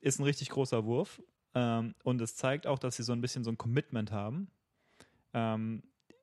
ist 0.00 0.18
ein 0.18 0.24
richtig 0.24 0.50
großer 0.50 0.84
Wurf. 0.84 1.22
Ähm, 1.54 1.94
und 2.02 2.20
es 2.20 2.36
zeigt 2.36 2.66
auch, 2.66 2.78
dass 2.78 2.96
sie 2.96 3.02
so 3.02 3.12
ein 3.12 3.20
bisschen 3.20 3.44
so 3.44 3.50
ein 3.50 3.58
Commitment 3.58 4.12
haben, 4.12 4.48
ähm, 5.32 5.82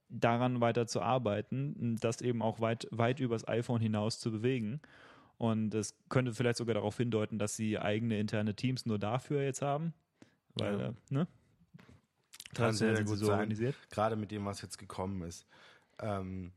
daran 0.10 0.60
weiter 0.60 0.88
zu 0.88 1.02
arbeiten, 1.02 1.98
das 2.02 2.22
eben 2.22 2.42
auch 2.42 2.60
weit, 2.60 2.88
weit 2.92 3.20
übers 3.20 3.48
iPhone 3.48 3.82
hinaus 3.82 4.20
zu 4.20 4.32
bewegen. 4.32 4.82
Und 5.42 5.74
es 5.74 5.96
könnte 6.08 6.36
vielleicht 6.36 6.58
sogar 6.58 6.76
darauf 6.76 6.98
hindeuten, 6.98 7.40
dass 7.40 7.56
sie 7.56 7.80
eigene 7.80 8.20
interne 8.20 8.56
Teams 8.56 8.86
nur 8.86 9.00
dafür 9.00 9.42
jetzt 9.42 9.64
haben. 9.64 9.96
Weil, 10.54 10.80
ja. 10.80 10.88
äh, 10.90 10.94
ne? 11.10 11.28
Kann 12.54 12.76
sehr, 12.76 12.96
sehr 12.96 13.06
gut 13.06 13.18
so 13.18 13.26
sein, 13.26 13.40
organisiert. 13.40 13.76
gerade 13.90 14.16
mit 14.16 14.30
dem, 14.30 14.46
was 14.46 14.62
jetzt 14.62 14.78
gekommen 14.78 15.24
ist. 15.24 15.48
Ähm, 15.98 16.52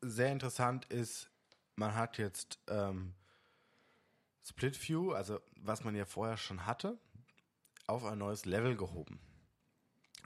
sehr 0.00 0.30
interessant 0.30 0.84
ist, 0.84 1.28
man 1.74 1.96
hat 1.96 2.18
jetzt 2.18 2.60
ähm, 2.68 3.14
Split 4.44 4.88
View, 4.88 5.10
also 5.10 5.40
was 5.56 5.82
man 5.82 5.96
ja 5.96 6.04
vorher 6.04 6.36
schon 6.36 6.66
hatte, 6.66 6.96
auf 7.88 8.04
ein 8.04 8.18
neues 8.18 8.44
Level 8.44 8.76
gehoben. 8.76 9.18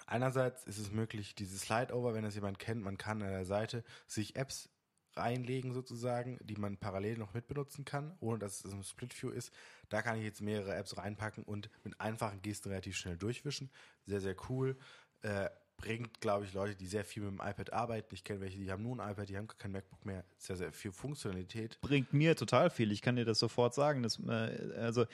Einerseits 0.06 0.66
ist 0.66 0.76
es 0.76 0.90
möglich, 0.90 1.34
dieses 1.34 1.62
Slide-Over, 1.62 2.12
wenn 2.12 2.24
das 2.24 2.34
jemand 2.34 2.58
kennt, 2.58 2.82
man 2.82 2.98
kann 2.98 3.22
an 3.22 3.30
der 3.30 3.46
Seite 3.46 3.82
sich 4.06 4.36
Apps 4.36 4.68
reinlegen 5.14 5.72
sozusagen, 5.72 6.38
die 6.42 6.56
man 6.56 6.76
parallel 6.76 7.18
noch 7.18 7.34
mitbenutzen 7.34 7.84
kann, 7.84 8.16
ohne 8.20 8.38
dass 8.38 8.64
es 8.64 8.72
ein 8.72 8.84
Split 8.84 9.20
View 9.20 9.30
ist. 9.30 9.52
Da 9.88 10.02
kann 10.02 10.18
ich 10.18 10.24
jetzt 10.24 10.40
mehrere 10.40 10.74
Apps 10.74 10.96
reinpacken 10.96 11.44
und 11.44 11.70
mit 11.84 12.00
einfachen 12.00 12.42
Gesten 12.42 12.68
relativ 12.68 12.96
schnell 12.96 13.16
durchwischen. 13.16 13.70
Sehr, 14.06 14.20
sehr 14.20 14.36
cool. 14.48 14.76
Äh, 15.22 15.50
bringt, 15.80 16.20
glaube 16.20 16.44
ich, 16.44 16.52
Leute, 16.52 16.76
die 16.76 16.86
sehr 16.86 17.04
viel 17.04 17.22
mit 17.22 17.32
dem 17.32 17.46
iPad 17.46 17.72
arbeiten. 17.72 18.14
Ich 18.14 18.22
kenne 18.22 18.40
welche, 18.40 18.58
die 18.58 18.70
haben 18.70 18.82
nur 18.82 19.00
ein 19.00 19.10
iPad, 19.10 19.28
die 19.28 19.36
haben 19.36 19.48
kein 19.48 19.72
MacBook 19.72 20.04
mehr. 20.04 20.24
Sehr, 20.36 20.56
sehr 20.56 20.72
viel 20.72 20.92
Funktionalität. 20.92 21.80
Bringt 21.80 22.12
mir 22.12 22.36
total 22.36 22.70
viel. 22.70 22.92
Ich 22.92 23.02
kann 23.02 23.16
dir 23.16 23.24
das 23.24 23.38
sofort 23.38 23.74
sagen. 23.74 24.02
Das, 24.02 24.18
äh, 24.20 24.72
also 24.76 25.06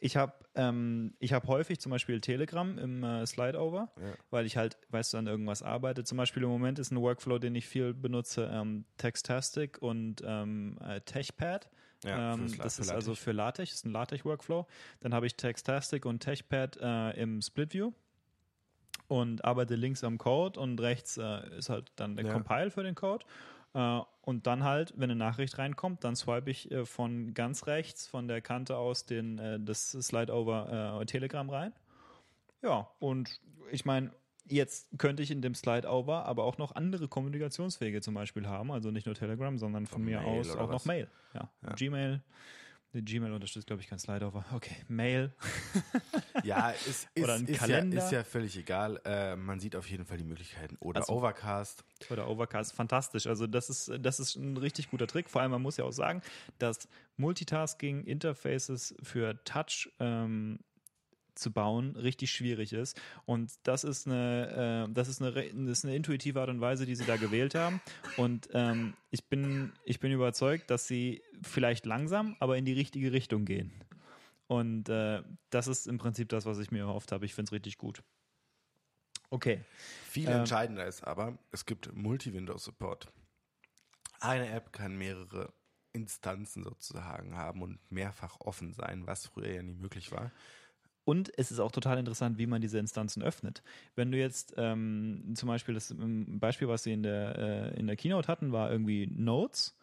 ich 0.00 0.16
habe 0.16 0.32
ähm, 0.54 1.14
hab 1.22 1.46
häufig 1.46 1.78
zum 1.78 1.90
Beispiel 1.90 2.20
Telegram 2.20 2.76
im 2.78 3.04
äh, 3.04 3.26
Slideover, 3.26 3.90
ja. 4.00 4.12
weil 4.30 4.46
ich 4.46 4.56
halt, 4.56 4.78
weißt 4.88 5.12
du, 5.12 5.18
an 5.18 5.26
irgendwas 5.26 5.62
arbeite. 5.62 6.04
Zum 6.04 6.18
Beispiel 6.18 6.42
im 6.42 6.48
Moment 6.48 6.78
ist 6.78 6.90
ein 6.90 7.00
Workflow, 7.00 7.38
den 7.38 7.54
ich 7.54 7.66
viel 7.66 7.94
benutze, 7.94 8.50
ähm, 8.52 8.84
Textastic 8.96 9.80
und 9.80 10.22
ähm, 10.24 10.78
äh, 10.80 11.00
TechPad. 11.02 11.70
Ja, 12.04 12.34
ähm, 12.34 12.56
das 12.58 12.78
ist 12.78 12.90
also 12.90 13.14
für 13.14 13.32
LaTeX, 13.32 13.74
ist 13.74 13.84
ein 13.84 13.92
LaTeX-Workflow. 13.92 14.66
Dann 15.00 15.12
habe 15.12 15.26
ich 15.26 15.36
Textastic 15.36 16.06
und 16.06 16.20
TechPad 16.20 16.78
äh, 16.80 17.20
im 17.20 17.42
SplitView 17.42 17.92
und 19.06 19.44
arbeite 19.44 19.74
links 19.74 20.02
am 20.02 20.16
Code 20.16 20.58
und 20.58 20.80
rechts 20.80 21.18
äh, 21.18 21.58
ist 21.58 21.68
halt 21.68 21.92
dann 21.96 22.16
der 22.16 22.24
ja. 22.24 22.32
Compile 22.32 22.70
für 22.70 22.82
den 22.82 22.94
Code. 22.94 23.26
Äh, 23.74 24.00
und 24.22 24.46
dann 24.46 24.64
halt, 24.64 24.92
wenn 24.96 25.10
eine 25.10 25.16
Nachricht 25.16 25.58
reinkommt, 25.58 26.04
dann 26.04 26.16
swipe 26.16 26.50
ich 26.50 26.70
äh, 26.70 26.84
von 26.84 27.34
ganz 27.34 27.66
rechts, 27.66 28.06
von 28.06 28.28
der 28.28 28.40
Kante 28.40 28.76
aus, 28.76 29.06
den, 29.06 29.38
äh, 29.38 29.58
das 29.60 29.90
Slide-Over 29.90 31.04
Telegram 31.06 31.48
rein. 31.48 31.72
Ja, 32.62 32.88
und 32.98 33.40
ich 33.70 33.84
meine, 33.84 34.12
jetzt 34.46 34.88
könnte 34.98 35.22
ich 35.22 35.30
in 35.30 35.42
dem 35.42 35.54
Slide-Over 35.54 36.26
aber 36.26 36.44
auch 36.44 36.58
noch 36.58 36.74
andere 36.74 37.08
Kommunikationswege 37.08 38.00
zum 38.00 38.14
Beispiel 38.14 38.46
haben. 38.46 38.70
Also 38.70 38.90
nicht 38.90 39.06
nur 39.06 39.14
Telegram, 39.14 39.56
sondern 39.58 39.86
von, 39.86 39.94
von 39.94 40.04
mir 40.04 40.20
Mail 40.20 40.40
aus 40.40 40.56
auch 40.56 40.68
was? 40.68 40.70
noch 40.70 40.84
Mail. 40.84 41.08
Ja. 41.34 41.50
ja. 41.62 41.72
Gmail, 41.74 42.22
Gmail 42.92 43.32
unterstützt, 43.32 43.66
glaube 43.66 43.82
ich, 43.82 43.88
kein 43.88 43.98
Slideover. 43.98 44.44
Okay, 44.52 44.76
Mail. 44.88 45.32
ja, 46.44 46.72
es 46.72 46.86
ist, 46.86 47.08
Oder 47.22 47.34
ein 47.34 47.46
ist, 47.46 47.58
Kalender. 47.58 47.98
Ja, 47.98 48.04
ist 48.04 48.12
ja 48.12 48.24
völlig 48.24 48.56
egal. 48.56 49.00
Äh, 49.04 49.36
man 49.36 49.60
sieht 49.60 49.76
auf 49.76 49.88
jeden 49.88 50.04
Fall 50.04 50.18
die 50.18 50.24
Möglichkeiten. 50.24 50.76
Oder 50.80 51.00
also, 51.00 51.12
Overcast. 51.12 51.84
Oder 52.10 52.28
Overcast, 52.28 52.74
fantastisch. 52.74 53.26
Also 53.26 53.46
das 53.46 53.70
ist, 53.70 53.92
das 54.00 54.18
ist 54.18 54.36
ein 54.36 54.56
richtig 54.56 54.90
guter 54.90 55.06
Trick. 55.06 55.30
Vor 55.30 55.40
allem, 55.40 55.52
man 55.52 55.62
muss 55.62 55.76
ja 55.76 55.84
auch 55.84 55.92
sagen, 55.92 56.20
dass 56.58 56.88
Multitasking-Interfaces 57.16 58.96
für 59.02 59.42
Touch 59.44 59.90
ähm, 60.00 60.58
zu 61.40 61.52
bauen 61.52 61.96
richtig 61.96 62.30
schwierig 62.30 62.72
ist. 62.72 63.00
Und 63.24 63.52
das 63.64 63.84
ist 63.84 64.06
eine, 64.06 64.86
äh, 64.88 64.92
das 64.92 65.08
ist 65.08 65.20
eine, 65.20 65.32
das 65.32 65.78
ist 65.78 65.84
eine 65.84 65.96
intuitive 65.96 66.40
Art 66.40 66.50
und 66.50 66.60
Weise, 66.60 66.86
die 66.86 66.94
sie 66.94 67.04
da 67.04 67.16
gewählt 67.16 67.54
haben. 67.54 67.80
Und 68.16 68.48
ähm, 68.52 68.94
ich 69.10 69.24
bin, 69.28 69.72
ich 69.84 70.00
bin 70.00 70.12
überzeugt, 70.12 70.70
dass 70.70 70.86
sie 70.86 71.22
vielleicht 71.42 71.86
langsam, 71.86 72.36
aber 72.38 72.56
in 72.56 72.64
die 72.64 72.72
richtige 72.72 73.12
Richtung 73.12 73.44
gehen. 73.44 73.72
Und 74.46 74.88
äh, 74.88 75.22
das 75.50 75.68
ist 75.68 75.86
im 75.86 75.98
Prinzip 75.98 76.28
das, 76.28 76.44
was 76.44 76.58
ich 76.58 76.70
mir 76.70 76.80
erhofft 76.80 77.12
habe. 77.12 77.24
Ich 77.24 77.34
finde 77.34 77.48
es 77.48 77.52
richtig 77.52 77.78
gut. 77.78 78.02
Okay. 79.30 79.64
Viel 80.08 80.28
ähm, 80.28 80.40
entscheidender 80.40 80.86
ist 80.86 81.04
aber, 81.04 81.38
es 81.52 81.64
gibt 81.66 81.94
Multi-Window-Support. 81.94 83.12
Eine 84.18 84.48
App 84.50 84.72
kann 84.72 84.96
mehrere 84.96 85.52
Instanzen 85.92 86.64
sozusagen 86.64 87.36
haben 87.36 87.62
und 87.62 87.78
mehrfach 87.90 88.40
offen 88.40 88.72
sein, 88.72 89.06
was 89.06 89.26
früher 89.26 89.52
ja 89.52 89.62
nie 89.62 89.74
möglich 89.74 90.12
war. 90.12 90.32
Und 91.10 91.32
es 91.36 91.50
ist 91.50 91.58
auch 91.58 91.72
total 91.72 91.98
interessant, 91.98 92.38
wie 92.38 92.46
man 92.46 92.60
diese 92.60 92.78
Instanzen 92.78 93.20
öffnet. 93.20 93.64
Wenn 93.96 94.12
du 94.12 94.18
jetzt 94.18 94.54
ähm, 94.56 95.32
zum 95.34 95.48
Beispiel 95.48 95.74
das 95.74 95.92
Beispiel, 95.98 96.68
was 96.68 96.84
sie 96.84 96.92
in 96.92 97.02
der, 97.02 97.36
äh, 97.36 97.80
in 97.80 97.88
der 97.88 97.96
Keynote 97.96 98.28
hatten, 98.28 98.52
war 98.52 98.70
irgendwie 98.70 99.08
Notes. 99.08 99.76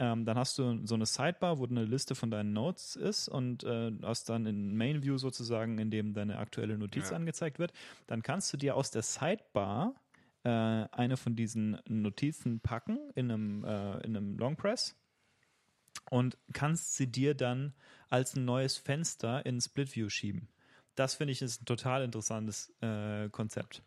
Ähm, 0.00 0.24
dann 0.24 0.36
hast 0.36 0.58
du 0.58 0.84
so 0.84 0.96
eine 0.96 1.06
Sidebar, 1.06 1.60
wo 1.60 1.66
eine 1.66 1.84
Liste 1.84 2.16
von 2.16 2.32
deinen 2.32 2.52
Notes 2.52 2.96
ist 2.96 3.28
und 3.28 3.62
äh, 3.62 3.92
hast 4.02 4.28
dann 4.28 4.46
in 4.46 4.76
Main 4.76 5.04
View 5.04 5.16
sozusagen, 5.16 5.78
in 5.78 5.92
dem 5.92 6.12
deine 6.12 6.38
aktuelle 6.38 6.76
Notiz 6.76 7.10
ja. 7.10 7.16
angezeigt 7.18 7.60
wird. 7.60 7.72
Dann 8.08 8.24
kannst 8.24 8.52
du 8.52 8.56
dir 8.56 8.74
aus 8.74 8.90
der 8.90 9.02
Sidebar 9.02 9.94
äh, 10.42 10.48
eine 10.48 11.16
von 11.16 11.36
diesen 11.36 11.78
Notizen 11.86 12.58
packen 12.58 12.98
in 13.14 13.30
einem, 13.30 13.62
äh, 13.62 13.98
in 13.98 14.16
einem 14.16 14.38
Long 14.38 14.56
Press 14.56 14.96
und 16.10 16.36
kannst 16.52 16.96
sie 16.96 17.06
dir 17.06 17.36
dann 17.36 17.74
als 18.10 18.34
ein 18.34 18.44
neues 18.44 18.76
Fenster 18.76 19.46
in 19.46 19.60
Split 19.60 19.94
View 19.94 20.08
schieben. 20.08 20.48
Das 20.94 21.14
finde 21.14 21.32
ich 21.32 21.42
ist 21.42 21.62
ein 21.62 21.66
total 21.66 22.02
interessantes 22.02 22.72
äh, 22.80 23.28
Konzept. 23.30 23.82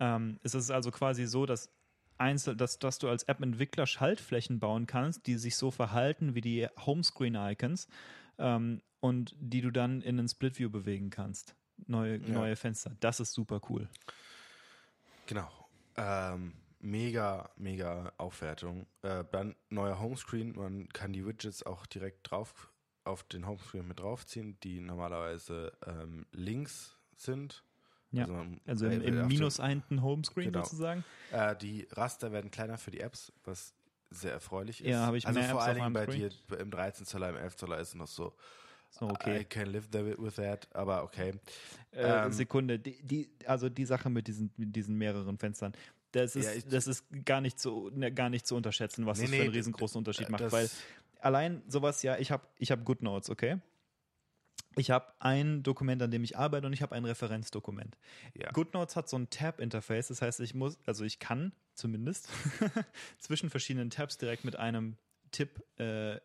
Ähm, 0.00 0.38
es 0.42 0.54
ist 0.54 0.70
also 0.70 0.90
quasi 0.90 1.26
so, 1.26 1.46
dass 1.46 1.70
Einzel, 2.18 2.56
dass, 2.56 2.78
dass 2.78 2.98
du 2.98 3.08
als 3.08 3.24
App-Entwickler 3.24 3.86
Schaltflächen 3.86 4.58
bauen 4.58 4.86
kannst, 4.86 5.26
die 5.26 5.36
sich 5.36 5.56
so 5.56 5.70
verhalten 5.70 6.34
wie 6.34 6.40
die 6.40 6.66
Homescreen-Icons 6.78 7.88
ähm, 8.38 8.82
und 9.00 9.34
die 9.38 9.60
du 9.60 9.70
dann 9.70 10.00
in 10.00 10.16
den 10.16 10.28
Split-View 10.28 10.70
bewegen 10.70 11.10
kannst. 11.10 11.54
Neue, 11.86 12.16
ja. 12.16 12.28
neue 12.28 12.56
Fenster. 12.56 12.96
Das 13.00 13.20
ist 13.20 13.32
super 13.34 13.60
cool. 13.68 13.88
Genau. 15.26 15.50
Ähm, 15.96 16.54
mega, 16.80 17.50
mega 17.56 18.12
Aufwertung. 18.16 18.86
Äh, 19.02 19.24
dann 19.30 19.54
neuer 19.68 20.00
Homescreen. 20.00 20.52
Man 20.56 20.88
kann 20.88 21.12
die 21.12 21.26
Widgets 21.26 21.64
auch 21.64 21.86
direkt 21.86 22.30
drauf 22.30 22.72
auf 23.06 23.22
den 23.24 23.46
Homescreen 23.46 23.86
mit 23.86 24.00
draufziehen, 24.00 24.58
die 24.62 24.80
normalerweise 24.80 25.72
ähm, 25.86 26.26
links 26.32 26.96
sind. 27.16 27.62
Ja, 28.12 28.24
also, 28.24 28.46
also 28.66 28.86
im, 28.86 29.00
im 29.02 29.26
minus 29.26 29.60
einten 29.60 30.02
Homescreen 30.02 30.52
genau. 30.52 30.64
sozusagen. 30.64 31.04
Äh, 31.32 31.56
die 31.56 31.86
Raster 31.90 32.32
werden 32.32 32.50
kleiner 32.50 32.78
für 32.78 32.90
die 32.90 33.00
Apps, 33.00 33.32
was 33.44 33.74
sehr 34.10 34.32
erfreulich 34.32 34.80
ist. 34.80 34.88
Ja, 34.88 35.06
habe 35.06 35.18
ich 35.18 35.26
Also 35.26 35.40
vor 35.42 35.62
allen 35.62 35.76
Dingen 35.76 35.92
bei 35.92 36.06
dir 36.06 36.30
im 36.58 36.70
13 36.70 37.04
Zoller, 37.04 37.30
im 37.30 37.36
11 37.36 37.56
Zoller 37.56 37.78
ist 37.78 37.88
es 37.88 37.94
noch 37.94 38.06
so, 38.06 38.32
so 38.90 39.08
okay. 39.10 39.40
I 39.40 39.44
can 39.44 39.66
live 39.66 39.92
with 39.92 40.36
that, 40.36 40.68
aber 40.74 41.02
okay. 41.02 41.34
Äh, 41.92 42.26
ähm, 42.26 42.32
Sekunde, 42.32 42.78
die, 42.78 43.02
die, 43.02 43.28
also 43.44 43.68
die 43.68 43.84
Sache 43.84 44.08
mit 44.08 44.28
diesen, 44.28 44.52
mit 44.56 44.74
diesen 44.74 44.96
mehreren 44.96 45.36
Fenstern, 45.38 45.72
Das 46.12 46.36
ist, 46.36 46.44
Ja, 46.46 46.52
ich- 46.52 46.64
das 46.66 46.86
ist 46.86 47.04
gar 47.24 47.40
nicht 47.40 47.58
zu, 47.58 47.90
ne, 47.92 48.12
gar 48.12 48.30
nicht 48.30 48.46
zu 48.46 48.54
unterschätzen, 48.56 49.04
was 49.04 49.18
Nee, 49.18 49.24
das 49.24 49.30
für 49.30 49.36
nee, 49.36 49.42
einen 49.42 49.52
riesengroßen 49.54 49.98
Unterschied 49.98 50.28
äh, 50.28 50.32
macht. 50.32 50.50
Weil 50.52 50.70
allein 51.26 51.62
sowas, 51.68 52.02
ja, 52.02 52.16
ich 52.18 52.30
habe 52.30 52.46
ich 52.58 52.70
hab 52.70 52.84
GoodNotes, 52.84 53.30
okay? 53.30 53.58
Ich 54.78 54.90
habe 54.90 55.06
ein 55.20 55.62
Dokument, 55.62 56.02
an 56.02 56.10
dem 56.10 56.22
ich 56.22 56.36
arbeite 56.36 56.66
und 56.66 56.72
ich 56.72 56.82
habe 56.82 56.94
ein 56.94 57.04
Referenzdokument. 57.04 57.96
Ja. 58.34 58.50
GoodNotes 58.52 58.94
hat 58.96 59.08
so 59.08 59.16
ein 59.18 59.30
Tab-Interface, 59.30 60.08
das 60.08 60.20
heißt, 60.22 60.40
ich 60.40 60.54
muss, 60.54 60.78
also 60.86 61.04
ich 61.04 61.18
kann 61.18 61.52
zumindest 61.74 62.28
zwischen 63.18 63.48
verschiedenen 63.50 63.90
Tabs 63.90 64.18
direkt 64.18 64.44
mit 64.44 64.56
einem 64.56 64.96
Tipp 65.30 65.62
äh, 65.78 66.16
äh, 66.16 66.20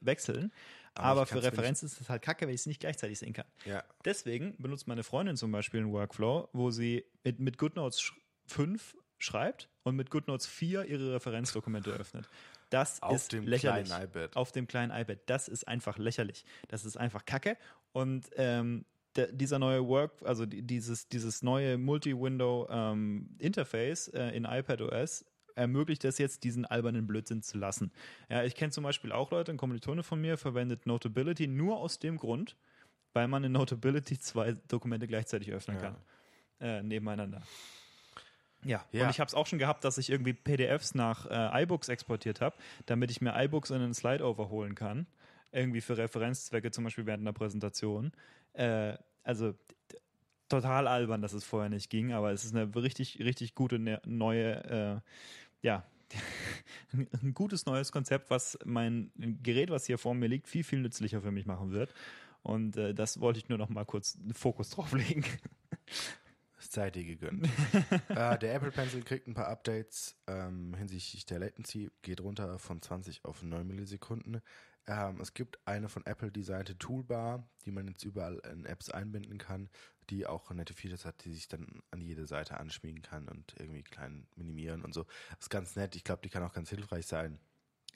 wechseln. 0.00 0.52
Aber 0.94 1.22
Aber, 1.22 1.26
für 1.26 1.42
Referenzen 1.42 1.86
ist 1.86 2.00
es 2.00 2.08
halt 2.08 2.22
kacke, 2.22 2.46
weil 2.46 2.54
ich 2.54 2.60
es 2.60 2.66
nicht 2.66 2.80
gleichzeitig 2.80 3.18
sehen 3.18 3.32
kann. 3.32 3.46
Ja. 3.64 3.82
Deswegen 4.04 4.56
benutzt 4.58 4.86
meine 4.86 5.02
Freundin 5.02 5.36
zum 5.36 5.50
Beispiel 5.50 5.80
einen 5.80 5.92
Workflow, 5.92 6.50
wo 6.52 6.70
sie 6.70 7.04
mit, 7.24 7.40
mit 7.40 7.58
GoodNotes 7.58 8.00
sch- 8.00 8.12
5 8.46 8.96
schreibt 9.18 9.68
und 9.84 9.96
mit 9.96 10.10
GoodNotes 10.10 10.46
4 10.46 10.84
ihre 10.84 11.14
Referenzdokumente 11.14 11.90
öffnet. 11.90 12.28
Das 12.72 13.02
Auf 13.02 13.14
ist 13.16 13.32
dem 13.32 13.46
lächerlich. 13.46 13.86
kleinen 13.88 14.04
iPad. 14.04 14.36
Auf 14.36 14.52
dem 14.52 14.66
kleinen 14.66 14.92
iPad. 14.92 15.18
Das 15.26 15.48
ist 15.48 15.66
einfach 15.68 15.98
lächerlich. 15.98 16.44
Das 16.68 16.84
ist 16.84 16.96
einfach 16.96 17.24
kacke. 17.24 17.56
Und 17.92 18.28
ähm, 18.36 18.84
dieser 19.32 19.58
neue 19.58 19.86
Work, 19.86 20.12
also 20.24 20.46
die- 20.46 20.62
dieses, 20.62 21.08
dieses 21.08 21.42
neue 21.42 21.76
Multi-Window-Interface 21.78 24.08
äh, 24.08 24.28
in 24.36 24.44
iPadOS 24.44 25.24
ermöglicht 25.54 26.04
es 26.06 26.16
jetzt, 26.18 26.44
diesen 26.44 26.64
albernen 26.64 27.06
Blödsinn 27.06 27.42
zu 27.42 27.58
lassen. 27.58 27.92
Ja, 28.30 28.42
ich 28.42 28.54
kenne 28.54 28.72
zum 28.72 28.84
Beispiel 28.84 29.12
auch 29.12 29.30
Leute, 29.30 29.52
ein 29.52 29.58
Kommilitone 29.58 30.02
von 30.02 30.18
mir 30.20 30.38
verwendet 30.38 30.86
Notability 30.86 31.46
nur 31.46 31.76
aus 31.78 31.98
dem 31.98 32.16
Grund, 32.16 32.56
weil 33.12 33.28
man 33.28 33.44
in 33.44 33.52
Notability 33.52 34.18
zwei 34.18 34.52
Dokumente 34.68 35.06
gleichzeitig 35.06 35.52
öffnen 35.52 35.76
Ja. 35.76 35.82
kann. 35.82 35.96
Äh, 36.60 36.82
nebeneinander. 36.82 37.42
Ja, 38.64 38.84
Ja. 38.92 39.04
und 39.04 39.10
ich 39.10 39.20
habe 39.20 39.28
es 39.28 39.34
auch 39.34 39.46
schon 39.46 39.58
gehabt, 39.58 39.84
dass 39.84 39.98
ich 39.98 40.10
irgendwie 40.10 40.32
PDFs 40.32 40.94
nach 40.94 41.26
äh, 41.26 41.62
iBooks 41.62 41.88
exportiert 41.88 42.40
habe, 42.40 42.56
damit 42.86 43.10
ich 43.10 43.20
mir 43.20 43.34
iBooks 43.44 43.70
in 43.70 43.76
einen 43.76 43.94
Slide-Over 43.94 44.48
holen 44.50 44.74
kann. 44.74 45.06
Irgendwie 45.50 45.80
für 45.80 45.96
Referenzzwecke, 45.98 46.70
zum 46.70 46.84
Beispiel 46.84 47.06
während 47.06 47.22
einer 47.22 47.32
Präsentation. 47.32 48.12
Äh, 48.54 48.94
also 49.22 49.54
total 50.48 50.86
albern, 50.86 51.22
dass 51.22 51.32
es 51.32 51.44
vorher 51.44 51.70
nicht 51.70 51.90
ging, 51.90 52.12
aber 52.12 52.30
es 52.32 52.44
ist 52.44 52.54
eine 52.54 52.74
richtig, 52.74 53.18
richtig 53.20 53.54
gute 53.54 53.78
ne 53.78 54.00
neue, 54.04 55.02
äh, 55.02 55.66
ja, 55.66 55.84
ein 56.92 57.32
gutes 57.32 57.64
neues 57.64 57.90
Konzept, 57.90 58.28
was 58.30 58.58
mein 58.64 59.10
Gerät, 59.42 59.70
was 59.70 59.86
hier 59.86 59.96
vor 59.98 60.14
mir 60.14 60.26
liegt, 60.26 60.46
viel, 60.46 60.62
viel 60.62 60.80
nützlicher 60.80 61.22
für 61.22 61.30
mich 61.30 61.46
machen 61.46 61.72
wird. 61.72 61.94
Und 62.42 62.76
äh, 62.76 62.92
das 62.92 63.20
wollte 63.20 63.38
ich 63.38 63.48
nur 63.48 63.56
noch 63.56 63.68
mal 63.70 63.84
kurz 63.86 64.18
einen 64.20 64.34
Fokus 64.34 64.70
drauf 64.70 64.92
legen. 64.92 65.24
Zeit 66.70 66.94
dir 66.96 67.04
gegönnt. 67.04 67.48
äh, 68.08 68.38
der 68.38 68.54
Apple 68.54 68.70
Pencil 68.70 69.02
kriegt 69.02 69.26
ein 69.26 69.34
paar 69.34 69.48
Updates 69.48 70.16
ähm, 70.26 70.74
hinsichtlich 70.74 71.26
der 71.26 71.40
Latency, 71.40 71.90
geht 72.02 72.20
runter 72.20 72.58
von 72.58 72.80
20 72.80 73.24
auf 73.24 73.42
9 73.42 73.66
Millisekunden. 73.66 74.40
Ähm, 74.86 75.20
es 75.20 75.34
gibt 75.34 75.58
eine 75.64 75.88
von 75.88 76.04
Apple 76.06 76.32
designte 76.32 76.76
Toolbar, 76.76 77.48
die 77.64 77.70
man 77.70 77.86
jetzt 77.86 78.04
überall 78.04 78.40
in 78.52 78.64
Apps 78.64 78.90
einbinden 78.90 79.38
kann, 79.38 79.68
die 80.10 80.26
auch 80.26 80.50
nette 80.50 80.74
Features 80.74 81.04
hat, 81.04 81.24
die 81.24 81.32
sich 81.32 81.48
dann 81.48 81.82
an 81.90 82.00
jede 82.00 82.26
Seite 82.26 82.58
anschmiegen 82.58 83.02
kann 83.02 83.28
und 83.28 83.54
irgendwie 83.58 83.82
klein 83.82 84.26
minimieren 84.34 84.82
und 84.82 84.92
so. 84.92 85.04
Das 85.30 85.42
ist 85.42 85.50
ganz 85.50 85.76
nett. 85.76 85.94
Ich 85.94 86.04
glaube, 86.04 86.22
die 86.22 86.28
kann 86.28 86.42
auch 86.42 86.52
ganz 86.52 86.70
hilfreich 86.70 87.06
sein. 87.06 87.38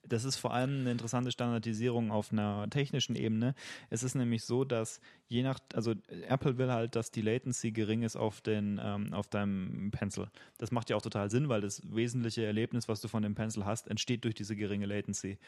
Das 0.08 0.24
ist 0.24 0.36
vor 0.36 0.52
allem 0.52 0.80
eine 0.80 0.90
interessante 0.90 1.30
Standardisierung 1.30 2.10
auf 2.10 2.32
einer 2.32 2.68
technischen 2.70 3.16
Ebene. 3.16 3.54
Es 3.90 4.02
ist 4.02 4.14
nämlich 4.14 4.44
so, 4.44 4.64
dass 4.64 5.00
je 5.28 5.42
nach, 5.42 5.58
also 5.74 5.94
Apple 6.28 6.58
will 6.58 6.70
halt, 6.70 6.96
dass 6.96 7.10
die 7.10 7.22
Latency 7.22 7.72
gering 7.72 8.02
ist 8.02 8.16
auf 8.16 8.40
den, 8.40 8.80
ähm, 8.82 9.12
auf 9.12 9.28
deinem 9.28 9.90
Pencil. 9.90 10.28
Das 10.58 10.70
macht 10.70 10.90
ja 10.90 10.96
auch 10.96 11.02
total 11.02 11.30
Sinn, 11.30 11.48
weil 11.48 11.60
das 11.60 11.82
wesentliche 11.84 12.44
Erlebnis, 12.44 12.88
was 12.88 13.00
du 13.00 13.08
von 13.08 13.22
dem 13.22 13.34
Pencil 13.34 13.64
hast, 13.64 13.88
entsteht 13.88 14.24
durch 14.24 14.34
diese 14.34 14.56
geringe 14.56 14.86
Latency. 14.86 15.38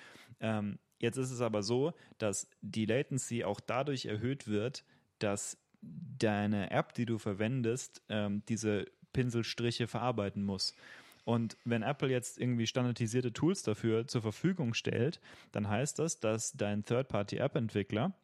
Ähm, 0.41 0.79
jetzt 0.99 1.17
ist 1.17 1.31
es 1.31 1.41
aber 1.41 1.63
so, 1.63 1.93
dass 2.19 2.49
die 2.61 2.87
Latency 2.87 3.45
auch 3.45 3.61
dadurch 3.61 4.07
erhöht 4.07 4.49
wird, 4.49 4.85
dass 5.19 5.59
deine 5.81 6.71
App, 6.71 6.95
die 6.95 7.07
du 7.07 7.19
verwendest, 7.19 8.03
ähm, 8.09 8.43
diese 8.49 8.87
Pinselstriche 9.13 9.87
verarbeiten 9.87 10.45
muss. 10.45 10.75
Und 11.29 11.59
wenn 11.67 11.83
Apple 11.83 12.09
jetzt 12.09 12.39
irgendwie 12.39 12.67
standardisierte 12.67 13.35
Tools 13.35 13.63
dafür 13.63 14.07
zur 14.07 14.23
Verfügung 14.23 14.73
stellt, 14.73 15.21
dann 15.53 15.69
heißt 15.69 15.99
das, 15.99 16.21
dass 16.21 16.53
dein 16.53 16.87
Third-Party-App-Entwickler 16.87 18.15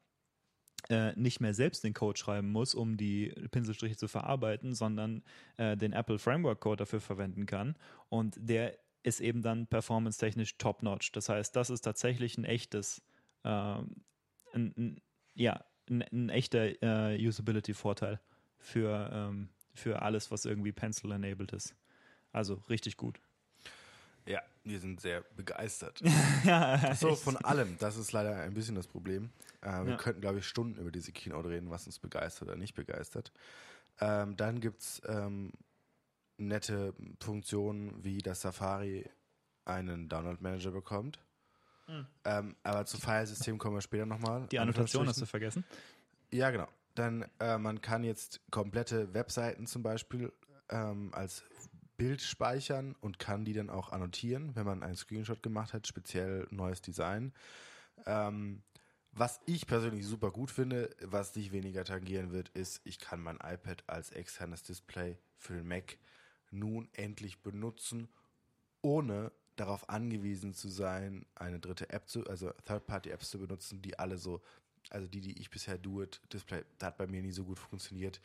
äh, 0.89 1.13
nicht 1.15 1.39
mehr 1.39 1.53
selbst 1.53 1.85
den 1.85 1.93
Code 1.93 2.19
schreiben 2.19 2.51
muss, 2.51 2.75
um 2.75 2.97
die 2.97 3.27
Pinselstriche 3.51 3.99
zu 3.99 4.09
verarbeiten, 4.09 4.73
sondern 4.73 5.23
äh, 5.59 5.77
den 5.77 5.93
Apple 5.93 6.19
Framework 6.19 6.61
Code 6.61 6.79
dafür 6.79 7.03
verwenden 7.03 7.45
kann. 7.45 7.77
Und 8.09 8.39
der 8.39 8.79
ist 9.03 9.21
eben 9.21 9.43
dann 9.43 9.67
performance-technisch 9.67 10.57
top-notch. 10.57 11.13
Das 11.13 11.29
heißt, 11.29 11.55
das 11.55 11.69
ist 11.69 11.83
tatsächlich 11.83 12.39
ein 12.39 12.45
echtes, 12.45 13.03
ähm, 13.45 14.03
ein, 14.55 14.73
ein, 14.79 15.01
ja, 15.35 15.63
ein, 15.91 16.05
ein 16.11 16.31
echter 16.31 16.83
äh, 16.83 17.29
Usability-Vorteil 17.29 18.19
für, 18.57 19.11
ähm, 19.13 19.51
für 19.75 20.01
alles, 20.01 20.31
was 20.31 20.47
irgendwie 20.47 20.73
Pencil-enabled 20.73 21.53
ist. 21.53 21.77
Also 22.35 22.55
richtig 22.69 22.97
gut. 22.97 23.21
Ja, 24.27 24.43
wir 24.65 24.81
sind 24.81 25.01
sehr 25.01 25.23
begeistert. 25.37 26.01
ja, 26.45 26.95
So, 26.95 27.15
von 27.15 27.37
allem. 27.37 27.77
Das 27.79 27.97
ist 27.97 28.13
leider 28.13 28.37
ein 28.41 28.55
bisschen 28.55 28.75
das 28.75 28.87
Problem. 28.87 29.31
Äh, 29.61 29.85
wir 29.85 29.93
Ja. 29.93 29.97
könnten, 29.97 30.21
glaube 30.21 30.39
ich, 30.41 30.47
Stunden 30.49 30.79
über 30.81 30.91
diese 30.91 31.13
Keynote 31.13 31.49
reden, 31.49 31.71
was 31.71 31.87
uns 31.87 31.99
begeistert 31.99 32.49
oder 32.49 32.57
nicht 32.57 32.75
begeistert. 32.75 33.33
Ähm, 34.01 34.37
dann 34.37 34.61
gibt 34.61 34.81
es 34.81 35.01
ähm, 35.07 35.53
nette 36.39 36.95
Funktionen, 37.21 38.03
wie 38.03 38.19
dass 38.19 38.41
Safari 38.41 39.09
einen 39.65 40.09
Download-Manager 40.09 40.73
bekommt. 40.73 41.21
Ähm, 42.25 42.57
aber 42.63 42.87
zu 42.87 42.97
Filesystem 42.99 43.59
kommen 43.59 43.77
wir 43.77 43.83
später 43.83 44.07
nochmal. 44.07 44.41
Hm. 44.41 44.49
Die 44.49 44.59
Annotation 44.59 45.07
hast 45.07 45.21
du 45.21 45.27
vergessen. 45.27 45.65
Ja, 46.33 46.51
genau. 46.51 46.67
Dann, 46.95 47.27
äh, 47.39 47.59
man 47.59 47.81
kann 47.83 48.05
jetzt 48.05 48.41
komplette 48.51 49.13
Webseiten 49.13 49.67
zum 49.67 49.83
Beispiel 49.83 50.33
ähm, 50.71 51.11
als 51.13 51.45
Bild 51.97 52.23
speichern 52.23 52.95
und 53.01 53.19
kann 53.19 53.45
die 53.45 53.53
dann 53.53 53.71
auch 53.71 53.91
annotieren, 53.91 54.55
wenn 54.57 54.67
man 54.67 54.83
einen 54.83 54.97
Screenshot 54.97 55.43
gemacht 55.43 55.73
hat, 55.73 55.87
speziell 55.87 56.47
neues 56.51 56.81
Design. 56.81 57.33
Ähm, 58.07 58.63
was 59.13 59.41
ich 59.47 59.67
persönlich 59.67 60.07
super 60.07 60.33
gut 60.33 60.51
finde, 60.51 60.91
was 61.01 61.33
dich 61.33 61.53
weniger 61.53 61.85
tangieren 61.85 62.33
wird, 62.33 62.49
ist, 62.49 62.81
ich 62.85 62.99
kann 62.99 63.21
mein 63.21 63.37
iPad 63.37 63.85
als 63.87 64.11
externes 64.11 64.65
Display 64.65 65.17
für 65.37 65.55
den 65.55 65.69
Mac 65.69 65.99
nun 66.51 66.89
endlich 66.95 67.41
benutzen, 67.41 68.09
ohne 68.83 69.31
darauf 69.55 69.89
angewiesen 69.89 70.53
zu 70.53 70.69
sein, 70.69 71.27
eine 71.37 71.61
dritte 71.61 71.91
App 71.91 72.09
zu, 72.09 72.27
also 72.27 72.51
Third-Party-Apps 72.67 73.31
zu 73.31 73.39
benutzen, 73.39 73.83
die 73.83 73.99
alle 73.99 74.19
so, 74.19 74.43
also 74.91 75.07
die, 75.07 75.21
die 75.21 75.39
ich 75.39 75.49
bisher 75.49 75.79
do 75.79 76.03
it, 76.03 76.21
Display, 76.33 76.65
das 76.79 76.89
hat 76.89 76.99
bei 76.99 77.07
mir 77.07 77.23
nie 77.23 77.31
so 77.31 77.45
gut 77.45 77.61
funktioniert. 77.61 78.21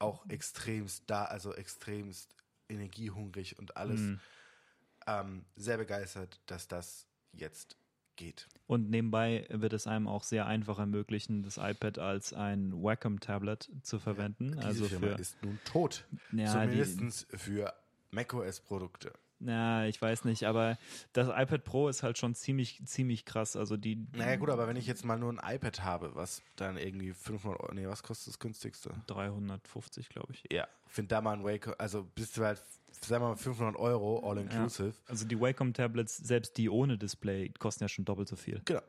Auch 0.00 0.26
extremst 0.28 1.04
da, 1.06 1.26
also 1.26 1.54
extremst 1.54 2.34
energiehungrig 2.68 3.58
und 3.58 3.76
alles. 3.76 4.00
Mhm. 4.00 4.20
Ähm, 5.06 5.44
sehr 5.54 5.78
begeistert, 5.78 6.40
dass 6.46 6.66
das 6.66 7.06
jetzt 7.32 7.76
geht. 8.16 8.48
Und 8.66 8.90
nebenbei 8.90 9.46
wird 9.50 9.72
es 9.72 9.86
einem 9.86 10.08
auch 10.08 10.24
sehr 10.24 10.46
einfach 10.46 10.78
ermöglichen, 10.78 11.42
das 11.42 11.58
iPad 11.58 11.98
als 11.98 12.32
ein 12.32 12.72
Wacom-Tablet 12.72 13.70
zu 13.82 13.98
verwenden. 13.98 14.52
Diese 14.52 14.64
also 14.64 14.88
Firma 14.88 15.14
für, 15.14 15.20
ist 15.20 15.42
nun 15.42 15.60
tot. 15.64 16.04
ja, 16.32 16.66
die, 16.66 16.82
Zumindest 16.82 17.26
für 17.30 17.72
macOS-Produkte. 18.10 19.12
Ja, 19.40 19.84
ich 19.84 20.00
weiß 20.00 20.24
nicht, 20.24 20.44
aber 20.44 20.78
das 21.12 21.28
iPad 21.28 21.64
Pro 21.64 21.88
ist 21.88 22.02
halt 22.02 22.16
schon 22.18 22.34
ziemlich, 22.34 22.80
ziemlich 22.86 23.24
krass. 23.24 23.56
Also 23.56 23.76
die 23.76 24.06
Naja 24.12 24.36
gut, 24.36 24.48
aber 24.50 24.66
wenn 24.66 24.76
ich 24.76 24.86
jetzt 24.86 25.04
mal 25.04 25.18
nur 25.18 25.32
ein 25.32 25.54
iPad 25.56 25.82
habe, 25.84 26.14
was 26.14 26.42
dann 26.56 26.76
irgendwie 26.78 27.12
500 27.12 27.60
Euro, 27.60 27.74
nee, 27.74 27.86
was 27.86 28.02
kostet 28.02 28.28
das 28.28 28.38
günstigste? 28.38 28.94
350, 29.08 30.08
glaube 30.08 30.32
ich. 30.32 30.44
Ja, 30.50 30.66
find 30.86 31.12
da 31.12 31.20
mal 31.20 31.34
ein 31.34 31.44
Wake, 31.44 31.78
also 31.78 32.04
bist 32.14 32.36
du 32.38 32.44
halt, 32.44 32.62
sagen 32.92 33.24
wir 33.24 33.28
mal 33.30 33.36
500 33.36 33.76
Euro, 33.76 34.28
all 34.28 34.38
inclusive. 34.38 34.94
Also 35.06 35.26
die 35.26 35.38
Wacom-Tablets, 35.40 36.16
selbst 36.16 36.56
die 36.56 36.70
ohne 36.70 36.96
Display, 36.96 37.50
kosten 37.58 37.84
ja 37.84 37.88
schon 37.88 38.04
doppelt 38.04 38.28
so 38.28 38.36
viel. 38.36 38.62
Genau. 38.64 38.80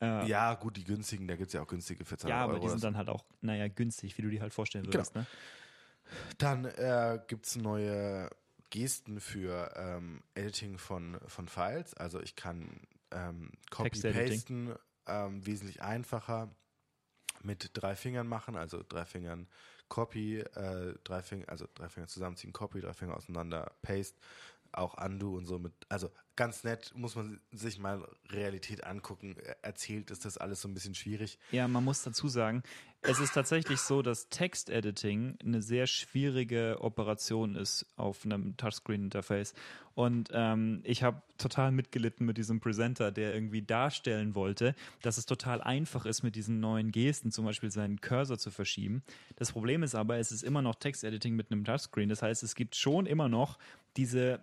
Äh, 0.00 0.28
Ja, 0.28 0.54
gut, 0.54 0.76
die 0.76 0.84
günstigen, 0.84 1.26
da 1.26 1.34
gibt 1.36 1.48
es 1.48 1.52
ja 1.52 1.62
auch 1.62 1.66
günstige 1.68 2.04
14 2.04 2.28
ja, 2.30 2.42
Euro. 2.42 2.50
aber 2.52 2.60
die 2.60 2.68
sind 2.68 2.84
dann 2.84 2.96
halt 2.96 3.08
auch, 3.08 3.24
naja, 3.40 3.68
günstig, 3.68 4.16
wie 4.18 4.22
du 4.22 4.30
die 4.30 4.40
halt 4.40 4.52
vorstellen 4.54 4.84
Genau. 4.84 4.94
würdest. 4.94 5.14
Ne? 5.14 5.26
so. 5.26 6.34
Dann 6.38 6.64
äh, 6.66 7.18
gibt 7.28 7.46
es 7.46 7.56
neue 7.56 8.28
Gesten 8.74 9.20
für 9.20 9.72
ähm, 9.76 10.20
Editing 10.34 10.78
von, 10.78 11.20
von 11.28 11.46
Files. 11.46 11.94
Also 11.94 12.20
ich 12.20 12.34
kann 12.34 12.80
ähm. 13.12 13.52
Copy-Pasten 13.70 14.74
ähm, 15.06 15.46
wesentlich 15.46 15.80
einfacher 15.80 16.50
mit 17.44 17.70
drei 17.74 17.94
Fingern 17.94 18.26
machen, 18.26 18.56
also 18.56 18.82
drei 18.88 19.04
Fingern 19.04 19.46
Copy, 19.88 20.40
äh, 20.40 20.94
drei 21.04 21.22
Finger, 21.22 21.48
also 21.48 21.68
drei 21.74 21.88
Finger 21.88 22.08
zusammenziehen, 22.08 22.52
Copy, 22.52 22.80
drei 22.80 22.94
Finger 22.94 23.16
auseinander, 23.16 23.76
Paste. 23.80 24.18
auch 24.72 25.00
Undo 25.00 25.36
und 25.36 25.46
so 25.46 25.60
mit, 25.60 25.72
also 25.88 26.10
ganz 26.36 26.64
nett, 26.64 26.92
muss 26.94 27.14
man 27.14 27.40
sich 27.52 27.78
mal 27.78 28.06
Realität 28.30 28.84
angucken. 28.84 29.36
Erzählt 29.62 30.10
ist 30.10 30.24
das 30.24 30.38
alles 30.38 30.60
so 30.60 30.68
ein 30.68 30.74
bisschen 30.74 30.94
schwierig. 30.94 31.38
Ja, 31.52 31.68
man 31.68 31.84
muss 31.84 32.02
dazu 32.02 32.28
sagen, 32.28 32.62
es 33.02 33.20
ist 33.20 33.34
tatsächlich 33.34 33.80
so, 33.80 34.00
dass 34.00 34.30
Text-Editing 34.30 35.38
eine 35.44 35.60
sehr 35.60 35.86
schwierige 35.86 36.78
Operation 36.80 37.54
ist 37.54 37.86
auf 37.96 38.24
einem 38.24 38.56
Touchscreen-Interface. 38.56 39.54
Und 39.94 40.30
ähm, 40.32 40.80
ich 40.84 41.02
habe 41.02 41.22
total 41.38 41.70
mitgelitten 41.70 42.26
mit 42.26 42.38
diesem 42.38 42.60
Presenter, 42.60 43.12
der 43.12 43.34
irgendwie 43.34 43.62
darstellen 43.62 44.34
wollte, 44.34 44.74
dass 45.02 45.18
es 45.18 45.26
total 45.26 45.60
einfach 45.60 46.06
ist, 46.06 46.22
mit 46.22 46.34
diesen 46.34 46.60
neuen 46.60 46.92
Gesten 46.92 47.30
zum 47.30 47.44
Beispiel 47.44 47.70
seinen 47.70 48.00
Cursor 48.00 48.38
zu 48.38 48.50
verschieben. 48.50 49.02
Das 49.36 49.52
Problem 49.52 49.82
ist 49.82 49.94
aber, 49.94 50.16
es 50.16 50.32
ist 50.32 50.42
immer 50.42 50.62
noch 50.62 50.76
Text-Editing 50.76 51.36
mit 51.36 51.52
einem 51.52 51.64
Touchscreen. 51.64 52.08
Das 52.08 52.22
heißt, 52.22 52.42
es 52.42 52.54
gibt 52.54 52.74
schon 52.74 53.06
immer 53.06 53.28
noch 53.28 53.58
diese 53.96 54.42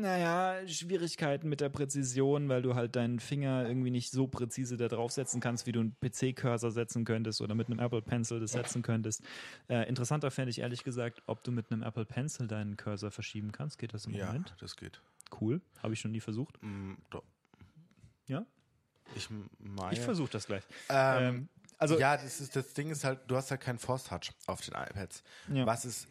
naja, 0.00 0.66
Schwierigkeiten 0.66 1.48
mit 1.48 1.60
der 1.60 1.68
Präzision, 1.68 2.48
weil 2.48 2.62
du 2.62 2.74
halt 2.74 2.96
deinen 2.96 3.20
Finger 3.20 3.66
irgendwie 3.66 3.90
nicht 3.90 4.10
so 4.10 4.26
präzise 4.28 4.76
da 4.76 4.88
draufsetzen 4.88 5.40
kannst, 5.40 5.66
wie 5.66 5.72
du 5.72 5.80
einen 5.80 5.96
PC-Cursor 6.00 6.70
setzen 6.70 7.04
könntest 7.04 7.40
oder 7.40 7.54
mit 7.54 7.68
einem 7.68 7.78
Apple 7.80 8.02
Pencil 8.02 8.40
das 8.40 8.52
setzen 8.52 8.82
könntest. 8.82 9.22
Äh, 9.68 9.88
interessanter 9.88 10.30
fände 10.30 10.50
ich 10.50 10.60
ehrlich 10.60 10.84
gesagt, 10.84 11.22
ob 11.26 11.42
du 11.42 11.50
mit 11.52 11.70
einem 11.72 11.82
Apple 11.82 12.04
Pencil 12.04 12.46
deinen 12.46 12.76
Cursor 12.76 13.10
verschieben 13.10 13.52
kannst. 13.52 13.78
Geht 13.78 13.94
das 13.94 14.06
im 14.06 14.12
Ja, 14.14 14.26
Moment? 14.26 14.54
das 14.60 14.76
geht. 14.76 15.00
Cool. 15.40 15.60
Habe 15.82 15.94
ich 15.94 16.00
schon 16.00 16.12
nie 16.12 16.20
versucht. 16.20 16.62
Mm, 16.62 16.94
doch. 17.10 17.24
Ja? 18.26 18.46
Ich 19.14 19.28
meine. 19.58 19.92
Ich 19.94 20.00
versuche 20.00 20.30
das 20.30 20.46
gleich. 20.46 20.62
Ähm, 20.88 21.22
Ähm, 21.24 21.48
also, 21.78 21.98
ja, 21.98 22.16
das, 22.16 22.40
ist, 22.40 22.56
das 22.56 22.74
Ding 22.74 22.90
ist 22.90 23.04
halt, 23.04 23.20
du 23.28 23.36
hast 23.36 23.50
halt 23.50 23.60
keinen 23.60 23.78
Force 23.78 24.04
Touch 24.04 24.32
auf 24.46 24.60
den 24.60 24.74
iPads. 24.74 25.22
Ja. 25.52 25.64
Was 25.64 25.84
es 25.84 26.08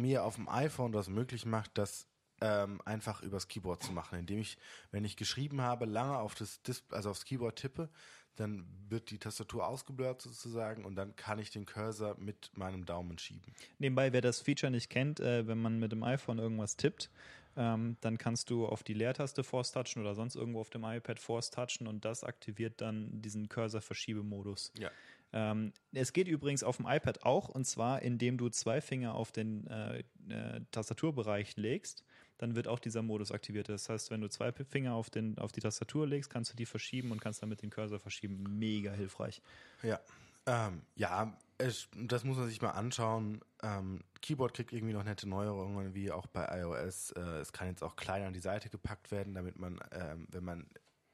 mir 0.00 0.24
auf 0.24 0.36
dem 0.36 0.48
iPhone 0.48 0.92
das 0.92 1.08
möglich 1.08 1.46
macht, 1.46 1.76
das 1.78 2.06
ähm, 2.40 2.80
einfach 2.84 3.22
übers 3.22 3.48
Keyboard 3.48 3.82
zu 3.82 3.92
machen, 3.92 4.18
indem 4.18 4.38
ich, 4.38 4.58
wenn 4.90 5.04
ich 5.04 5.16
geschrieben 5.16 5.62
habe, 5.62 5.86
lange 5.86 6.18
auf 6.18 6.34
das 6.34 6.62
Dis 6.62 6.84
also 6.90 7.10
aufs 7.10 7.24
Keyboard 7.24 7.56
tippe, 7.56 7.88
dann 8.36 8.66
wird 8.88 9.10
die 9.10 9.18
Tastatur 9.18 9.66
ausgeblurrt 9.66 10.20
sozusagen 10.20 10.84
und 10.84 10.94
dann 10.94 11.16
kann 11.16 11.38
ich 11.38 11.50
den 11.50 11.64
Cursor 11.64 12.16
mit 12.18 12.50
meinem 12.54 12.84
Daumen 12.84 13.18
schieben. 13.18 13.54
Nebenbei, 13.78 14.12
wer 14.12 14.20
das 14.20 14.40
Feature 14.40 14.70
nicht 14.70 14.90
kennt, 14.90 15.20
äh, 15.20 15.46
wenn 15.46 15.60
man 15.60 15.78
mit 15.78 15.92
dem 15.92 16.02
iPhone 16.02 16.38
irgendwas 16.38 16.76
tippt, 16.76 17.10
ähm, 17.56 17.96
dann 18.02 18.18
kannst 18.18 18.50
du 18.50 18.66
auf 18.66 18.82
die 18.82 18.92
Leertaste 18.92 19.42
Force 19.42 19.72
touchen 19.72 20.02
oder 20.02 20.14
sonst 20.14 20.36
irgendwo 20.36 20.60
auf 20.60 20.68
dem 20.68 20.84
iPad 20.84 21.18
Force 21.18 21.50
touchen 21.50 21.86
und 21.86 22.04
das 22.04 22.22
aktiviert 22.22 22.80
dann 22.82 23.22
diesen 23.22 23.48
Cursor-Verschiebemodus. 23.48 24.72
Ja. 24.78 24.90
Ähm, 25.32 25.72
es 25.92 26.12
geht 26.12 26.28
übrigens 26.28 26.62
auf 26.62 26.76
dem 26.76 26.86
iPad 26.86 27.24
auch 27.24 27.48
und 27.48 27.64
zwar, 27.66 28.02
indem 28.02 28.38
du 28.38 28.48
zwei 28.48 28.80
Finger 28.80 29.14
auf 29.14 29.32
den 29.32 29.66
äh, 29.66 30.04
äh, 30.28 30.60
Tastaturbereich 30.70 31.56
legst, 31.56 32.04
dann 32.38 32.54
wird 32.54 32.68
auch 32.68 32.78
dieser 32.78 33.02
Modus 33.02 33.32
aktiviert. 33.32 33.68
Das 33.68 33.88
heißt, 33.88 34.10
wenn 34.10 34.20
du 34.20 34.28
zwei 34.28 34.52
Finger 34.52 34.94
auf, 34.94 35.10
den, 35.10 35.38
auf 35.38 35.52
die 35.52 35.60
Tastatur 35.60 36.06
legst, 36.06 36.30
kannst 36.30 36.52
du 36.52 36.56
die 36.56 36.66
verschieben 36.66 37.10
und 37.10 37.20
kannst 37.20 37.42
damit 37.42 37.62
den 37.62 37.70
Cursor 37.70 37.98
verschieben. 37.98 38.58
Mega 38.58 38.92
hilfreich. 38.92 39.40
Ja, 39.82 40.00
ähm, 40.46 40.82
ja, 40.94 41.36
es, 41.58 41.88
das 41.94 42.24
muss 42.24 42.36
man 42.36 42.48
sich 42.48 42.62
mal 42.62 42.70
anschauen. 42.70 43.40
Ähm, 43.62 44.04
Keyboard 44.22 44.54
kriegt 44.54 44.72
irgendwie 44.72 44.94
noch 44.94 45.04
nette 45.04 45.28
Neuerungen, 45.28 45.94
wie 45.94 46.12
auch 46.12 46.26
bei 46.26 46.60
iOS. 46.60 47.10
Äh, 47.12 47.20
es 47.40 47.52
kann 47.52 47.68
jetzt 47.68 47.82
auch 47.82 47.96
kleiner 47.96 48.26
an 48.26 48.32
die 48.32 48.40
Seite 48.40 48.68
gepackt 48.68 49.10
werden, 49.10 49.34
damit 49.34 49.58
man, 49.58 49.80
ähm, 49.90 50.28
wenn 50.30 50.44
man 50.44 50.66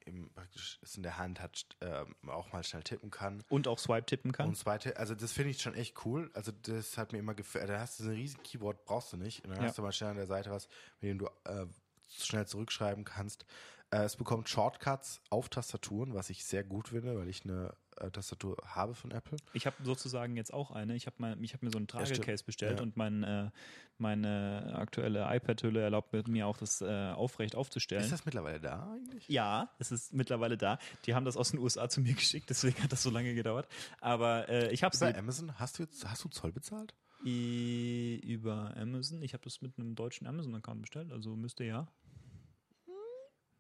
im, 0.07 0.31
praktisch 0.31 0.79
es 0.83 0.97
in 0.97 1.03
der 1.03 1.19
Hand 1.19 1.41
hat, 1.41 1.65
ähm, 1.81 2.15
auch 2.29 2.53
mal 2.53 2.63
schnell 2.65 2.83
tippen 2.83 3.11
kann. 3.11 3.43
Und 3.49 3.69
auch 3.69 3.79
Swipe 3.79 4.07
tippen 4.07 4.33
kann. 4.33 4.49
Und 4.49 4.57
zweite, 4.57 4.97
also 4.97 5.15
das 5.15 5.33
finde 5.33 5.51
ich 5.51 5.61
schon 5.63 5.75
echt 5.75 6.05
cool. 6.05 6.31
Also 6.35 6.53
das 6.53 6.99
hat 6.99 7.13
mir 7.13 7.19
immer 7.19 7.35
gefällt. 7.35 7.69
Da 7.69 7.79
hast 7.81 7.99
du 8.01 8.05
so 8.05 8.11
ein 8.11 8.17
riesen 8.17 8.43
Keyboard, 8.43 8.85
brauchst 8.85 9.13
du 9.13 9.17
nicht. 9.17 9.45
Und 9.45 9.51
dann 9.51 9.61
Ja. 9.63 9.69
hast 9.69 9.79
du 9.79 9.83
mal 9.83 9.93
schnell 9.93 10.11
an 10.11 10.17
der 10.17 10.27
Seite 10.27 10.51
was, 10.51 10.69
mit 11.01 11.11
dem 11.11 11.19
du 11.19 11.27
äh, 11.45 11.67
schnell 12.09 12.47
zurückschreiben 12.47 13.05
kannst. 13.05 13.45
Äh, 13.93 14.05
es 14.05 14.17
bekommt 14.17 14.49
Shortcuts 14.49 15.21
auf 15.31 15.49
Tastaturen, 15.51 16.15
was 16.15 16.31
ich 16.31 16.45
sehr 16.45 16.65
gut 16.65 16.89
finde, 16.89 17.17
weil 17.19 17.29
ich 17.29 17.45
eine 17.45 17.75
äh, 17.99 18.11
Tastatur 18.11 18.57
habe 18.65 18.95
von 18.95 19.11
Apple. 19.11 19.37
Ich 19.53 19.67
habe 19.67 19.77
sozusagen 19.85 20.35
jetzt 20.37 20.53
auch 20.53 20.71
eine. 20.71 20.97
Ich 20.97 21.07
habe 21.07 21.17
hab 21.31 21.63
mir 21.63 21.71
so 21.71 21.77
einen. 21.77 21.87
Tragecase 21.87 22.43
bestellt 22.43 22.79
Ja. 22.79 22.83
und 22.83 22.97
mein, 22.97 23.23
äh, 23.23 23.51
meine 23.99 24.73
aktuelle 24.79 25.27
iPad-Hülle 25.37 25.83
erlaubt 25.83 26.13
mir 26.27 26.47
auch, 26.47 26.57
das 26.57 26.81
äh, 26.81 26.87
aufrecht 27.11 27.55
aufzustellen. 27.55 28.03
Ist 28.03 28.13
das 28.13 28.25
mittlerweile 28.25 28.61
da 28.61 28.91
eigentlich? 28.95 29.29
ja, 29.29 29.71
es 29.79 29.93
ist 29.93 30.15
mittlerweile 30.15 30.57
da. 30.57 30.79
Die 31.05 31.15
haben 31.15 31.27
das 31.27 31.37
aus 31.37 31.51
den 31.51 31.61
USA 31.61 31.89
zu 31.91 32.01
mir 32.01 32.15
geschickt, 32.15 32.49
deswegen 32.49 32.83
hat 32.83 32.93
das 32.93 33.03
so 33.03 33.11
lange 33.11 33.35
gedauert. 33.35 33.69
Aber 34.01 34.49
äh, 34.49 34.73
ich 34.73 34.83
habe 34.83 34.97
Bei 34.99 35.17
Amazon 35.17 35.59
hast 35.59 35.79
du 35.79 35.83
jetzt 35.83 36.09
hast 36.09 36.25
du 36.25 36.29
Zoll 36.31 36.53
bezahlt? 36.53 36.95
über 37.25 38.75
Amazon. 38.77 39.23
Ich 39.23 39.33
habe 39.33 39.45
das 39.45 39.63
mit 39.63 39.79
einem 39.79 39.95
deutschen 39.95 40.27
Amazon-Account 40.27 40.83
bestellt, 40.83 41.13
also 41.13 41.37
müsste 41.37 41.63
ja. 41.63 41.87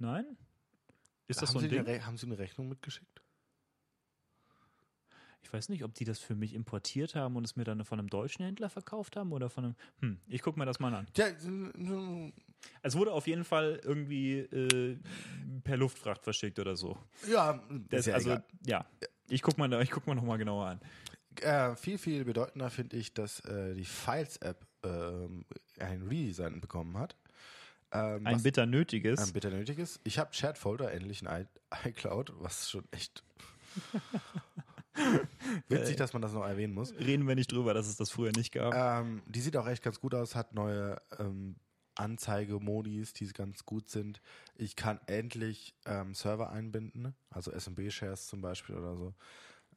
Nein? 0.03 0.36
Ist 1.28 1.40
das 1.40 1.50
haben, 1.50 1.53
so 1.55 1.59
ein 1.61 1.62
sie 1.70 1.76
Ding? 1.76 1.86
eine 1.86 2.05
haben 2.05 2.16
sie 2.18 2.26
eine 2.26 2.36
Rechnung 2.38 2.68
mitgeschickt? 2.68 3.22
Ich 5.44 5.53
weiß 5.53 5.68
nicht, 5.68 5.84
ob 5.84 5.94
die 5.94 6.05
das 6.05 6.18
für 6.18 6.34
mich 6.34 6.55
importiert 6.55 7.14
haben 7.14 7.36
und 7.36 7.44
es 7.44 7.55
mir 7.57 7.64
dann 7.64 7.84
von 7.84 7.98
einem 7.98 8.09
deutschen 8.09 8.44
Händler 8.44 8.68
verkauft 8.68 9.16
haben 9.16 9.32
oder 9.32 9.48
von 9.48 9.64
einem. 9.64 9.74
Hm, 10.00 10.20
ich 10.28 10.42
gucke 10.42 10.59
mir 10.59 10.66
das 10.66 10.80
mal 10.80 10.92
an. 10.94 11.07
Ja, 11.16 11.26
Es 12.82 12.96
wurde 12.96 13.12
auf 13.12 13.26
jeden 13.28 13.44
Fall 13.44 13.80
irgendwie 13.84 14.38
äh, 14.38 14.98
per 15.62 15.76
Luftfracht 15.76 16.22
verschickt 16.24 16.59
oder 16.59 16.74
so. 16.76 16.98
ja, 17.30 17.62
Das, 17.90 18.00
ist 18.00 18.07
ja 18.07 18.14
also, 18.14 18.30
egal. 18.30 18.44
ja. 18.66 18.86
Ich 19.28 19.42
gucke 19.42 19.59
mal, 19.59 19.82
ich 19.82 19.90
guck 19.90 20.07
mal 20.07 20.14
nochmal 20.14 20.38
genauer 20.38 20.66
an. 20.66 20.80
Äh, 21.40 21.76
viel, 21.76 21.98
viel 21.98 22.24
bedeutender 22.24 22.70
finde 22.70 22.96
ich, 22.96 23.14
dass 23.14 23.40
äh, 23.40 23.74
die 23.74 23.84
Files-App 23.84 24.66
ähm, 24.84 25.44
ein 25.78 26.03
Redesign 26.03 26.61
bekommen 26.61 26.98
hat. 26.98 27.16
Ähm, 27.93 28.26
Ein 28.26 28.36
was 28.36 28.43
bitter 28.43 28.64
nötiges. 28.66 29.20
ein 29.20 29.32
bitter 29.32 29.51
nötig 29.51 29.78
ist. 29.78 30.01
Ich 30.05 30.18
habe 30.18 30.30
Chat-Folder 30.30 30.93
endlich 30.93 31.22
in 31.22 31.28
i- 31.28 31.47
iCloud, 31.88 32.32
was 32.38 32.70
schon 32.70 32.84
echt 32.90 33.22
witzig, 35.68 35.97
dass 35.97 36.12
man 36.12 36.22
das 36.22 36.32
noch 36.32 36.45
erwähnen 36.47 36.74
muss. 36.74 36.95
Reden 36.95 37.26
wir 37.26 37.34
nicht 37.34 37.53
drüber, 37.53 37.74
dass 37.74 37.86
es 37.86 37.97
das 37.97 38.11
früher 38.11 38.32
nicht 38.32 38.53
gab. 38.53 38.74
Ähm, 38.74 39.22
die 39.26 39.40
sieht 39.40 39.57
auch 39.57 39.66
echt 39.66 39.82
ganz 39.82 40.01
gut 40.01 40.14
aus, 40.14 40.34
hat 40.34 40.55
neue 40.55 41.01
ähm, 41.18 41.57
Anzeigemodis, 41.95 43.12
die 43.12 43.26
ganz 43.28 43.64
gut 43.66 43.88
sind. 43.90 44.20
Ich 44.55 44.76
kann 44.76 45.01
endlich 45.07 45.74
ähm, 45.84 46.14
Server 46.14 46.51
einbinden, 46.51 47.14
also 47.30 47.51
SMB-Shares 47.53 48.26
zum 48.26 48.40
Beispiel 48.40 48.76
oder 48.76 48.97
so. 48.97 49.14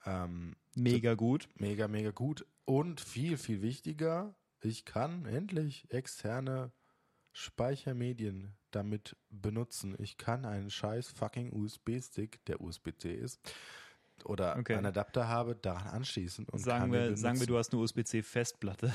Ähm, 0.05 0.55
Mega 0.75 1.13
gut. 1.15 1.47
mega, 1.55 1.87
mega 1.87 2.11
gut. 2.11 2.45
Und 2.65 3.01
viel, 3.01 3.37
viel 3.37 3.61
wichtiger, 3.61 4.35
ich 4.61 4.85
kann 4.85 5.25
endlich 5.25 5.85
externe 5.91 6.71
Speichermedien 7.35 8.55
damit 8.71 9.17
benutzen. 9.29 9.93
Ich 9.99 10.17
kann 10.17 10.45
einen 10.45 10.69
scheiß 10.69 11.09
fucking 11.09 11.51
USB-Stick, 11.51 12.43
der 12.45 12.61
USB-C 12.61 13.13
ist, 13.13 13.41
oder 14.23 14.55
Okay. 14.57 14.75
einen 14.75 14.85
Adapter 14.85 15.27
habe, 15.27 15.53
daran 15.57 15.87
anschließen 15.87 16.45
und 16.45 16.59
Sagen 16.59 16.79
kann 16.85 16.91
wir, 16.93 17.17
sagen 17.17 17.37
wir, 17.41 17.45
du 17.45 17.57
hast 17.57 17.73
eine 17.73 17.81
USB-C-Festplatte. 17.81 18.93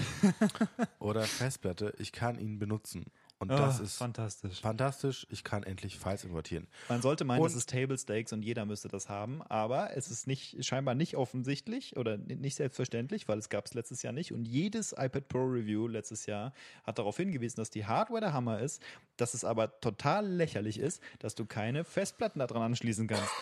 oder 0.98 1.22
Festplatte, 1.24 1.92
ich 1.98 2.12
kann 2.12 2.38
ihn 2.38 2.58
benutzen. 2.58 3.04
Und 3.40 3.50
Oh, 3.50 3.56
das 3.56 3.80
ist 3.80 3.96
fantastisch. 3.96 4.60
fantastisch. 4.60 5.26
Ich 5.30 5.44
kann 5.44 5.62
endlich 5.62 5.98
Files 5.98 6.24
importieren. 6.24 6.68
Man 6.90 7.00
sollte 7.00 7.24
meinen, 7.24 7.40
Und- 7.40 7.46
es 7.48 7.54
ist 7.56 7.70
Table 7.70 7.96
Stakes 7.96 8.34
und 8.34 8.42
jeder 8.42 8.66
müsste 8.66 8.88
das 8.88 9.08
haben, 9.08 9.40
aber 9.40 9.96
es 9.96 10.10
ist 10.10 10.26
nicht 10.26 10.62
scheinbar 10.62 10.94
nicht 10.94 11.16
offensichtlich 11.16 11.96
oder 11.96 12.18
nicht 12.18 12.56
selbstverständlich, 12.56 13.28
weil 13.28 13.38
es 13.38 13.48
gab 13.48 13.64
es 13.64 13.72
letztes 13.72 14.02
Jahr 14.02 14.12
nicht. 14.12 14.32
Und 14.34 14.44
jedes 14.46 14.92
iPad 14.92 15.26
Pro 15.28 15.42
Review 15.46 15.88
letztes 15.88 16.26
Jahr 16.26 16.52
hat 16.84 16.98
darauf 16.98 17.16
hingewiesen, 17.16 17.56
dass 17.56 17.70
die 17.70 17.86
Hardware 17.86 18.20
der 18.20 18.34
Hammer 18.34 18.60
ist, 18.60 18.82
dass 19.16 19.32
es 19.32 19.42
aber 19.42 19.80
total 19.80 20.26
lächerlich 20.28 20.78
ist, 20.78 21.02
dass 21.20 21.34
du 21.34 21.46
keine 21.46 21.84
Festplatten 21.84 22.40
daran 22.40 22.60
anschließen 22.60 23.06
kannst. 23.08 23.32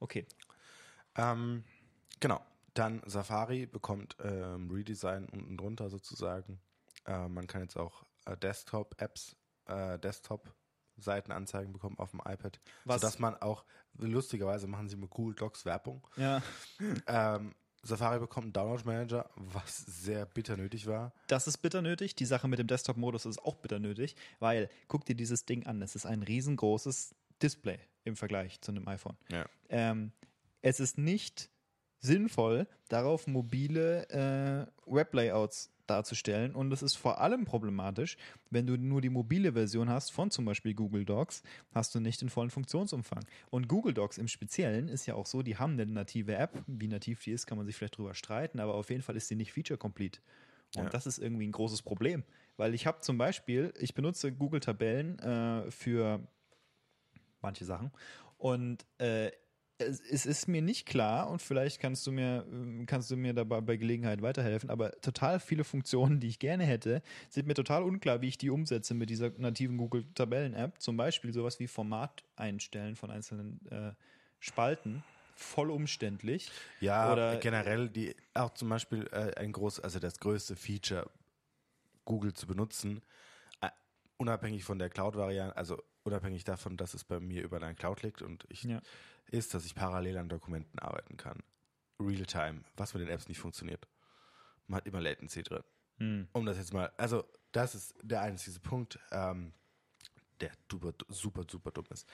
Okay. 0.00 0.26
Ähm, 1.16 1.64
genau. 2.20 2.40
Dann 2.74 3.02
Safari 3.04 3.66
bekommt 3.66 4.16
ähm, 4.24 4.70
Redesign 4.70 5.26
unten 5.28 5.58
drunter 5.58 5.90
sozusagen. 5.90 6.58
Äh, 7.04 7.28
man 7.28 7.46
kann 7.46 7.60
jetzt 7.60 7.76
auch 7.76 8.04
Desktop-Apps, 8.36 9.36
äh, 9.66 9.98
Desktop-Seitenanzeigen 9.98 11.72
bekommen 11.72 11.98
auf 11.98 12.10
dem 12.10 12.20
iPad, 12.20 12.60
Was- 12.84 13.00
sodass 13.00 13.18
man 13.18 13.36
auch, 13.36 13.64
lustigerweise 13.98 14.66
machen 14.66 14.88
sie 14.88 14.96
mit 14.96 15.10
Google 15.10 15.34
Docs 15.34 15.64
Werbung. 15.64 16.06
Ja. 16.16 16.42
Ähm, 17.06 17.54
Safari 17.84 18.20
bekommt 18.20 18.44
einen 18.44 18.52
Download-Manager, 18.52 19.28
was 19.34 19.78
sehr 19.78 20.24
bitter 20.24 20.56
nötig 20.56 20.86
war. 20.86 21.12
Das 21.26 21.48
ist 21.48 21.58
bitter 21.58 21.82
nötig. 21.82 22.14
Die 22.14 22.26
Sache 22.26 22.46
mit 22.46 22.60
dem 22.60 22.68
Desktop-Modus 22.68 23.26
ist 23.26 23.42
auch 23.44 23.56
bitter 23.56 23.80
nötig, 23.80 24.14
weil 24.38 24.68
guck 24.86 25.04
dir 25.04 25.16
dieses 25.16 25.46
Ding 25.46 25.66
an. 25.66 25.82
Es 25.82 25.96
ist 25.96 26.06
ein 26.06 26.22
riesengroßes 26.22 27.12
Display 27.42 27.80
im 28.04 28.14
Vergleich 28.14 28.60
zu 28.60 28.70
einem 28.70 28.86
iPhone. 28.86 29.16
Ja. 29.32 29.46
Ähm, 29.68 30.12
es 30.60 30.78
ist 30.78 30.96
nicht 30.96 31.50
sinnvoll, 31.98 32.68
darauf 32.88 33.26
mobile 33.26 34.08
äh, 34.10 34.66
Weblayouts 34.86 35.71
darzustellen. 35.86 36.54
Und 36.54 36.72
es 36.72 36.82
ist 36.82 36.94
vor 36.94 37.20
allem 37.20 37.44
problematisch, 37.44 38.16
wenn 38.50 38.66
du 38.66 38.76
nur 38.76 39.00
die 39.00 39.08
mobile 39.10 39.52
Version 39.52 39.88
hast 39.88 40.12
von 40.12 40.30
zum 40.30 40.44
Beispiel 40.44 40.74
Google 40.74 41.04
Docs, 41.04 41.42
hast 41.74 41.94
du 41.94 42.00
nicht 42.00 42.20
den 42.20 42.28
vollen 42.28 42.50
Funktionsumfang. 42.50 43.24
Und 43.50 43.68
Google 43.68 43.94
Docs 43.94 44.18
im 44.18 44.28
Speziellen 44.28 44.88
ist 44.88 45.06
ja 45.06 45.14
auch 45.14 45.26
so, 45.26 45.42
die 45.42 45.56
haben 45.56 45.72
eine 45.72 45.86
native 45.86 46.34
App. 46.36 46.62
Wie 46.66 46.88
nativ 46.88 47.20
die 47.22 47.32
ist, 47.32 47.46
kann 47.46 47.58
man 47.58 47.66
sich 47.66 47.76
vielleicht 47.76 47.98
drüber 47.98 48.14
streiten, 48.14 48.60
aber 48.60 48.74
auf 48.74 48.90
jeden 48.90 49.02
Fall 49.02 49.16
ist 49.16 49.28
sie 49.28 49.36
nicht 49.36 49.52
feature-complete. 49.52 50.20
Und 50.76 50.84
Ja. 50.84 50.90
das 50.90 51.06
ist 51.06 51.18
irgendwie 51.18 51.46
ein 51.46 51.52
großes 51.52 51.82
Problem, 51.82 52.24
Weil 52.56 52.74
ich 52.74 52.86
habe 52.86 53.00
zum 53.00 53.18
Beispiel, 53.18 53.72
ich 53.78 53.94
benutze 53.94 54.32
Google 54.32 54.60
Tabellen 54.60 55.18
äh, 55.18 55.70
für 55.70 56.20
manche 57.40 57.64
Sachen 57.64 57.90
und 58.38 58.86
äh, 58.98 59.30
es, 59.78 60.00
es 60.00 60.26
ist 60.26 60.48
mir 60.48 60.62
nicht 60.62 60.86
klar 60.86 61.28
und 61.30 61.42
vielleicht 61.42 61.80
kannst 61.80 62.06
du 62.06 62.12
mir 62.12 62.46
äh, 62.50 62.84
kannst 62.86 63.10
du 63.10 63.16
mir 63.16 63.32
dabei 63.34 63.60
bei 63.60 63.76
Gelegenheit 63.76 64.22
weiterhelfen, 64.22 64.70
aber 64.70 64.92
total 65.00 65.40
viele 65.40 65.64
Funktionen, 65.64 66.20
die 66.20 66.28
ich 66.28 66.38
gerne 66.38 66.64
hätte, 66.64 67.02
sind 67.30 67.46
mir 67.46 67.54
total 67.54 67.82
unklar, 67.82 68.20
wie 68.20 68.28
ich 68.28 68.38
die 68.38 68.50
umsetze 68.50 68.94
mit 68.94 69.10
dieser 69.10 69.30
nativen 69.38 69.76
Google 69.76 70.04
Tabellen 70.14 70.54
App. 70.54 70.80
Zum 70.80 70.96
Beispiel 70.96 71.32
sowas 71.32 71.58
wie 71.58 71.66
Format 71.66 72.22
einstellen 72.36 72.96
von 72.96 73.10
einzelnen 73.10 73.60
äh, 73.70 73.92
Spalten 74.40 75.02
voll 75.34 75.70
umständlich. 75.70 76.50
Ja, 76.80 77.12
Oder- 77.12 77.36
generell 77.36 77.88
die 77.88 78.14
auch 78.34 78.50
zum 78.54 78.68
Beispiel 78.68 79.08
äh, 79.12 79.34
ein 79.38 79.52
groß, 79.52 79.80
also 79.80 79.98
das 79.98 80.18
größte 80.18 80.56
Feature, 80.56 81.10
Google 82.04 82.32
zu 82.32 82.46
benutzen, 82.46 83.00
äh, 83.60 83.68
unabhängig 84.16 84.64
von 84.64 84.78
der 84.78 84.90
Cloud-Variante, 84.90 85.56
also 85.56 85.82
unabhängig 86.04 86.44
davon, 86.44 86.76
dass 86.76 86.94
es 86.94 87.04
bei 87.04 87.20
mir 87.20 87.42
über 87.42 87.60
dein 87.60 87.76
Cloud 87.76 88.02
liegt 88.02 88.22
und 88.22 88.44
ich 88.48 88.64
Ja. 88.64 88.80
Ist, 89.32 89.54
dass 89.54 89.64
ich 89.64 89.74
parallel 89.74 90.18
an 90.18 90.28
Dokumenten 90.28 90.78
arbeiten 90.78 91.16
kann. 91.16 91.42
Real-time, 91.98 92.62
was 92.76 92.94
mit 92.94 93.02
den 93.02 93.08
Apps 93.08 93.28
nicht 93.28 93.38
funktioniert. 93.38 93.88
Man 94.66 94.78
hat 94.78 94.86
immer 94.86 95.00
Latency 95.00 95.42
drin. 95.42 95.62
Hm. 95.98 96.28
Um 96.32 96.46
das 96.46 96.56
jetzt 96.56 96.72
mal, 96.72 96.92
also 96.96 97.24
das 97.52 97.74
ist 97.74 97.94
der 98.02 98.22
einzige 98.22 98.60
Punkt, 98.60 98.98
ähm, 99.10 99.52
der 100.40 100.50
super, 100.70 100.92
super, 101.08 101.44
super 101.48 101.70
dumm 101.70 101.86
ist. 101.90 102.08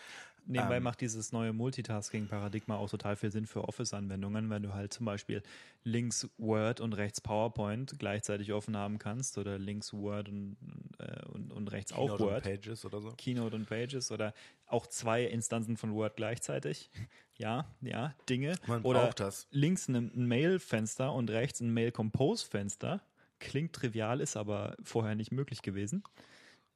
Nebenbei 0.48 0.78
Ähm, 0.78 0.82
macht 0.82 1.02
dieses 1.02 1.30
neue 1.30 1.52
Multitasking-Paradigma 1.52 2.76
auch 2.76 2.88
total 2.88 3.16
viel 3.16 3.30
Sinn 3.30 3.46
für 3.46 3.68
Office-Anwendungen, 3.68 4.48
wenn 4.48 4.62
du 4.62 4.72
halt 4.72 4.94
zum 4.94 5.04
Beispiel 5.04 5.42
links 5.84 6.26
Word 6.38 6.80
und 6.80 6.94
rechts 6.94 7.20
PowerPoint 7.20 7.98
gleichzeitig 7.98 8.54
offen 8.54 8.74
haben 8.74 8.98
kannst 8.98 9.36
oder 9.36 9.58
links 9.58 9.92
Word 9.92 10.30
und, 10.30 10.56
äh, 10.98 11.26
und, 11.26 11.52
und 11.52 11.70
rechts 11.70 11.92
auch 11.92 12.06
Keynote 12.06 12.22
und 12.22 12.30
Word. 12.30 12.42
Pages 12.44 12.84
oder 12.86 13.00
so. 13.02 13.10
Keynote 13.10 13.56
und 13.56 13.68
Pages 13.68 14.10
oder 14.10 14.32
auch 14.66 14.86
zwei 14.86 15.24
Instanzen 15.24 15.76
von 15.76 15.92
Word 15.94 16.16
gleichzeitig. 16.16 16.90
Ja, 17.40 17.66
ja, 17.82 18.16
Dinge. 18.28 18.56
Man 18.66 18.82
oder 18.82 19.04
braucht 19.04 19.20
das. 19.20 19.46
links 19.52 19.86
ein 19.86 19.94
ein 19.94 20.26
Mail-Fenster 20.26 21.12
und 21.12 21.30
rechts 21.30 21.60
ein 21.60 21.72
Mail-Compose-Fenster. 21.72 23.00
Klingt 23.38 23.72
trivial, 23.72 24.20
ist 24.20 24.36
aber 24.36 24.76
vorher 24.82 25.14
nicht 25.14 25.30
möglich 25.30 25.62
gewesen. 25.62 26.02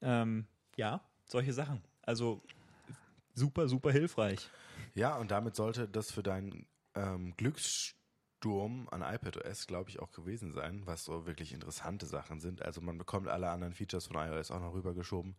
Ähm, 0.03 0.47
ja, 0.77 1.01
solche 1.25 1.53
Sachen. 1.53 1.83
Also 2.03 2.43
super, 3.35 3.68
super 3.68 3.93
hilfreich. 3.93 4.49
Ja, 4.95 5.16
und 5.16 5.30
damit 5.30 5.57
sollte 5.57 5.89
das 5.89 6.11
für 6.11 6.22
deinen 6.22 6.66
ähm, 6.95 7.35
Glückssturm 7.37 8.89
an 8.91 9.03
iPadOS, 9.03 9.66
glaube 9.66 9.91
ich, 9.91 10.01
auch 10.01 10.11
gewesen 10.12 10.53
sein, 10.53 10.83
was 10.87 11.05
so 11.05 11.26
wirklich 11.26 11.53
interessante 11.53 12.07
Sachen 12.07 12.41
sind. 12.41 12.62
Also 12.62 12.80
man 12.80 12.99
bekommt 12.99 13.28
alle 13.28 13.51
anderen 13.51 13.74
Features 13.74 14.07
von 14.07 14.16
iOS 14.16 14.51
auch 14.51 14.61
noch 14.61 14.74
rübergeschoben. 14.74 15.37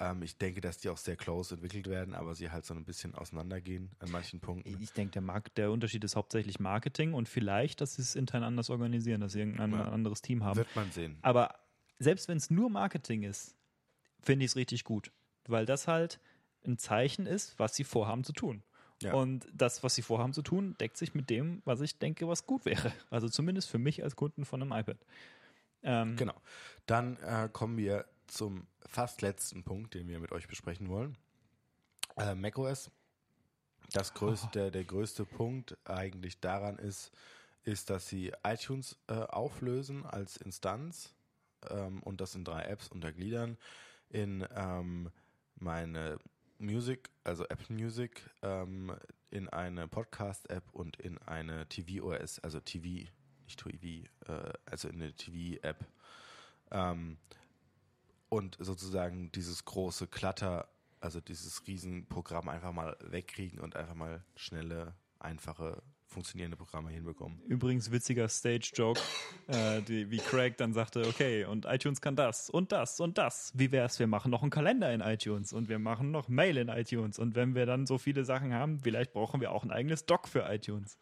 Ähm, 0.00 0.22
ich 0.22 0.38
denke, 0.38 0.60
dass 0.60 0.78
die 0.78 0.88
auch 0.88 0.96
sehr 0.96 1.16
close 1.16 1.54
entwickelt 1.54 1.86
werden, 1.86 2.14
aber 2.14 2.34
sie 2.34 2.50
halt 2.50 2.64
so 2.64 2.74
ein 2.74 2.84
bisschen 2.84 3.14
auseinandergehen 3.14 3.90
an 3.98 4.10
manchen 4.10 4.40
Punkten. 4.40 4.78
Ich 4.80 4.92
denke, 4.92 5.20
der, 5.20 5.42
der 5.56 5.70
Unterschied 5.70 6.02
ist 6.04 6.16
hauptsächlich 6.16 6.60
Marketing 6.60 7.12
und 7.14 7.28
vielleicht, 7.28 7.80
dass 7.80 7.94
sie 7.94 8.02
es 8.02 8.14
intern 8.14 8.42
anders 8.42 8.70
organisieren, 8.70 9.20
dass 9.20 9.32
sie 9.32 9.40
irgendein 9.40 9.72
Ja. 9.72 9.84
anderes 9.88 10.22
Team 10.22 10.44
haben. 10.44 10.56
Wird 10.56 10.74
man 10.74 10.90
sehen. 10.90 11.18
Aber 11.22 11.54
selbst 11.98 12.28
wenn 12.28 12.38
es 12.38 12.50
nur 12.50 12.70
Marketing 12.70 13.22
ist, 13.22 13.54
finde 14.22 14.44
ich 14.44 14.52
es 14.52 14.56
richtig 14.56 14.84
gut, 14.84 15.12
weil 15.46 15.66
das 15.66 15.88
halt 15.88 16.20
ein 16.66 16.78
Zeichen 16.78 17.26
ist, 17.26 17.58
was 17.58 17.74
sie 17.74 17.84
vorhaben 17.84 18.24
zu 18.24 18.32
tun. 18.32 18.62
Ja. 19.02 19.14
Und 19.14 19.46
das, 19.52 19.82
was 19.82 19.94
sie 19.94 20.02
vorhaben 20.02 20.32
zu 20.32 20.42
tun, 20.42 20.76
deckt 20.80 20.96
sich 20.96 21.14
mit 21.14 21.28
dem, 21.28 21.60
was 21.64 21.80
ich 21.80 21.98
denke, 21.98 22.28
was 22.28 22.46
gut 22.46 22.64
wäre. 22.64 22.92
Also 23.10 23.28
zumindest 23.28 23.68
für 23.68 23.78
mich 23.78 24.02
als 24.02 24.16
Kunden 24.16 24.44
von 24.44 24.62
einem 24.62 24.72
iPad. 24.72 24.98
Ähm, 25.82 26.16
Genau. 26.16 26.40
Dann 26.86 27.16
äh, 27.16 27.48
kommen 27.52 27.76
wir 27.76 28.06
zum 28.26 28.66
fast 28.86 29.22
letzten 29.22 29.64
Punkt, 29.64 29.94
den 29.94 30.08
wir 30.08 30.20
mit 30.20 30.32
euch 30.32 30.46
besprechen 30.48 30.88
wollen. 30.88 31.16
Äh, 32.16 32.34
macOS. 32.34 32.90
Das 33.92 34.14
größte, 34.14 34.48
der, 34.54 34.70
der 34.70 34.84
größte 34.84 35.24
Punkt 35.24 35.76
eigentlich 35.84 36.40
daran 36.40 36.78
ist, 36.78 37.10
ist, 37.64 37.90
dass 37.90 38.08
sie 38.08 38.32
iTunes 38.44 38.98
äh, 39.08 39.14
auflösen 39.14 40.06
als 40.06 40.36
Instanz 40.36 41.14
ähm, 41.68 42.02
und 42.02 42.20
das 42.20 42.34
in 42.34 42.44
drei 42.44 42.62
Apps 42.62 42.88
untergliedern. 42.88 43.58
In 44.08 44.46
ähm, 44.54 45.10
meine 45.56 46.18
Music, 46.62 47.10
also 47.24 47.44
Apple 47.44 47.76
Music, 47.76 48.22
ähm, 48.42 48.94
in 49.30 49.48
eine 49.48 49.88
Podcast-App 49.88 50.64
und 50.72 50.96
in 50.98 51.18
eine 51.18 51.68
TV-OS, 51.68 52.38
also 52.38 52.60
TV, 52.60 53.08
nicht 53.44 53.58
TV, 53.58 54.08
äh, 54.28 54.52
also 54.66 54.88
in 54.88 55.02
eine 55.02 55.12
TV-App. 55.12 55.84
Ähm, 56.70 57.18
und 58.28 58.56
sozusagen 58.60 59.30
dieses 59.32 59.64
große 59.64 60.06
Klatter, 60.06 60.68
also 61.00 61.20
dieses 61.20 61.66
Riesenprogramm 61.66 62.48
einfach 62.48 62.72
mal 62.72 62.96
wegkriegen 63.00 63.58
und 63.58 63.76
einfach 63.76 63.94
mal 63.94 64.24
schnelle, 64.36 64.94
einfache, 65.18 65.82
funktionierende 66.12 66.56
Programme 66.56 66.90
hinbekommen. 66.90 67.40
Übrigens 67.46 67.90
witziger 67.90 68.28
Stage-Joke, 68.28 69.00
äh, 69.48 69.82
die, 69.82 70.10
wie 70.10 70.18
Craig 70.18 70.56
dann 70.56 70.72
sagte, 70.72 71.06
okay, 71.06 71.44
und 71.44 71.64
iTunes 71.66 72.00
kann 72.00 72.14
das 72.14 72.48
und 72.48 72.70
das 72.70 73.00
und 73.00 73.18
das. 73.18 73.52
Wie 73.54 73.72
wär's, 73.72 73.98
wir 73.98 74.06
machen 74.06 74.30
noch 74.30 74.42
einen 74.42 74.50
Kalender 74.50 74.92
in 74.92 75.00
iTunes 75.00 75.52
und 75.52 75.68
wir 75.68 75.78
machen 75.78 76.10
noch 76.10 76.28
Mail 76.28 76.56
in 76.56 76.68
iTunes 76.68 77.18
und 77.18 77.34
wenn 77.34 77.54
wir 77.54 77.66
dann 77.66 77.86
so 77.86 77.98
viele 77.98 78.24
Sachen 78.24 78.54
haben, 78.54 78.80
vielleicht 78.80 79.12
brauchen 79.12 79.40
wir 79.40 79.50
auch 79.50 79.64
ein 79.64 79.70
eigenes 79.70 80.06
Doc 80.06 80.28
für 80.28 80.46
iTunes. 80.48 80.98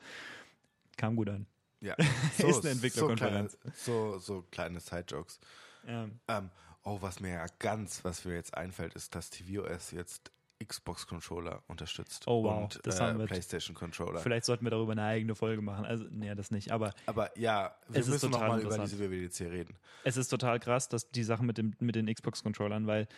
Kam 0.96 1.16
gut 1.16 1.28
an. 1.28 1.46
Ja, 1.80 1.94
Ist 2.38 2.62
eine 2.62 2.70
Entwicklerkonferenz. 2.70 3.52
So, 3.52 3.58
kleine, 3.58 3.74
so, 3.76 4.18
so 4.18 4.42
kleine 4.50 4.80
Side-Jokes. 4.80 5.40
Ähm, 5.86 6.20
Ähm, 6.28 6.50
oh, 6.84 6.98
was 7.00 7.20
mir 7.20 7.30
ja 7.30 7.46
ganz, 7.58 8.04
was 8.04 8.24
mir 8.24 8.34
jetzt 8.34 8.54
einfällt, 8.54 8.94
ist, 8.94 9.14
dass 9.14 9.30
tvOS 9.30 9.92
jetzt 9.92 10.30
Xbox-Controller 10.64 11.62
unterstützt 11.68 12.24
Oh, 12.26 12.44
wow, 12.44 12.62
und 12.64 12.80
das 12.84 12.98
äh, 13.00 13.02
haben 13.02 13.18
wir- 13.18 13.26
PlayStation-Controller. 13.26 14.20
vielleicht 14.20 14.44
sollten 14.44 14.64
wir 14.64 14.70
darüber 14.70 14.92
eine 14.92 15.02
eigene 15.04 15.34
Folge 15.34 15.62
machen. 15.62 15.84
Also, 15.84 16.04
nee, 16.10 16.34
das 16.34 16.50
nicht. 16.50 16.70
Aber 16.70 16.92
Aber 17.06 17.36
ja, 17.38 17.74
wir 17.88 18.00
Es 18.00 18.06
ist 18.06 18.12
müssen 18.12 18.30
noch 18.30 18.38
total 18.40 18.48
mal 18.56 18.60
über 18.62 18.78
diese 18.78 18.98
WWDC 18.98 19.40
reden. 19.50 19.76
es 20.04 20.16
ist 20.16 20.28
total 20.28 20.60
krass, 20.60 20.88
dass 20.88 21.10
die 21.10 21.22
Sache 21.24 21.42
mit, 21.44 21.58
dem, 21.58 21.74
mit 21.80 21.94
den 21.94 22.12
Xbox-Controllern, 22.12 22.86
weil 22.86 23.08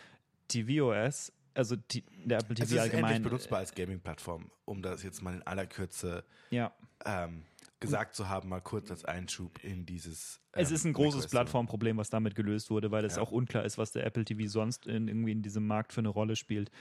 tvOS, 0.47 1.31
also 1.53 1.75
die, 1.75 2.03
der 2.25 2.39
Apple 2.39 2.55
TV 2.55 2.63
Es 2.65 2.71
ist 2.71 2.79
allgemein. 2.79 3.23
benutzbar 3.23 3.59
als 3.59 3.73
Gaming-Plattform, 3.73 4.49
um 4.65 4.81
das 4.81 5.03
jetzt 5.03 5.21
mal 5.21 5.33
in 5.35 5.43
aller 5.43 5.65
Kürze 5.67 6.23
ja, 6.49 6.71
ähm, 7.05 7.43
gesagt 7.83 8.15
zu 8.15 8.27
haben, 8.29 8.49
mal 8.49 8.61
kurz 8.61 8.89
als 8.89 9.05
Einschub 9.05 9.63
in 9.63 9.85
dieses. 9.85 10.41
Es 10.51 10.69
ähm, 10.69 10.75
ist 10.75 10.85
ein 10.85 10.93
großes. 10.93 11.27
Plattformproblem, 11.27 11.97
was 11.97 12.09
damit 12.09 12.35
gelöst 12.35 12.69
wurde, 12.69 12.91
weil 12.91 13.05
es 13.05 13.15
Ja. 13.15 13.21
auch 13.21 13.31
unklar 13.31 13.63
ist, 13.65 13.77
was 13.77 13.91
der 13.91 14.05
Apple 14.05 14.25
TV 14.25 14.47
sonst 14.49 14.87
in, 14.87 15.07
irgendwie 15.07 15.31
in 15.31 15.41
diesem 15.41 15.65
Markt 15.67 15.93
für 15.93 16.01
eine 16.01 16.09
Rolle 16.09 16.35
spielt. 16.35 16.71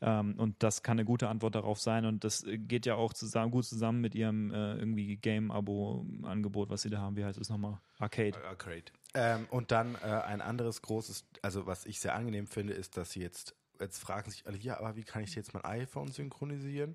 Ähm, 0.00 0.34
und 0.38 0.62
das 0.62 0.82
kann 0.82 0.98
eine 0.98 1.04
gute 1.04 1.28
Antwort 1.28 1.54
darauf 1.54 1.80
sein. 1.80 2.04
Und 2.06 2.24
das 2.24 2.44
äh, 2.44 2.58
geht 2.58 2.86
ja 2.86 2.94
auch 2.94 3.12
zusammen, 3.12 3.50
gut 3.50 3.64
zusammen 3.64 4.00
mit 4.00 4.14
ihrem 4.14 4.52
äh, 4.52 4.74
irgendwie 4.76 5.16
Game-Abo-Angebot, 5.16 6.70
was 6.70 6.82
sie 6.82 6.90
da 6.90 6.98
haben. 6.98 7.16
Wie 7.16 7.24
heißt 7.24 7.38
es 7.38 7.48
nochmal? 7.50 7.78
Arcade. 7.98 8.36
Arcade. 8.44 8.84
Ähm, 9.14 9.46
und 9.50 9.70
dann 9.72 9.96
äh, 9.96 9.98
ein 10.06 10.40
anderes 10.40 10.82
großes, 10.82 11.24
also 11.42 11.66
was 11.66 11.86
ich 11.86 12.00
sehr 12.00 12.14
angenehm 12.14 12.46
finde, 12.46 12.72
ist, 12.74 12.96
dass 12.96 13.12
sie 13.12 13.20
jetzt, 13.20 13.54
jetzt 13.80 13.98
fragen 13.98 14.30
sich 14.30 14.46
alle, 14.46 14.56
ja, 14.58 14.78
aber 14.78 14.96
wie 14.96 15.02
kann 15.02 15.22
ich 15.22 15.34
jetzt 15.34 15.52
mein 15.54 15.64
iPhone 15.64 16.08
synchronisieren? 16.08 16.94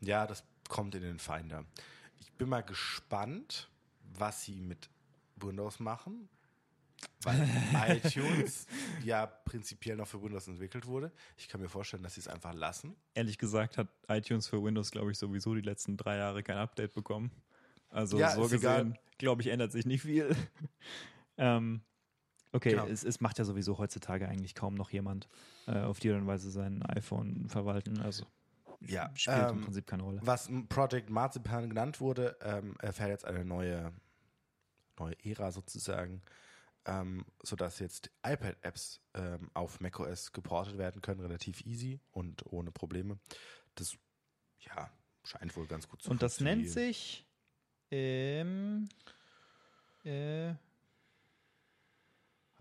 Ja, 0.00 0.26
das 0.26 0.44
kommt 0.68 0.94
in 0.94 1.02
den 1.02 1.18
Finder. 1.18 1.64
Ich 2.22 2.32
bin 2.34 2.48
mal 2.48 2.62
gespannt, 2.62 3.68
was 4.16 4.44
sie 4.44 4.60
mit 4.60 4.88
Windows 5.34 5.80
machen, 5.80 6.28
weil 7.22 7.48
iTunes 7.88 8.68
ja 9.02 9.26
prinzipiell 9.26 9.96
noch 9.96 10.06
für 10.06 10.22
Windows 10.22 10.46
entwickelt 10.46 10.86
wurde. 10.86 11.10
Ich 11.36 11.48
kann 11.48 11.60
mir 11.60 11.68
vorstellen, 11.68 12.04
dass 12.04 12.14
sie 12.14 12.20
es 12.20 12.28
einfach 12.28 12.54
lassen. 12.54 12.94
Ehrlich 13.14 13.38
gesagt 13.38 13.76
hat 13.76 13.88
iTunes 14.06 14.46
für 14.46 14.62
Windows, 14.62 14.92
glaube 14.92 15.10
ich, 15.10 15.18
sowieso 15.18 15.52
die 15.56 15.62
letzten 15.62 15.96
drei 15.96 16.16
Jahre 16.16 16.44
kein 16.44 16.58
Update 16.58 16.92
bekommen. 16.92 17.32
Also 17.88 18.18
Ja, 18.18 18.30
so 18.30 18.48
gesehen, 18.48 18.96
glaube 19.18 19.42
ich, 19.42 19.48
ändert 19.48 19.72
sich 19.72 19.84
nicht 19.84 20.02
viel. 20.02 20.34
ähm, 21.38 21.82
okay, 22.52 22.70
Genau. 22.70 22.86
es, 22.86 23.02
es 23.02 23.20
macht 23.20 23.40
ja 23.40 23.44
sowieso 23.44 23.78
heutzutage 23.78 24.28
eigentlich 24.28 24.54
kaum 24.54 24.76
noch 24.76 24.90
jemand 24.90 25.26
äh, 25.66 25.80
auf 25.80 25.98
die 25.98 26.10
Art 26.12 26.20
und 26.20 26.28
Weise 26.28 26.52
sein 26.52 26.84
iPhone 26.84 27.48
verwalten. 27.48 28.00
Also 28.00 28.26
Ja, 28.88 29.10
spielt 29.14 29.50
im 29.50 29.58
ähm, 29.58 29.64
Prinzip 29.64 29.86
keine 29.86 30.02
Rolle. 30.02 30.20
Was 30.22 30.50
Project 30.68 31.10
Marzipan 31.10 31.68
genannt 31.68 32.00
wurde, 32.00 32.36
ähm, 32.42 32.76
erfährt 32.80 33.10
jetzt 33.10 33.24
eine 33.24 33.44
neue, 33.44 33.92
neue 34.98 35.14
Ära 35.24 35.52
sozusagen, 35.52 36.22
ähm, 36.84 37.24
sodass 37.42 37.78
jetzt 37.78 38.10
iPad-Apps 38.24 39.00
ähm, 39.14 39.50
auf 39.54 39.80
macOS 39.80 40.32
geportet 40.32 40.78
werden 40.78 41.00
können, 41.02 41.20
relativ 41.20 41.64
easy 41.66 42.00
und 42.10 42.44
ohne 42.46 42.72
Probleme. 42.72 43.18
Das, 43.74 43.96
ja, 44.60 44.90
scheint 45.24 45.56
wohl 45.56 45.66
ganz 45.66 45.88
gut 45.88 46.02
zu 46.02 46.10
Und 46.10 46.22
das 46.22 46.40
nennt 46.40 46.68
sich 46.68 47.26
ähm, 47.90 48.88
äh, 50.04 50.54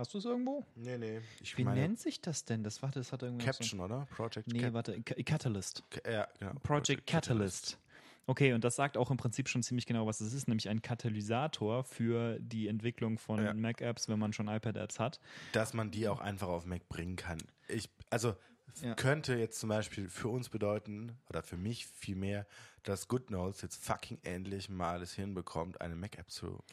Hast 0.02 0.16
du 0.16 0.18
es 0.18 0.26
irgendwo? 0.26 0.66
Nee, 0.74 0.98
nee. 0.98 1.22
Ich 1.42 1.56
Wie 1.60 1.64
nennt 1.64 2.00
sich 2.00 2.20
das 2.22 2.44
denn? 2.44 2.64
Das 2.64 2.82
warte, 2.82 2.98
das 2.98 3.12
hat 3.12 3.22
irgendwie 3.22 3.46
Caption, 3.46 3.80
oder? 3.82 4.08
Project 4.10 4.50
So, 4.50 4.56
nee, 4.58 4.64
Cap 4.64 4.74
warte, 4.74 5.00
Ca- 5.04 5.14
Catalyst. 5.22 5.84
Ca- 5.92 6.12
ja, 6.12 6.28
genau. 6.40 6.54
Project 6.64 7.06
Catalyst. 7.06 7.78
Okay, 8.26 8.54
und 8.54 8.64
das 8.64 8.76
sagt 8.76 8.98
auch 8.98 9.12
im 9.12 9.18
Prinzip 9.18 9.48
schon 9.48 9.62
ziemlich 9.62 9.86
genau, 9.86 10.08
was 10.08 10.20
es 10.20 10.34
ist, 10.34 10.48
nämlich 10.48 10.70
ein 10.70 10.82
Katalysator 10.82 11.84
für 11.84 12.40
die 12.40 12.68
Entwicklung 12.68 13.20
von 13.20 13.44
Ja. 13.46 13.54
Mac-Apps, 13.54 14.10
wenn 14.10 14.18
man 14.18 14.34
schon 14.34 14.48
iPad-Apps 14.48 15.00
hat. 15.00 15.20
Dass 15.52 15.76
man 15.76 15.92
die 15.92 16.08
auch 16.08 16.20
einfach 16.20 16.48
auf 16.48 16.66
Mac 16.66 16.90
bringen 16.90 17.16
kann. 17.16 17.38
Ich, 17.68 17.88
also 18.10 18.36
Ja. 18.82 18.96
könnte 18.96 19.36
jetzt 19.36 19.60
zum 19.60 19.70
Beispiel 19.70 20.10
für 20.10 20.30
uns 20.30 20.50
bedeuten, 20.50 21.16
oder 21.30 21.44
für 21.44 21.58
mich 21.58 21.86
vielmehr, 21.86 22.48
dass 22.82 23.08
GoodNotes 23.08 23.62
jetzt 23.62 23.86
fucking 23.86 24.18
endlich 24.24 24.68
mal 24.68 25.00
es 25.04 25.14
hinbekommt, 25.14 25.80
eine 25.80 25.96
Mac-App 25.96 26.32
zu 26.32 26.64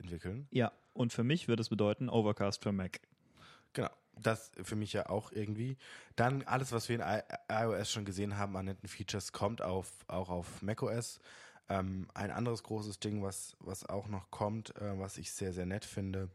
entwickeln. 0.00 0.46
Ja, 0.50 0.72
und 0.92 1.12
für 1.12 1.24
mich 1.24 1.48
würde 1.48 1.60
es 1.62 1.68
bedeuten 1.68 2.08
Overcast 2.08 2.62
für 2.62 2.72
Mac. 2.72 3.00
Genau. 3.72 3.90
Das 4.14 4.52
für 4.62 4.76
mich 4.76 4.92
ja 4.92 5.08
auch 5.08 5.32
irgendwie. 5.32 5.78
Dann 6.16 6.42
alles, 6.42 6.70
was 6.72 6.88
wir 6.90 6.96
in 6.96 7.02
I 7.02 7.20
iOS 7.50 7.90
schon 7.90 8.04
gesehen 8.04 8.36
haben 8.36 8.56
an 8.56 8.66
netten 8.66 8.88
Features, 8.88 9.32
kommt 9.32 9.62
auf, 9.62 9.90
auch 10.06 10.28
auf 10.28 10.60
macOS. 10.60 11.18
Ähm, 11.70 12.06
ein 12.12 12.30
anderes 12.30 12.62
großes 12.62 13.00
Ding, 13.00 13.22
was, 13.22 13.56
was 13.60 13.88
auch 13.88 14.08
noch 14.08 14.30
kommt, 14.30 14.76
äh, 14.76 14.98
was 14.98 15.16
ich 15.16 15.32
sehr, 15.32 15.54
sehr 15.54 15.64
nett 15.64 15.86
finde, 15.86 16.28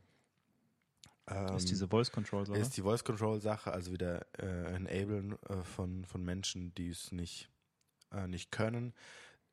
ähm, 1.27 1.55
ist 1.55 1.69
diese 1.69 1.87
Voice 1.87 2.11
Control 2.11 2.45
Sache. 2.45 2.57
ist 2.57 2.75
die 2.77 2.81
Voice 2.81 3.03
Control 3.03 3.41
Sache, 3.41 3.71
also 3.71 3.91
wieder 3.91 4.25
äh, 4.39 4.73
enablen 4.73 5.37
äh, 5.49 5.63
von, 5.63 6.05
von 6.05 6.23
Menschen, 6.23 6.73
die 6.75 6.89
es 6.89 7.11
nicht, 7.11 7.49
äh, 8.11 8.27
nicht 8.27 8.51
können. 8.51 8.93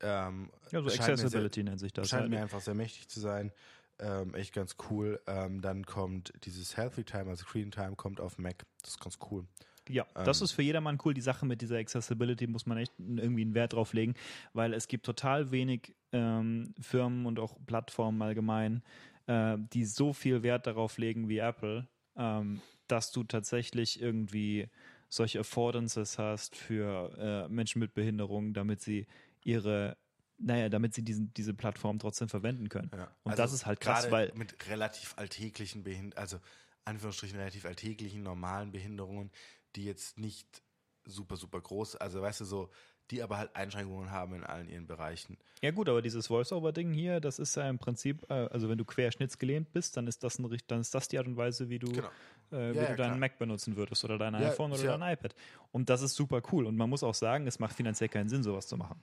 Ähm, 0.01 0.51
ja, 0.71 0.79
so 0.79 0.85
mir 0.85 0.91
sehr- 0.91 1.01
Accessibility 1.01 1.65
nennt 1.65 1.81
sich 1.81 1.93
das. 1.93 2.09
scheint 2.09 2.23
halt. 2.23 2.31
mir 2.31 2.41
einfach 2.41 2.61
sehr 2.61 2.75
mächtig 2.75 3.09
zu 3.09 3.21
sein. 3.21 3.53
Ähm, 3.99 4.35
echt 4.35 4.53
ganz 4.53 4.77
cool. 4.91 5.21
Ähm, 5.27 5.61
dann 5.61 5.85
kommt 5.87 6.33
dieses 6.45 6.77
Healthy 6.77 7.05
Time, 7.05 7.31
also 7.31 7.45
Screen 7.45 7.71
Time, 7.71 7.95
kommt 7.97 8.21
auf 8.21 8.39
Mac. 8.39 8.65
Das 8.83 8.91
ist 8.93 9.01
ganz 9.01 9.19
cool. 9.31 9.47
Ja, 9.89 10.07
das 10.15 10.41
Ähm, 10.41 10.45
ist 10.45 10.53
für 10.53 10.63
jedermann 10.63 10.99
cool. 11.05 11.15
Die 11.15 11.21
Sache 11.21 11.45
mit 11.47 11.61
dieser 11.61 11.77
Accessibility 11.77 12.47
muss 12.47 12.67
man 12.67 12.79
echt 12.79 12.93
irgendwie 12.99 13.43
einen 13.43 13.55
Wert 13.55 13.75
drauf 13.75 13.93
legen, 13.93 14.15
weil 14.53 14.73
es 14.73 14.89
gibt 14.89 15.05
total 15.07 15.51
wenig 15.51 15.95
ähm, 16.13 16.75
Firmen 16.81 17.27
und 17.27 17.39
auch 17.39 17.57
Plattformen 17.67 18.21
allgemein, 18.23 18.83
äh, 19.27 19.57
die 19.59 19.85
so 19.85 20.13
viel 20.13 20.43
Wert 20.43 20.67
darauf 20.67 20.97
legen 20.99 21.29
wie 21.29 21.39
Apple, 21.39 21.87
ähm, 22.17 22.61
dass 22.89 23.13
du 23.13 23.25
tatsächlich 23.25 24.01
irgendwie 24.01 24.69
solche 25.09 25.41
Affordances 25.41 26.19
hast 26.19 26.57
für 26.57 27.47
äh, 27.47 27.49
Menschen 27.49 27.79
mit 27.79 27.95
Behinderung, 27.95 28.55
damit 28.55 28.81
sie 28.81 29.07
ihre, 29.43 29.97
naja, 30.39 30.68
damit 30.68 30.95
sie 30.95 31.03
diesen, 31.03 31.32
diese 31.35 31.55
Plattform 31.55 31.99
trotzdem 31.99 32.28
verwenden 32.28 32.68
können. 32.68 32.91
Ja. 32.95 33.05
Und 33.22 33.32
Also 33.32 33.43
das 33.43 33.53
ist 33.53 33.66
halt 33.66 33.80
krass, 33.80 34.11
weil 34.11 34.32
mit 34.35 34.68
relativ 34.68 35.14
alltäglichen 35.16 35.82
Behinderungen, 35.85 36.18
also 36.18 36.39
Anführungsstrichen 36.85 37.39
relativ 37.39 37.64
alltäglichen, 37.64 38.22
normalen 38.22 38.72
Behinderungen, 38.72 39.30
die 39.76 39.85
jetzt 39.85 40.18
nicht 40.18 40.62
super, 41.05 41.37
super 41.37 41.61
groß, 41.61 41.97
also 41.97 42.20
weißt 42.22 42.41
du, 42.41 42.45
so, 42.45 42.70
die 43.11 43.22
aber 43.22 43.37
halt 43.37 43.55
Einschränkungen 43.55 44.11
haben 44.11 44.35
in 44.35 44.45
allen 44.45 44.68
ihren 44.70 44.87
Bereichen. 44.87 45.37
Ja 45.62 45.70
gut, 45.70 45.91
aber 45.91 46.01
dieses 46.01 46.26
Voice-Over-Ding 46.28 46.93
hier, 46.95 47.20
das 47.20 47.39
ist 47.39 47.55
ja 47.55 47.68
im 47.68 47.78
Prinzip, 47.78 48.24
äh, 48.30 48.35
also 48.49 48.68
wenn 48.70 48.78
du 48.78 48.85
querschnittsgelähmt 48.87 49.72
bist, 49.72 49.97
dann 49.99 50.07
ist 50.07 50.24
das 50.24 50.39
ein, 50.39 50.57
dann 50.68 50.80
ist 50.80 50.95
das 50.95 51.09
die 51.09 51.18
Art 51.18 51.26
und 51.26 51.37
Weise, 51.37 51.68
wie 51.68 51.78
du, 51.78 51.93
Genau. 51.93 52.09
äh, 52.51 52.72
wie 52.72 52.76
Ja, 52.76 52.82
ja, 52.85 52.89
du 52.91 52.97
deinen 52.97 52.97
klar. 52.97 53.16
Mac 53.18 53.39
benutzen 53.39 53.76
würdest 53.76 54.05
oder 54.05 54.16
dein 54.16 54.32
Ja, 54.35 54.49
iPhone 54.51 54.72
oder 54.72 54.85
ja- 54.85 54.97
dein 54.97 55.12
iPad. 55.12 55.35
Und 55.70 55.91
das 55.91 56.01
ist 56.01 56.14
super 56.14 56.41
cool. 56.51 56.64
Und 56.64 56.76
man 56.76 56.89
muss 56.89 57.03
auch 57.03 57.14
sagen, 57.14 57.47
es 57.47 57.59
macht 57.59 57.76
finanziell 57.76 58.09
keinen 58.09 58.30
Sinn, 58.30 58.43
sowas 58.43 58.66
zu 58.66 58.78
machen. 58.78 58.99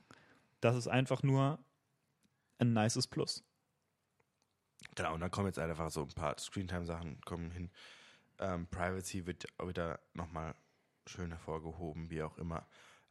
Das 0.62 0.76
ist 0.76 0.86
einfach 0.86 1.24
nur 1.24 1.58
ein 2.58 2.72
nices 2.72 3.08
Plus. 3.08 3.44
Genau, 4.94 5.14
und 5.14 5.20
dann 5.20 5.30
kommen 5.30 5.48
jetzt 5.48 5.58
einfach 5.58 5.90
so 5.90 6.02
ein 6.02 6.14
paar 6.14 6.38
Screentime-Sachen 6.38 7.20
kommen 7.22 7.50
hin. 7.50 7.70
Ähm, 8.38 8.68
Privacy 8.68 9.26
wird 9.26 9.44
wieder 9.60 9.98
nochmal 10.14 10.54
schön 11.06 11.30
hervorgehoben, 11.30 12.10
wie 12.10 12.22
auch 12.22 12.38
immer. 12.38 12.68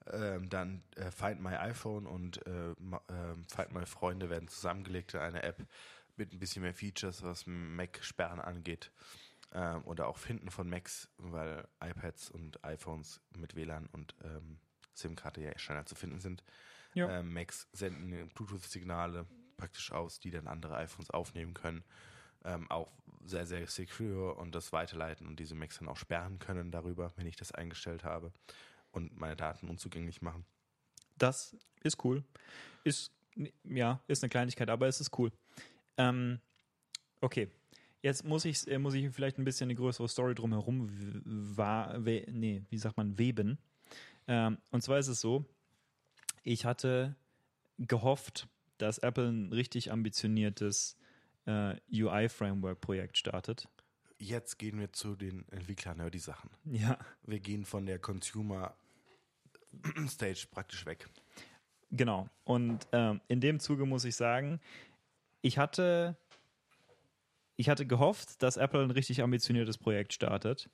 Ähm, 0.07 0.49
dann 0.49 0.83
äh, 0.95 1.11
Find 1.11 1.41
My 1.41 1.55
iPhone 1.55 2.07
und 2.07 2.45
äh, 2.47 2.71
ähm, 3.09 3.45
Find 3.53 3.73
My 3.73 3.85
Freunde 3.85 4.29
werden 4.29 4.47
zusammengelegt 4.47 5.13
in 5.13 5.19
eine 5.19 5.43
App 5.43 5.67
mit 6.15 6.31
ein 6.31 6.39
bisschen 6.39 6.61
mehr 6.61 6.73
Features, 6.73 7.21
was 7.21 7.45
Mac-Sperren 7.47 8.39
angeht. 8.39 8.91
Ähm, 9.53 9.83
oder 9.83 10.07
auch 10.07 10.17
Finden 10.17 10.51
von 10.51 10.69
Macs, 10.69 11.09
weil 11.17 11.67
iPads 11.83 12.31
und 12.31 12.63
iPhones 12.63 13.19
mit 13.37 13.55
WLAN 13.55 13.87
und 13.87 14.15
ähm, 14.23 14.57
SIM-Karte 14.93 15.41
ja 15.41 15.57
schneller 15.59 15.85
zu 15.85 15.95
finden 15.95 16.21
sind. 16.21 16.43
Ja. 16.93 17.19
Ähm, 17.19 17.33
Macs 17.33 17.67
senden 17.73 18.29
Bluetooth-Signale 18.29 19.25
praktisch 19.57 19.91
aus, 19.91 20.19
die 20.19 20.31
dann 20.31 20.47
andere 20.47 20.75
iPhones 20.75 21.09
aufnehmen 21.11 21.53
können. 21.53 21.83
Ähm, 22.43 22.69
auch 22.71 22.91
sehr, 23.23 23.45
sehr 23.45 23.67
secure 23.67 24.33
und 24.33 24.55
das 24.55 24.73
weiterleiten 24.73 25.27
und 25.27 25.39
diese 25.39 25.53
Macs 25.53 25.77
dann 25.77 25.87
auch 25.87 25.97
sperren 25.97 26.39
können 26.39 26.71
darüber, 26.71 27.13
wenn 27.15 27.27
ich 27.27 27.35
das 27.35 27.51
eingestellt 27.51 28.03
habe 28.03 28.33
und 28.91 29.19
meine 29.19 29.35
Daten 29.35 29.69
unzugänglich 29.69 30.21
machen. 30.21 30.43
Das 31.17 31.55
ist 31.83 32.03
cool. 32.03 32.23
Ist, 32.83 33.11
ja, 33.63 34.01
ist 34.07 34.23
eine 34.23 34.29
Kleinigkeit, 34.29 34.69
aber 34.69 34.87
es 34.87 34.99
ist 34.99 35.17
cool. 35.19 35.31
Ähm, 35.97 36.39
okay. 37.21 37.49
Jetzt 38.01 38.25
muss 38.25 38.45
ich, 38.45 38.67
äh, 38.67 38.79
muss 38.79 38.95
ich 38.95 39.13
vielleicht 39.13 39.37
ein 39.37 39.45
bisschen 39.45 39.67
eine 39.67 39.75
größere 39.75 40.09
Story 40.09 40.33
drumherum 40.33 40.89
w- 40.89 41.21
wa- 41.57 41.93
we, 41.99 42.25
nee, 42.31 42.63
wie 42.71 42.77
sagt 42.79 42.97
man, 42.97 43.19
weben. 43.19 43.59
Ähm, 44.27 44.57
und 44.71 44.81
zwar 44.81 44.97
ist 44.97 45.07
es 45.07 45.21
so, 45.21 45.45
ich 46.43 46.65
hatte 46.65 47.15
gehofft, 47.77 48.47
dass 48.77 48.97
Apple 48.97 49.27
ein 49.27 49.51
richtig 49.51 49.91
ambitioniertes 49.91 50.97
äh, 51.45 51.75
UI-Framework-Projekt 51.91 53.17
startet. 53.17 53.67
Jetzt 54.17 54.59
gehen 54.59 54.79
wir 54.79 54.93
zu 54.93 55.15
den 55.15 55.47
Entwicklern, 55.49 56.09
die 56.11 56.19
Sachen. 56.19 56.51
Ja, 56.65 56.97
Wir 57.23 57.39
gehen 57.39 57.65
von 57.65 57.85
der 57.85 57.99
Consumer 57.99 58.75
Stage 60.07 60.45
praktisch 60.51 60.85
weg. 60.85 61.09
Genau. 61.91 62.29
Und 62.43 62.87
ähm, 62.91 63.21
in 63.27 63.41
dem 63.41 63.59
Zuge 63.59 63.85
muss 63.85 64.05
ich 64.05 64.15
sagen, 64.15 64.59
ich 65.41 65.57
hatte, 65.57 66.15
ich 67.55 67.69
hatte 67.69 67.85
gehofft, 67.85 68.41
dass 68.43 68.57
Apple 68.57 68.81
ein 68.83 68.91
richtig 68.91 69.21
ambitioniertes 69.21 69.77
Projekt 69.77 70.13
startet. 70.13 70.69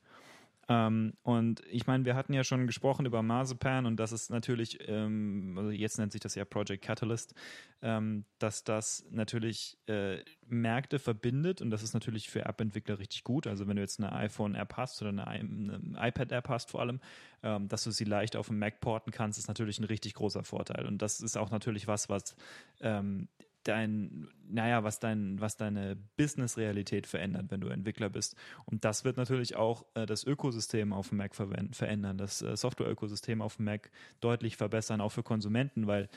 Ähm, 0.70 1.14
und 1.24 1.62
ich 1.70 1.88
meine, 1.88 2.04
wir 2.06 2.16
hatten 2.16 2.34
ja 2.34 2.44
schon 2.44 2.68
gesprochen 2.68 3.06
über 3.06 3.24
Marzipan 3.24 3.86
und 3.86 3.98
das 3.98 4.12
ist 4.12 4.30
natürlich, 4.30 4.80
ähm, 4.88 5.56
also 5.58 5.72
jetzt 5.72 5.98
nennt 5.98 6.12
sich 6.12 6.20
das 6.20 6.36
ja 6.36 6.44
Project 6.44 6.84
Catalyst, 6.84 7.34
ähm, 7.82 8.26
dass 8.40 8.64
das 8.64 9.06
natürlich 9.10 9.78
äh, 9.88 10.18
Märkte 10.46 11.00
verbindet 11.00 11.62
und 11.62 11.70
das 11.70 11.84
ist 11.84 11.94
natürlich 11.94 12.30
für 12.30 12.46
App-Entwickler 12.46 13.00
richtig 13.00 13.24
gut. 13.24 13.48
Also 13.48 13.68
wenn 13.68 13.78
du 13.78 13.82
jetzt 13.82 14.00
eine 14.00 14.12
iPhone-App 14.12 14.76
hast 14.76 15.02
oder 15.02 15.10
eine, 15.10 15.28
eine 15.28 15.96
iPad-App 15.96 16.50
hast 16.50 16.72
vor 16.72 16.82
allem, 16.82 17.00
ähm, 17.44 17.70
dass 17.70 17.84
du 17.84 17.92
sie 17.92 18.06
leicht 18.06 18.36
auf 18.36 18.48
dem 18.48 18.60
Mac 18.60 18.82
porten 18.82 19.12
kannst, 19.12 19.40
ist 19.40 19.48
natürlich 19.48 19.80
ein 19.80 19.86
richtig 19.86 20.16
großer 20.16 20.44
Vorteil. 20.44 20.86
Und 20.86 21.02
das 21.02 21.22
ist 21.22 21.38
auch 21.38 21.50
natürlich 21.50 21.88
was, 21.88 22.10
was 22.10 22.36
ähm, 22.82 23.30
dein, 23.68 24.30
naja, 24.48 24.84
was 24.84 25.00
dein, 25.00 25.40
was 25.40 25.58
deine 25.58 25.96
Business-Realität 26.18 27.08
verändert, 27.08 27.48
wenn 27.50 27.62
du 27.62 27.68
Entwickler 27.68 28.10
bist. 28.10 28.36
Und 28.66 28.86
das 28.86 29.04
wird 29.04 29.18
natürlich 29.18 29.56
auch 29.56 29.86
äh, 29.94 30.06
das 30.06 30.24
Ökosystem 30.24 30.94
auf 30.94 31.10
dem 31.10 31.18
Mac 31.18 31.36
verändern, 31.36 32.18
das 32.18 32.42
äh, 32.42 32.56
Software-Ökosystem 32.56 33.42
auf 33.42 33.58
dem 33.58 33.66
Mac 33.66 33.92
deutlich 34.22 34.58
verbessern, 34.58 35.02
auch 35.02 35.12
für 35.12 35.24
Konsumenten, 35.24 35.88
weil 35.88 36.10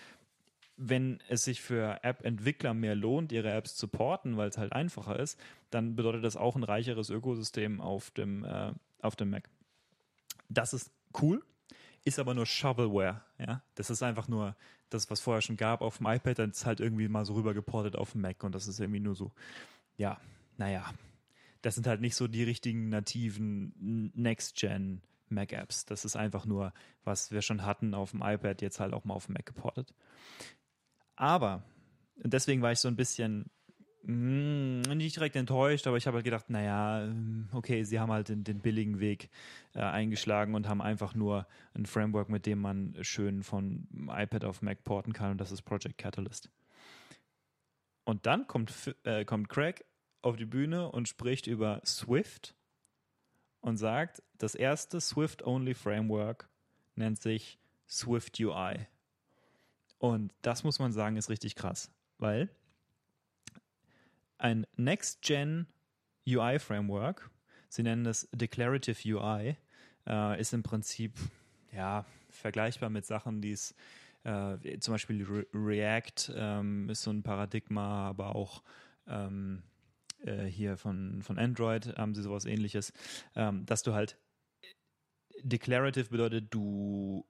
wenn 0.83 1.21
es 1.29 1.45
sich 1.45 1.61
für 1.61 2.03
App-Entwickler 2.03 2.73
mehr 2.73 2.95
lohnt, 2.95 3.33
ihre 3.33 3.53
Apps 3.53 3.77
zu 3.77 3.87
porten, 3.87 4.39
weil 4.39 4.49
es 4.49 4.57
halt 4.57 4.73
einfacher 4.73 5.19
ist, 5.19 5.39
dann 5.71 5.95
bedeutet 5.95 6.25
das 6.25 6.37
auch 6.37 6.57
ein 6.57 6.65
reicheres 6.65 7.11
Ökosystem 7.11 7.83
auf 7.83 8.11
dem, 8.13 8.45
äh, 8.45 8.73
auf 9.03 9.15
dem 9.15 9.31
Mac. 9.31 9.51
Das 10.49 10.73
ist 10.73 10.91
cool, 11.21 11.45
ist 12.05 12.19
aber 12.19 12.33
nur 12.33 12.47
Shovelware. 12.47 13.21
Ja? 13.39 13.63
Das 13.75 13.91
ist 13.91 14.03
einfach 14.03 14.27
nur 14.27 14.57
das, 14.91 15.11
was 15.11 15.21
vorher 15.21 15.41
schon 15.41 15.57
gab 15.57 15.81
auf 15.81 15.99
dem 15.99 16.07
iPad, 16.07 16.39
dann 16.39 16.51
ist 16.51 16.67
halt 16.67 16.81
irgendwie 16.81 17.09
mal 17.09 17.25
so 17.25 17.35
rüber 17.35 17.55
geportet 17.55 17.97
auf 17.97 18.13
dem 18.13 18.21
Mac 18.21 18.43
und 18.45 18.55
das 18.55 18.69
ist 18.69 18.81
irgendwie 18.81 19.01
nur 19.01 19.15
so, 19.15 19.33
ja, 19.97 20.21
naja, 20.57 20.93
das 21.63 21.75
sind 21.75 21.87
halt 21.87 22.01
nicht 22.01 22.17
so 22.17 22.27
die 22.27 22.43
richtigen 22.43 22.89
nativen 22.89 24.11
Next-Gen 24.15 25.03
Mac-Apps. 25.29 25.85
Das 25.87 26.05
ist 26.05 26.17
einfach 26.17 26.45
nur, 26.45 26.73
was 27.05 27.31
wir 27.31 27.43
schon 27.43 27.65
hatten 27.65 27.95
auf 27.95 28.11
dem 28.11 28.23
iPad, 28.23 28.63
jetzt 28.63 28.81
halt 28.81 28.93
auch 28.93 29.05
mal 29.05 29.15
auf 29.15 29.27
dem 29.27 29.35
Mac 29.35 29.47
geportet. 29.47 29.95
Aber, 31.17 31.63
und 32.23 32.33
deswegen 32.33 32.63
war 32.63 32.73
ich 32.73 32.79
so 32.79 32.89
ein 32.89 32.97
bisschen 32.97 33.51
nicht 34.03 35.17
direkt 35.17 35.37
enttäuscht, 35.37 35.87
aber 35.87 35.97
ich 35.97 36.07
habe 36.07 36.17
halt 36.17 36.25
gedacht, 36.25 36.49
naja, 36.49 37.05
ähm, 37.05 37.49
okay, 37.53 37.85
sie 37.85 38.01
haben 38.01 38.11
halt 38.11 38.29
den, 38.29 38.45
den 38.45 38.61
billigen 38.61 38.99
Weg 38.99 39.29
äh, 39.75 39.81
eingeschlagen 39.81 40.55
und 40.55 40.69
haben 40.69 40.81
einfach 40.81 41.15
nur 41.15 41.47
ein 41.75 41.87
Framework, 41.87 42.29
mit 42.29 42.47
dem 42.47 42.61
man 42.61 42.97
schön 43.03 43.43
von 43.43 43.87
iPad 44.09 44.45
auf 44.45 44.63
Mac 44.63 44.85
porten 44.85 45.13
kann 45.13 45.33
und 45.33 45.41
das 45.41 45.53
ist 45.53 45.63
Project 45.63 45.99
Catalyst. 45.99 46.49
Und 48.05 48.27
dann 48.27 48.47
kommt, 48.47 48.73
äh, 49.05 49.25
kommt 49.25 49.49
Craig 49.49 49.85
auf 50.23 50.37
die 50.37 50.47
Bühne 50.47 50.91
und 50.91 51.07
spricht 51.07 51.47
über 51.47 51.83
Swift 51.85 52.55
und 53.61 53.77
sagt, 53.77 54.23
das 54.39 54.55
erste 54.55 55.01
Swift-only 55.01 55.75
Framework 55.75 56.49
nennt 56.95 57.21
sich 57.21 57.59
Swift 57.87 58.41
UI. 58.41 58.87
Und 59.99 60.33
das 60.41 60.65
muss 60.65 60.79
man 60.79 60.93
sagen, 60.93 61.17
ist 61.17 61.29
richtig 61.29 61.55
krass, 61.55 61.91
weil 62.19 62.49
ein 64.41 64.67
Next-Gen 64.77 65.67
UI-Framework, 66.27 67.31
sie 67.69 67.83
nennen 67.83 68.07
es 68.07 68.29
Declarative 68.33 69.17
UI, 69.17 69.57
äh, 70.07 70.41
ist 70.41 70.53
im 70.53 70.63
Prinzip 70.63 71.19
ja 71.73 72.05
vergleichbar 72.31 72.91
mit 72.91 73.07
Sachen, 73.07 73.41
die 73.41 73.53
es 73.53 73.75
äh, 74.25 74.79
zum 74.81 74.95
Beispiel 74.95 75.25
Re 75.25 75.47
React 75.55 76.33
ähm, 76.35 76.89
ist 76.91 77.03
so 77.03 77.11
ein 77.11 77.23
Paradigma, 77.23 78.09
aber 78.09 78.35
auch 78.35 78.63
ähm, 79.07 79.63
äh, 80.25 80.45
hier 80.45 80.77
von, 80.77 81.23
von 81.23 81.39
Android 81.39 81.97
haben 81.97 82.15
sie 82.15 82.23
sowas 82.23 82.45
ähnliches, 82.45 82.93
ähm, 83.35 83.65
dass 83.67 83.83
du 83.83 83.95
halt 83.95 84.19
declarative 85.43 86.11
bedeutet, 86.11 86.53
du 86.53 87.27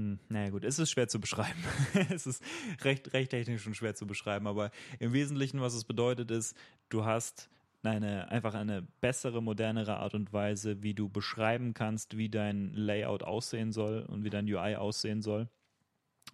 hm, 0.00 0.18
naja 0.30 0.48
gut, 0.48 0.64
es 0.64 0.78
ist 0.78 0.90
schwer 0.90 1.08
zu 1.08 1.20
beschreiben. 1.20 1.62
es 2.10 2.26
ist 2.26 2.42
recht, 2.82 3.12
recht 3.12 3.30
technisch 3.30 3.66
und 3.66 3.76
schwer 3.76 3.94
zu 3.94 4.06
beschreiben, 4.06 4.46
aber 4.46 4.70
im 4.98 5.12
Wesentlichen, 5.12 5.60
was 5.60 5.74
es 5.74 5.84
bedeutet, 5.84 6.30
ist, 6.30 6.56
du 6.88 7.04
hast 7.04 7.50
eine, 7.82 8.30
einfach 8.30 8.54
eine 8.54 8.82
bessere, 9.00 9.42
modernere 9.42 9.98
Art 9.98 10.14
und 10.14 10.32
Weise, 10.32 10.82
wie 10.82 10.94
du 10.94 11.08
beschreiben 11.08 11.74
kannst, 11.74 12.16
wie 12.16 12.30
dein 12.30 12.72
Layout 12.74 13.22
aussehen 13.22 13.72
soll 13.72 14.06
und 14.08 14.24
wie 14.24 14.30
dein 14.30 14.46
UI 14.46 14.76
aussehen 14.76 15.20
soll. 15.20 15.48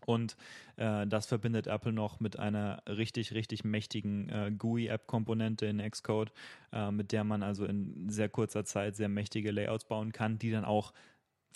Und 0.04 0.36
äh, 0.76 1.06
das 1.06 1.26
verbindet 1.26 1.66
Apple 1.66 1.92
noch 1.92 2.20
mit 2.20 2.38
einer 2.38 2.82
richtig, 2.86 3.32
richtig 3.32 3.64
mächtigen 3.64 4.28
äh, 4.28 4.52
GUI-App-Komponente 4.56 5.66
in 5.66 5.78
Xcode, 5.78 6.32
äh, 6.72 6.90
mit 6.92 7.10
der 7.12 7.24
man 7.24 7.42
also 7.42 7.64
in 7.64 8.08
sehr 8.08 8.28
kurzer 8.28 8.64
Zeit 8.64 8.94
sehr 8.94 9.08
mächtige 9.08 9.50
Layouts 9.50 9.86
bauen 9.86 10.12
kann, 10.12 10.38
die 10.38 10.50
dann 10.50 10.64
auch 10.64 10.92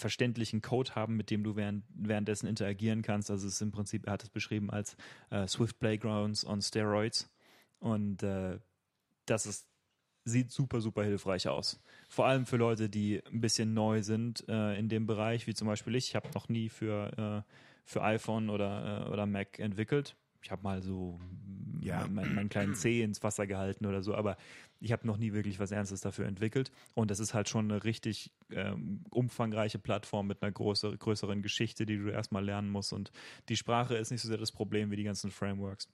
verständlichen 0.00 0.62
Code 0.62 0.94
haben, 0.94 1.16
mit 1.16 1.30
dem 1.30 1.44
du 1.44 1.56
während, 1.56 1.84
währenddessen 1.94 2.46
interagieren 2.46 3.02
kannst. 3.02 3.30
Also 3.30 3.46
es 3.46 3.54
ist 3.54 3.60
im 3.62 3.70
Prinzip, 3.70 4.06
er 4.06 4.14
hat 4.14 4.22
es 4.22 4.30
beschrieben 4.30 4.70
als 4.70 4.96
äh, 5.30 5.46
Swift 5.46 5.78
Playgrounds 5.78 6.44
on 6.46 6.60
Steroids. 6.62 7.30
Und 7.78 8.22
äh, 8.22 8.58
das 9.26 9.46
ist, 9.46 9.66
sieht 10.24 10.50
super, 10.50 10.80
super 10.80 11.04
hilfreich 11.04 11.48
aus. 11.48 11.80
Vor 12.08 12.26
allem 12.26 12.46
für 12.46 12.56
Leute, 12.56 12.88
die 12.88 13.22
ein 13.26 13.40
bisschen 13.40 13.74
neu 13.74 14.02
sind 14.02 14.44
äh, 14.48 14.78
in 14.78 14.88
dem 14.88 15.06
Bereich, 15.06 15.46
wie 15.46 15.54
zum 15.54 15.68
Beispiel 15.68 15.94
ich. 15.94 16.08
Ich 16.08 16.16
habe 16.16 16.28
noch 16.34 16.48
nie 16.48 16.68
für, 16.68 17.44
äh, 17.46 17.52
für 17.84 18.02
iPhone 18.02 18.50
oder, 18.50 19.06
äh, 19.06 19.10
oder 19.10 19.26
Mac 19.26 19.58
entwickelt. 19.58 20.16
Ich 20.42 20.50
habe 20.50 20.62
mal 20.62 20.82
so 20.82 21.20
ja. 21.80 22.06
meinen 22.08 22.34
mein 22.34 22.48
kleinen 22.48 22.74
Zeh 22.74 23.02
ins 23.02 23.22
Wasser 23.22 23.46
gehalten 23.46 23.86
oder 23.86 24.02
so, 24.02 24.14
aber 24.14 24.36
ich 24.80 24.92
habe 24.92 25.06
noch 25.06 25.18
nie 25.18 25.32
wirklich 25.32 25.58
was 25.60 25.72
Ernstes 25.72 26.00
dafür 26.00 26.26
entwickelt. 26.26 26.72
Und 26.94 27.10
das 27.10 27.20
ist 27.20 27.34
halt 27.34 27.48
schon 27.48 27.70
eine 27.70 27.84
richtig 27.84 28.32
ähm, 28.50 29.04
umfangreiche 29.10 29.78
Plattform 29.78 30.26
mit 30.26 30.42
einer 30.42 30.52
größer, 30.52 30.96
größeren 30.96 31.42
Geschichte, 31.42 31.86
die 31.86 31.98
du 31.98 32.10
erstmal 32.10 32.44
lernen 32.44 32.70
musst. 32.70 32.92
Und 32.92 33.12
die 33.48 33.56
Sprache 33.56 33.96
ist 33.96 34.10
nicht 34.10 34.22
so 34.22 34.28
sehr 34.28 34.38
das 34.38 34.52
Problem 34.52 34.90
wie 34.90 34.96
die 34.96 35.04
ganzen 35.04 35.30
Frameworks. 35.30 35.88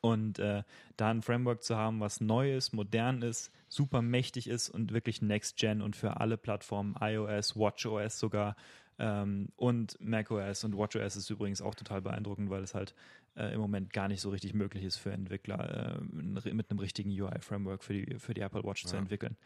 Und 0.00 0.38
äh, 0.38 0.62
da 0.96 1.10
ein 1.10 1.20
Framework 1.20 1.62
zu 1.62 1.76
haben, 1.76 2.00
was 2.00 2.20
neu 2.22 2.56
ist, 2.56 2.72
modern 2.72 3.20
ist, 3.20 3.52
super 3.68 4.00
mächtig 4.00 4.48
ist 4.48 4.70
und 4.70 4.92
wirklich 4.92 5.20
Next 5.20 5.58
Gen 5.58 5.82
und 5.82 5.96
für 5.96 6.18
alle 6.18 6.38
Plattformen, 6.38 6.96
iOS, 6.98 7.56
WatchOS 7.56 8.18
sogar 8.18 8.56
ähm, 8.98 9.48
und 9.56 9.98
macOS 10.00 10.64
und 10.64 10.76
WatchOS 10.76 11.16
ist 11.16 11.28
übrigens 11.28 11.60
auch 11.60 11.74
total 11.74 12.00
beeindruckend, 12.00 12.50
weil 12.50 12.62
es 12.62 12.74
halt 12.74 12.94
äh, 13.36 13.54
im 13.54 13.60
Moment 13.60 13.92
gar 13.92 14.08
nicht 14.08 14.20
so 14.20 14.30
richtig 14.30 14.54
möglich 14.54 14.84
ist 14.84 14.96
für 14.96 15.12
Entwickler, 15.12 15.98
äh, 15.98 16.02
mit 16.02 16.70
einem 16.70 16.78
richtigen 16.78 17.10
UI-Framework 17.10 17.82
für 17.82 17.94
die, 17.94 18.18
für 18.18 18.34
die 18.34 18.40
Apple 18.40 18.64
Watch 18.64 18.84
ja. 18.84 18.90
zu 18.90 18.96
entwickeln. 18.96 19.36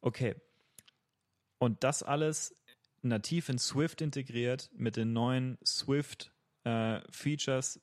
Okay. 0.00 0.34
Und 1.58 1.84
das 1.84 2.02
alles 2.02 2.56
nativ 3.02 3.48
in 3.48 3.58
Swift 3.58 4.00
integriert 4.00 4.70
mit 4.72 4.96
den 4.96 5.12
neuen 5.12 5.58
Swift-Features 5.64 7.76
äh, 7.76 7.80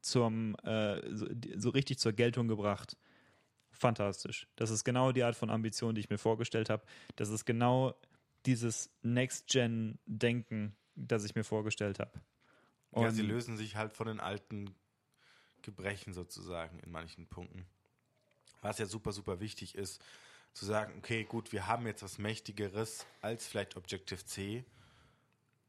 zum 0.00 0.56
äh, 0.62 1.14
so, 1.14 1.26
so, 1.56 1.70
richtig 1.70 1.98
zur 1.98 2.12
Geltung 2.12 2.48
gebracht. 2.48 2.96
Fantastisch. 3.70 4.48
Das 4.56 4.70
ist 4.70 4.84
genau 4.84 5.12
die 5.12 5.22
Art 5.22 5.36
von 5.36 5.50
Ambition, 5.50 5.94
die 5.94 6.00
ich 6.00 6.10
mir 6.10 6.18
vorgestellt 6.18 6.70
habe. 6.70 6.82
Das 7.16 7.28
ist 7.28 7.44
genau 7.44 7.94
dieses 8.46 8.90
Next-Gen-Denken, 9.02 10.76
das 10.94 11.24
ich 11.24 11.34
mir 11.34 11.44
vorgestellt 11.44 11.98
habe. 11.98 12.12
Ja, 12.94 13.10
sie 13.10 13.22
lösen 13.22 13.56
sich 13.56 13.76
halt 13.76 13.92
von 13.92 14.06
den 14.06 14.20
alten 14.20 14.74
Gebrechen 15.62 16.14
sozusagen 16.14 16.78
in 16.80 16.90
manchen 16.90 17.26
Punkten. 17.26 17.66
Was 18.62 18.78
ja 18.78 18.86
super, 18.86 19.12
super 19.12 19.40
wichtig 19.40 19.74
ist, 19.74 20.02
zu 20.52 20.66
sagen, 20.66 20.94
okay, 20.98 21.24
gut, 21.24 21.52
wir 21.52 21.66
haben 21.66 21.86
jetzt 21.86 22.02
was 22.02 22.18
Mächtigeres 22.18 23.06
als 23.20 23.46
vielleicht 23.46 23.76
Objective-C. 23.76 24.64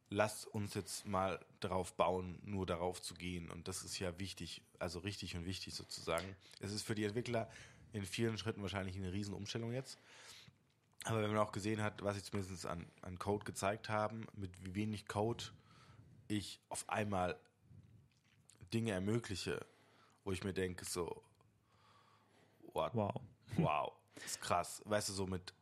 Lasst 0.10 0.48
uns 0.48 0.74
jetzt 0.74 1.06
mal 1.06 1.40
darauf 1.60 1.94
bauen, 1.94 2.40
nur 2.44 2.66
darauf 2.66 3.02
zu 3.02 3.14
gehen. 3.14 3.52
Und 3.52 3.68
das 3.68 3.84
ist 3.84 4.00
ja 4.00 4.18
wichtig, 4.18 4.64
also 4.80 5.00
richtig 5.00 5.36
und 5.36 5.46
wichtig 5.46 5.76
sozusagen. 5.76 6.36
Es 6.60 6.72
ist 6.72 6.82
für 6.82 6.96
die 6.96 7.04
Entwickler 7.04 7.50
in 7.94 8.06
vielen 8.06 8.38
Schritten 8.38 8.62
wahrscheinlich 8.64 8.96
eine 8.96 9.14
Riesenumstellung 9.14 9.74
jetzt. 9.74 10.00
Aber 11.04 11.22
wenn 11.22 11.30
man 11.30 11.40
auch 11.40 11.52
gesehen 11.52 11.82
hat, 11.82 12.04
was 12.04 12.16
sie 12.16 12.24
zumindest 12.24 12.66
an, 12.66 12.86
an 13.02 13.20
Code 13.20 13.46
gezeigt 13.46 13.90
haben, 13.90 14.28
mit 14.34 14.52
wie 14.66 14.76
wenig 14.76 15.08
Code 15.08 15.44
ich 16.30 16.62
auf 16.70 16.88
einmal 16.88 17.38
Dinge 18.74 18.92
ermögliche, 18.92 19.66
wo 20.24 20.32
ich 20.32 20.44
mir 20.44 20.54
denke, 20.54 20.86
so, 20.86 21.22
what? 22.74 22.92
wow, 22.94 23.14
wow, 23.58 23.92
ist 24.24 24.40
krass. 24.40 24.82
Weißt 24.86 25.10
du, 25.10 25.14
so 25.14 25.28
mit 25.28 25.54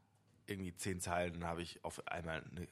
irgendwie 0.45 0.75
zehn 0.75 0.99
Zeilen 0.99 1.43
habe 1.45 1.61
ich 1.61 1.83
auf 1.83 2.05
einmal 2.07 2.43
eine 2.51 2.67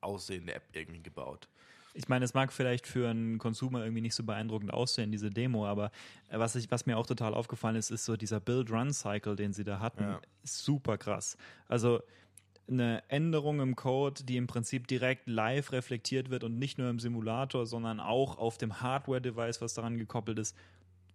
aussehende 0.00 0.54
App 0.54 0.64
irgendwie 0.72 1.02
gebaut. 1.02 1.48
Ich 1.94 2.08
meine, 2.08 2.24
es 2.24 2.32
mag 2.32 2.52
vielleicht 2.52 2.86
für 2.86 3.08
einen 3.08 3.38
Consumer 3.38 3.82
irgendwie 3.82 4.02
nicht 4.02 4.14
so 4.14 4.22
beeindruckend 4.22 4.72
aussehen, 4.72 5.10
diese 5.10 5.30
Demo, 5.30 5.66
aber 5.66 5.90
was, 6.30 6.54
ich, 6.54 6.70
was 6.70 6.86
mir 6.86 6.96
auch 6.96 7.06
total 7.06 7.34
aufgefallen 7.34 7.76
ist, 7.76 7.90
ist 7.90 8.04
so 8.04 8.16
dieser 8.16 8.40
Build-Run-Cycle, 8.40 9.36
den 9.36 9.52
sie 9.52 9.64
da 9.64 9.80
hatten, 9.80 10.04
ja. 10.04 10.20
super 10.44 10.96
krass. 10.96 11.36
Also 11.66 12.00
eine 12.68 13.02
Änderung 13.08 13.60
im 13.60 13.76
Code, 13.76 14.24
die 14.24 14.36
im 14.36 14.46
Prinzip 14.46 14.86
direkt 14.86 15.28
live 15.28 15.72
reflektiert 15.72 16.30
wird 16.30 16.44
und 16.44 16.58
nicht 16.58 16.78
nur 16.78 16.90
im 16.90 16.98
Simulator, 16.98 17.66
sondern 17.66 18.00
auch 18.00 18.38
auf 18.38 18.58
dem 18.58 18.80
Hardware-Device, 18.80 19.60
was 19.60 19.74
daran 19.74 19.98
gekoppelt 19.98 20.38
ist. 20.38 20.56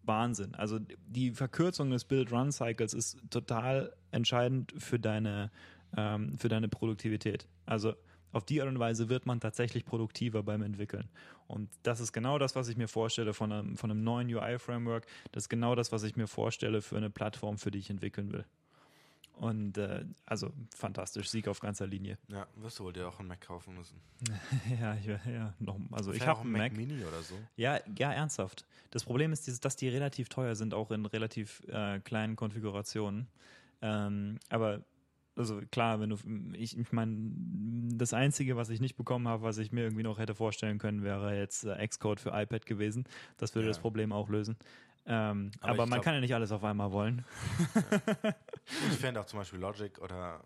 Wahnsinn. 0.03 0.53
Also 0.55 0.79
die 1.07 1.31
Verkürzung 1.31 1.89
des 1.89 2.05
Build-Run-Cycles 2.05 2.93
ist 2.93 3.17
total 3.29 3.95
entscheidend 4.11 4.73
für 4.77 4.99
deine, 4.99 5.49
ähm, 5.95 6.37
für 6.37 6.49
deine 6.49 6.67
Produktivität. 6.67 7.47
Also 7.65 7.93
auf 8.33 8.43
die 8.43 8.61
Art 8.61 8.69
und 8.69 8.79
Weise 8.79 9.09
wird 9.09 9.25
man 9.25 9.39
tatsächlich 9.39 9.85
produktiver 9.85 10.43
beim 10.43 10.63
Entwickeln. 10.63 11.07
Und 11.47 11.69
das 11.83 11.99
ist 11.99 12.11
genau 12.11 12.39
das, 12.39 12.55
was 12.55 12.67
ich 12.67 12.77
mir 12.77 12.87
vorstelle 12.87 13.33
von 13.33 13.51
einem, 13.51 13.77
von 13.77 13.91
einem 13.91 14.03
neuen 14.03 14.27
UI-Framework. 14.27 15.05
Das 15.31 15.43
ist 15.43 15.49
genau 15.49 15.75
das, 15.75 15.91
was 15.91 16.03
ich 16.03 16.15
mir 16.15 16.27
vorstelle 16.27 16.81
für 16.81 16.97
eine 16.97 17.11
Plattform, 17.11 17.57
für 17.57 17.71
die 17.71 17.77
ich 17.77 17.89
entwickeln 17.89 18.33
will. 18.33 18.45
Und 19.33 19.77
äh, 19.77 20.05
also 20.25 20.53
fantastisch, 20.75 21.29
Sieg 21.29 21.47
auf 21.47 21.59
ganzer 21.59 21.87
Linie. 21.87 22.17
Ja, 22.27 22.47
wirst 22.55 22.79
du 22.79 22.85
wohl 22.85 22.93
dir 22.93 23.07
auch 23.07 23.19
einen 23.19 23.27
Mac 23.27 23.41
kaufen 23.41 23.75
müssen. 23.75 23.99
ja, 24.79 24.95
ich, 24.95 25.05
ja, 25.05 25.53
noch, 25.59 25.77
also 25.91 26.11
Vielleicht 26.11 26.23
ich 26.23 26.27
habe 26.27 26.41
einen 26.41 26.51
Mac, 26.51 26.71
Mac, 26.71 26.77
Mini 26.77 27.03
oder 27.03 27.21
so. 27.21 27.35
Ja, 27.55 27.79
ja, 27.97 28.13
ernsthaft. 28.13 28.65
Das 28.91 29.03
Problem 29.03 29.33
ist, 29.33 29.65
dass 29.65 29.75
die 29.75 29.89
relativ 29.89 30.29
teuer 30.29 30.55
sind, 30.55 30.73
auch 30.73 30.91
in 30.91 31.05
relativ 31.05 31.63
äh, 31.67 31.99
kleinen 31.99 32.35
Konfigurationen. 32.35 33.27
Ähm, 33.81 34.37
aber 34.49 34.83
also 35.35 35.61
klar, 35.71 35.99
wenn 35.99 36.09
du, 36.09 36.17
ich, 36.53 36.77
ich 36.77 36.91
meine, 36.91 37.31
das 37.95 38.13
Einzige, 38.13 38.55
was 38.55 38.69
ich 38.69 38.79
nicht 38.79 38.95
bekommen 38.95 39.27
habe, 39.27 39.43
was 39.43 39.57
ich 39.57 39.71
mir 39.71 39.81
irgendwie 39.81 40.03
noch 40.03 40.19
hätte 40.19 40.35
vorstellen 40.35 40.77
können, 40.77 41.03
wäre 41.03 41.35
jetzt 41.35 41.65
äh, 41.65 41.87
Xcode 41.87 42.19
für 42.19 42.29
iPad 42.29 42.65
gewesen. 42.65 43.05
Das 43.37 43.55
würde 43.55 43.67
ja. 43.67 43.71
das 43.71 43.79
Problem 43.79 44.11
auch 44.11 44.29
lösen. 44.29 44.57
Ähm, 45.05 45.51
aber, 45.59 45.71
aber 45.71 45.85
man 45.85 45.89
glaub, 45.89 46.03
kann 46.03 46.13
ja 46.15 46.19
nicht 46.21 46.33
alles 46.33 46.51
auf 46.51 46.63
einmal 46.63 46.91
wollen. 46.91 47.25
Ja. 47.75 48.35
ich 48.89 48.97
fände 48.97 49.19
auch 49.19 49.25
zum 49.25 49.39
Beispiel 49.39 49.59
Logic 49.59 49.99
oder 49.99 50.43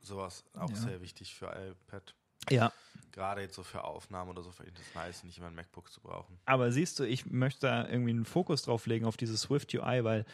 sowas 0.00 0.44
auch 0.54 0.70
ja. 0.70 0.76
sehr 0.76 1.00
wichtig 1.00 1.34
für 1.34 1.46
iPad. 1.46 2.14
Ja. 2.50 2.72
Gerade 3.12 3.40
jetzt 3.42 3.56
so 3.56 3.62
für 3.62 3.84
Aufnahmen 3.84 4.30
oder 4.30 4.42
so 4.42 4.50
finde 4.52 4.70
ich 4.70 4.78
das 4.78 4.94
nice, 4.94 5.24
nicht 5.24 5.38
immer 5.38 5.48
ein 5.48 5.54
MacBook 5.54 5.90
zu 5.90 6.00
brauchen. 6.00 6.38
Aber 6.44 6.70
siehst 6.70 6.98
du, 6.98 7.04
ich 7.04 7.26
möchte 7.26 7.66
da 7.66 7.88
irgendwie 7.88 8.10
einen 8.10 8.24
Fokus 8.24 8.62
drauf 8.62 8.86
legen 8.86 9.06
auf 9.06 9.16
diese 9.16 9.36
Swift 9.36 9.74
UI, 9.74 10.04
weil 10.04 10.24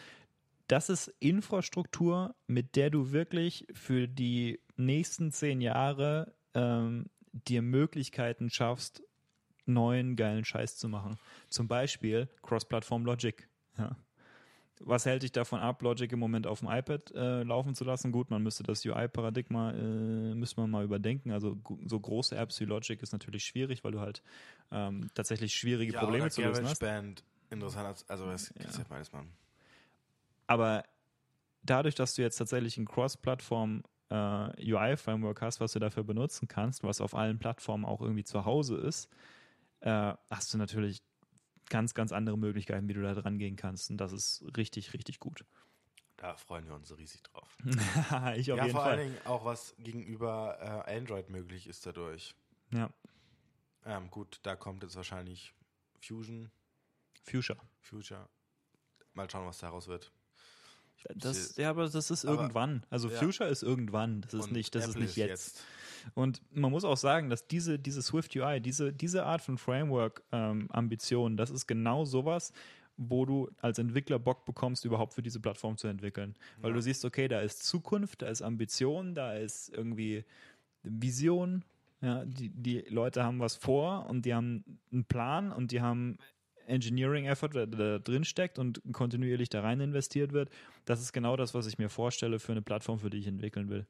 das 0.67 0.89
ist 0.89 1.07
Infrastruktur, 1.19 2.35
mit 2.47 2.75
der 2.75 2.89
du 2.89 3.11
wirklich 3.11 3.67
für 3.73 4.07
die 4.07 4.59
nächsten 4.77 5.31
zehn 5.31 5.61
Jahre 5.61 6.33
ähm, 6.53 7.09
dir 7.31 7.61
Möglichkeiten 7.61 8.49
schaffst, 8.49 9.03
neuen 9.65 10.15
geilen 10.15 10.45
Scheiß 10.45 10.77
zu 10.77 10.89
machen. 10.89 11.17
Zum 11.49 11.67
Beispiel 11.67 12.29
Cross-Platform 12.43 13.05
Logic. 13.05 13.47
Ja. 13.77 13.95
Was 14.81 15.05
hält 15.05 15.23
dich 15.23 15.31
davon 15.31 15.61
ab, 15.61 15.81
Logic 15.81 16.11
im 16.11 16.19
Moment 16.19 16.47
auf 16.47 16.59
dem 16.59 16.69
iPad 16.69 17.11
äh, 17.15 17.43
laufen 17.43 17.75
zu 17.75 17.85
lassen? 17.85 18.11
Gut, 18.11 18.29
man 18.29 18.43
müsste 18.43 18.63
das 18.63 18.85
UI-Paradigma 18.85 19.71
äh, 19.71 20.35
müsste 20.35 20.59
man 20.59 20.69
mal 20.69 20.83
überdenken. 20.83 21.31
Also 21.31 21.57
so 21.85 21.99
große 21.99 22.35
Apps 22.35 22.59
wie 22.59 22.65
Logic 22.65 23.01
ist 23.01 23.13
natürlich 23.13 23.45
schwierig, 23.45 23.85
weil 23.85 23.93
du 23.93 24.01
halt 24.01 24.21
ähm, 24.71 25.09
tatsächlich 25.13 25.53
schwierige 25.53 25.93
ja, 25.93 25.99
Probleme 25.99 26.29
zu 26.29 26.41
lösen 26.41 26.65
hast. 26.65 26.79
Band 26.79 27.23
interessant, 27.49 28.03
also 28.07 28.25
das 28.25 28.53
ja. 28.59 28.67
ist 28.67 28.77
ja 28.77 28.85
beides 28.89 29.13
mal. 29.13 29.23
Aber 30.47 30.83
dadurch, 31.63 31.95
dass 31.95 32.15
du 32.15 32.21
jetzt 32.21 32.37
tatsächlich 32.37 32.77
ein 32.77 32.85
Cross-Plattform 32.85 33.83
äh, 34.09 34.73
UI-Framework 34.73 35.41
hast, 35.41 35.61
was 35.61 35.71
du 35.71 35.79
dafür 35.79 36.03
benutzen 36.03 36.47
kannst, 36.47 36.83
was 36.83 37.01
auf 37.01 37.15
allen 37.15 37.39
Plattformen 37.39 37.85
auch 37.85 38.01
irgendwie 38.01 38.23
zu 38.23 38.45
Hause 38.45 38.75
ist, 38.75 39.09
äh, 39.79 40.13
hast 40.29 40.53
du 40.53 40.57
natürlich 40.57 41.01
ganz, 41.69 41.93
ganz 41.93 42.11
andere 42.11 42.37
Möglichkeiten, 42.37 42.87
wie 42.87 42.93
du 42.93 43.01
da 43.01 43.13
dran 43.13 43.37
gehen 43.37 43.55
kannst. 43.55 43.89
Und 43.89 43.97
das 43.97 44.11
ist 44.11 44.43
richtig, 44.57 44.93
richtig 44.93 45.19
gut. 45.19 45.45
Da 46.17 46.35
freuen 46.35 46.65
wir 46.67 46.75
uns 46.75 46.95
riesig 46.97 47.23
drauf. 47.23 47.57
ich 48.35 48.51
auf 48.51 48.57
ja, 48.57 48.65
jeden 48.65 48.71
vor 48.71 48.83
Fall. 48.83 48.91
allen 48.91 48.99
Dingen 48.99 49.25
auch, 49.25 49.43
was 49.43 49.75
gegenüber 49.79 50.85
äh, 50.87 50.97
Android 50.97 51.29
möglich 51.29 51.67
ist 51.67 51.85
dadurch. 51.85 52.35
Ja. 52.71 52.89
Ähm, 53.83 54.09
gut, 54.09 54.39
da 54.43 54.55
kommt 54.55 54.83
jetzt 54.83 54.95
wahrscheinlich 54.95 55.53
Fusion, 56.01 56.51
Fuchsia. 57.23 57.57
Future. 57.81 58.29
Mal 59.13 59.29
schauen, 59.29 59.45
was 59.45 59.59
daraus 59.59 59.87
wird. 59.87 60.11
Das, 61.15 61.55
ja, 61.57 61.69
aber 61.69 61.87
das 61.87 62.09
ist 62.11 62.25
Aber- 62.25 62.41
irgendwann. 62.41 62.83
Also 62.89 63.09
ja. 63.09 63.15
Fuchsia 63.17 63.45
ist 63.47 63.63
irgendwann. 63.63 64.21
Das 64.21 64.33
ist 64.33 64.45
Und 64.45 64.51
nicht, 64.53 64.73
das 64.75 64.85
ist 64.85 64.89
Apple 64.91 65.01
nicht 65.03 65.17
ist 65.17 65.17
jetzt. 65.17 65.63
Und 66.13 66.41
man 66.51 66.71
muss 66.71 66.83
auch 66.83 66.97
sagen, 66.97 67.29
dass 67.29 67.47
diese, 67.47 67.79
diese 67.79 68.01
Swift 68.01 68.35
UI, 68.35 68.59
diese, 68.61 68.93
diese 68.93 69.25
Art 69.25 69.41
von 69.41 69.57
Framework-Ambition, 69.57 71.37
das 71.37 71.49
ist 71.49 71.67
genau 71.67 72.05
sowas, 72.05 72.51
wo 72.97 73.25
du 73.25 73.49
als 73.61 73.77
Entwickler 73.79 74.19
Bock 74.19 74.45
bekommst, 74.45 74.85
überhaupt 74.85 75.13
für 75.13 75.21
diese 75.21 75.39
Plattform 75.39 75.77
zu 75.77 75.87
entwickeln. 75.87 76.35
Weil 76.61 76.71
Ja. 76.71 76.75
du 76.75 76.81
siehst, 76.81 77.03
okay, 77.05 77.27
da 77.27 77.41
ist 77.41 77.63
Zukunft, 77.65 78.21
da 78.21 78.27
ist 78.27 78.41
Ambition, 78.41 79.13
da 79.15 79.33
ist 79.33 79.69
irgendwie 79.69 80.23
Vision. 80.83 81.63
Ja, 82.01 82.23
die, 82.25 82.49
die 82.49 82.81
Leute 82.89 83.23
haben 83.23 83.39
was 83.39 83.55
vor 83.55 84.05
und 84.07 84.25
die 84.25 84.33
haben 84.33 84.63
einen 84.91 85.05
Plan 85.05 85.51
und 85.51 85.71
die 85.71 85.81
haben 85.81 86.17
Engineering-Effort, 86.67 87.49
der 87.49 87.67
da 87.67 87.99
drin 87.99 88.23
steckt 88.23 88.59
und 88.59 88.81
kontinuierlich 88.91 89.49
da 89.49 89.61
rein 89.61 89.79
investiert 89.79 90.33
wird. 90.33 90.49
Das 90.85 91.01
ist 91.01 91.13
genau 91.13 91.35
das, 91.35 91.53
was 91.53 91.67
ich 91.67 91.77
mir 91.77 91.89
vorstelle 91.89 92.39
für 92.39 92.51
eine 92.51 92.61
Plattform, 92.61 92.99
für 92.99 93.09
die 93.09 93.17
ich 93.19 93.27
entwickeln 93.27 93.69
will. 93.69 93.85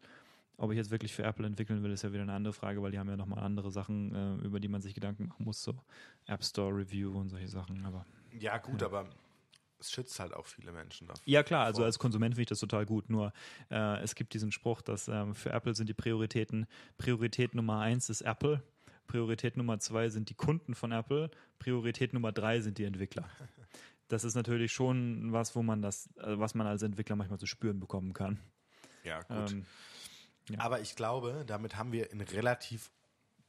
Ob 0.58 0.72
ich 0.72 0.78
jetzt 0.78 0.92
wirklich 0.92 1.14
für 1.14 1.24
Apple 1.24 1.46
entwickeln 1.46 1.84
will, 1.84 1.92
ist 1.92 2.04
ja 2.04 2.14
wieder 2.14 2.22
eine 2.22 2.34
andere 2.34 2.54
Frage, 2.54 2.82
weil 2.82 2.92
die 2.92 3.00
haben 3.00 3.10
ja 3.10 3.18
nochmal 3.18 3.44
andere 3.44 3.72
Sachen, 3.72 4.16
äh, 4.16 4.46
über 4.46 4.60
die 4.60 4.70
man 4.70 4.82
sich 4.82 4.94
Gedanken 4.94 5.28
machen 5.28 5.44
muss, 5.44 5.62
so 5.62 5.76
App 6.28 6.44
Store 6.44 6.74
Review 6.74 7.12
und 7.18 7.30
solche 7.30 7.50
Sachen. 7.50 7.86
Aber 7.86 8.06
Ja, 8.32 8.58
gut, 8.58 8.82
aber 8.82 9.10
es 9.80 9.92
schützt 9.92 10.20
halt 10.20 10.34
auch 10.34 10.46
viele 10.46 10.72
Menschen 10.72 11.08
davor. 11.08 11.22
ja 11.26 11.44
klar, 11.44 11.66
also 11.66 11.84
als 11.84 12.00
Konsument 12.00 12.36
finde 12.36 12.44
ich 12.44 12.48
das 12.50 12.60
total 12.60 12.86
gut. 12.86 13.10
Nur 13.10 13.34
äh, 13.70 14.02
es 14.02 14.16
gibt 14.16 14.34
diesen 14.34 14.52
Spruch, 14.52 14.82
dass 14.82 15.08
ähm, 15.10 15.36
für 15.36 15.52
Apple 15.52 15.76
sind 15.76 15.90
die 15.90 15.94
Prioritäten 15.94 16.68
Priorität 16.98 17.54
Nummer 17.54 17.80
eins 17.80 18.10
ist 18.10 18.22
Apple, 18.22 18.64
Priorität 19.08 19.58
Nummer 19.58 19.80
zwei 19.80 20.10
sind 20.10 20.30
die 20.30 20.34
Kunden 20.34 20.76
von 20.76 20.92
Apple, 20.92 21.32
Priorität 21.60 22.14
Nummer 22.14 22.32
drei 22.32 22.62
sind 22.62 22.78
die 22.78 22.86
Entwickler. 22.86 23.30
Das 24.08 24.24
ist 24.24 24.36
natürlich 24.36 24.72
schon 24.72 25.34
was, 25.34 25.56
wo 25.56 25.64
man 25.64 25.82
das, 25.82 26.16
äh, 26.18 26.38
was 26.38 26.54
man 26.54 26.68
als 26.68 26.84
Entwickler 26.84 27.16
manchmal 27.16 27.40
zu 27.40 27.48
spüren 27.48 27.80
bekommen 27.80 28.14
kann. 28.14 28.40
Ja, 29.04 29.24
gut. 29.24 29.52
Ähm, 29.52 29.66
ja. 30.50 30.60
Aber 30.60 30.80
ich 30.80 30.96
glaube, 30.96 31.44
damit 31.48 31.76
haben 31.76 31.92
wir 31.92 32.12
in 32.12 32.22
relativ 32.22 32.92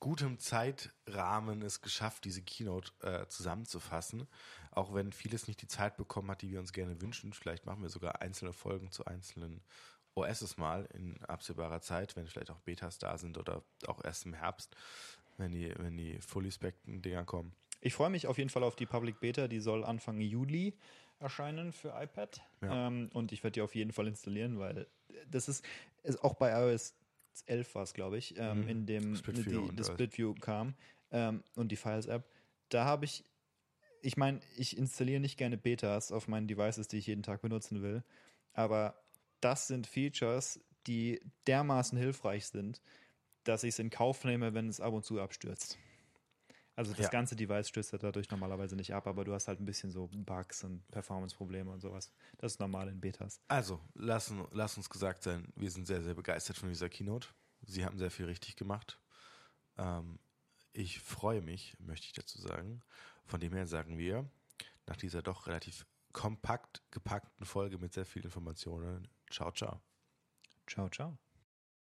gutem 0.01 0.39
Zeitrahmen 0.39 1.63
es 1.63 1.81
geschafft, 1.81 2.25
diese 2.25 2.43
Keynote 2.43 2.93
äh, 3.03 3.27
zusammenzufassen. 3.29 4.27
Auch 4.71 4.95
wenn 4.95 5.13
vieles 5.13 5.47
nicht 5.47 5.61
die 5.63 5.69
Zeit 5.69 5.97
bekommen 5.97 6.31
hat, 6.31 6.43
die 6.43 6.51
wir 6.51 6.61
uns 6.61 6.73
gerne 6.73 7.01
wünschen. 7.01 7.33
Vielleicht 7.33 7.67
machen 7.67 7.83
wir 7.83 7.89
sogar 7.89 8.21
einzelne 8.23 8.53
Folgen 8.53 8.91
zu 8.91 9.05
einzelnen 9.05 9.63
OSs 10.15 10.57
mal 10.57 10.87
in 10.95 11.23
absehbarer 11.25 11.81
Zeit, 11.81 12.17
wenn 12.17 12.27
vielleicht 12.27 12.51
auch 12.51 12.61
Betas 12.61 12.99
da 12.99 13.19
sind 13.19 13.37
oder 13.37 13.63
auch 13.87 14.03
erst 14.03 14.25
im 14.25 14.33
Herbst, 14.33 14.75
wenn 15.39 15.53
die, 15.53 15.73
wenn 15.79 15.97
die 15.97 16.19
fully 16.21 16.51
specten 16.51 17.03
Dinger 17.03 17.25
kommen. 17.25 17.53
Ich 17.81 17.95
freue 17.95 18.11
mich 18.11 18.27
auf 18.27 18.39
jeden 18.39 18.51
Fall 18.51 18.63
auf 18.65 18.77
die 18.77 18.87
Public 18.87 19.21
Beta, 19.21 19.49
die 19.49 19.61
soll 19.61 19.85
Anfang 19.85 20.21
Juli 20.21 20.75
erscheinen 21.19 21.73
für 21.73 21.89
iPad. 21.91 22.41
Ja. 22.63 22.89
Ähm, 22.89 23.11
und 23.13 23.33
ich 23.33 23.43
werde 23.45 23.53
die 23.53 23.61
auf 23.63 23.75
jeden 23.75 23.93
Fall 23.93 24.07
installieren, 24.07 24.59
weil 24.59 24.87
das 25.31 25.49
ist, 25.49 25.65
ist 26.03 26.23
auch 26.23 26.35
bei 26.35 26.51
iOS 26.51 26.95
11 27.47 27.75
war 27.75 27.83
es, 27.83 27.93
glaube 27.95 28.19
ich, 28.19 28.37
ähm, 28.39 28.63
Mhm. 28.63 28.69
in 28.69 28.87
dem 28.87 29.17
Split 29.17 29.51
die, 29.51 29.71
das. 29.77 29.89
Split 29.89 30.17
View 30.17 30.35
kam 30.35 30.75
ähm, 31.11 31.43
und 31.55 31.71
die 31.71 31.77
Files-App. 31.77 32.25
Da 32.71 32.85
habe 32.85 33.05
ich, 33.05 33.25
ich 34.03 34.17
meine, 34.17 34.41
ich 34.57 34.77
installiere 34.77 35.21
nicht 35.21 35.37
gerne 35.37 35.57
Betas 35.59 36.13
auf 36.13 36.29
meinen 36.29 36.49
Devices, 36.49 36.89
die 36.89 36.99
ich 36.99 37.07
jeden 37.07 37.23
Tag 37.23 37.43
benutzen 37.43 37.83
will, 37.83 38.03
aber 38.53 38.99
das 39.41 39.69
sind 39.69 39.87
Features, 39.87 40.61
die 40.87 41.21
dermaßen 41.47 41.99
hilfreich 41.99 42.47
sind, 42.47 42.81
dass 43.49 43.63
ich 43.63 43.71
es 43.71 43.79
in 43.79 43.91
Kauf 43.91 44.25
nehme, 44.25 44.55
wenn 44.55 44.69
es 44.69 44.81
ab 44.81 44.93
und 44.93 45.05
zu 45.05 45.21
abstürzt. 45.21 45.79
Also 46.75 46.93
das 46.95 46.99
Ja. 47.05 47.11
ganze 47.11 47.37
Device 47.37 47.69
stürzt 47.69 47.93
ja 47.93 47.99
dadurch 47.99 48.31
normalerweise 48.31 48.77
nicht 48.77 48.95
ab, 48.95 49.07
aber 49.07 49.25
du 49.25 49.33
hast 49.35 49.49
halt 49.49 49.61
ein 49.61 49.65
bisschen 49.65 49.91
so 49.91 50.09
Bugs 50.13 50.63
und 50.65 50.87
Performance-Probleme 50.91 51.71
und 51.71 51.81
sowas. 51.81 52.13
Das 52.39 52.53
ist 52.53 52.61
normal 52.61 52.89
in 52.89 53.01
Betas. 53.01 53.41
Also, 53.49 53.81
lass, 53.95 54.33
lass 54.51 54.77
uns 54.77 54.91
gesagt 54.91 55.23
sein, 55.23 55.53
wir 55.55 55.71
sind 55.71 55.87
sehr, 55.87 56.03
sehr 56.03 56.15
begeistert 56.15 56.57
von 56.57 56.69
dieser 56.69 56.89
Keynote. 56.89 57.29
Sie 57.65 57.85
haben 57.85 57.99
sehr 57.99 58.11
viel 58.11 58.27
richtig 58.27 58.57
gemacht. 58.57 59.01
Ähm, 59.79 60.19
ich 60.73 61.01
freue 61.01 61.43
mich, 61.43 61.77
möchte 61.81 62.07
ich 62.07 62.13
dazu 62.13 62.41
sagen. 62.41 62.83
Von 63.25 63.41
dem 63.41 63.53
her 63.55 63.67
sagen 63.67 63.99
wir, 63.99 64.31
nach 64.87 64.97
dieser 64.97 65.23
doch 65.23 65.47
relativ 65.47 65.87
kompakt 66.13 66.83
gepackten 66.91 67.47
Folge 67.47 67.79
mit 67.79 67.93
sehr 67.95 68.07
vielen 68.07 68.27
Informationen, 68.27 69.09
ciao, 69.31 69.53
ciao. 69.53 69.81
Ciao, 70.67 70.89
ciao. 70.89 71.19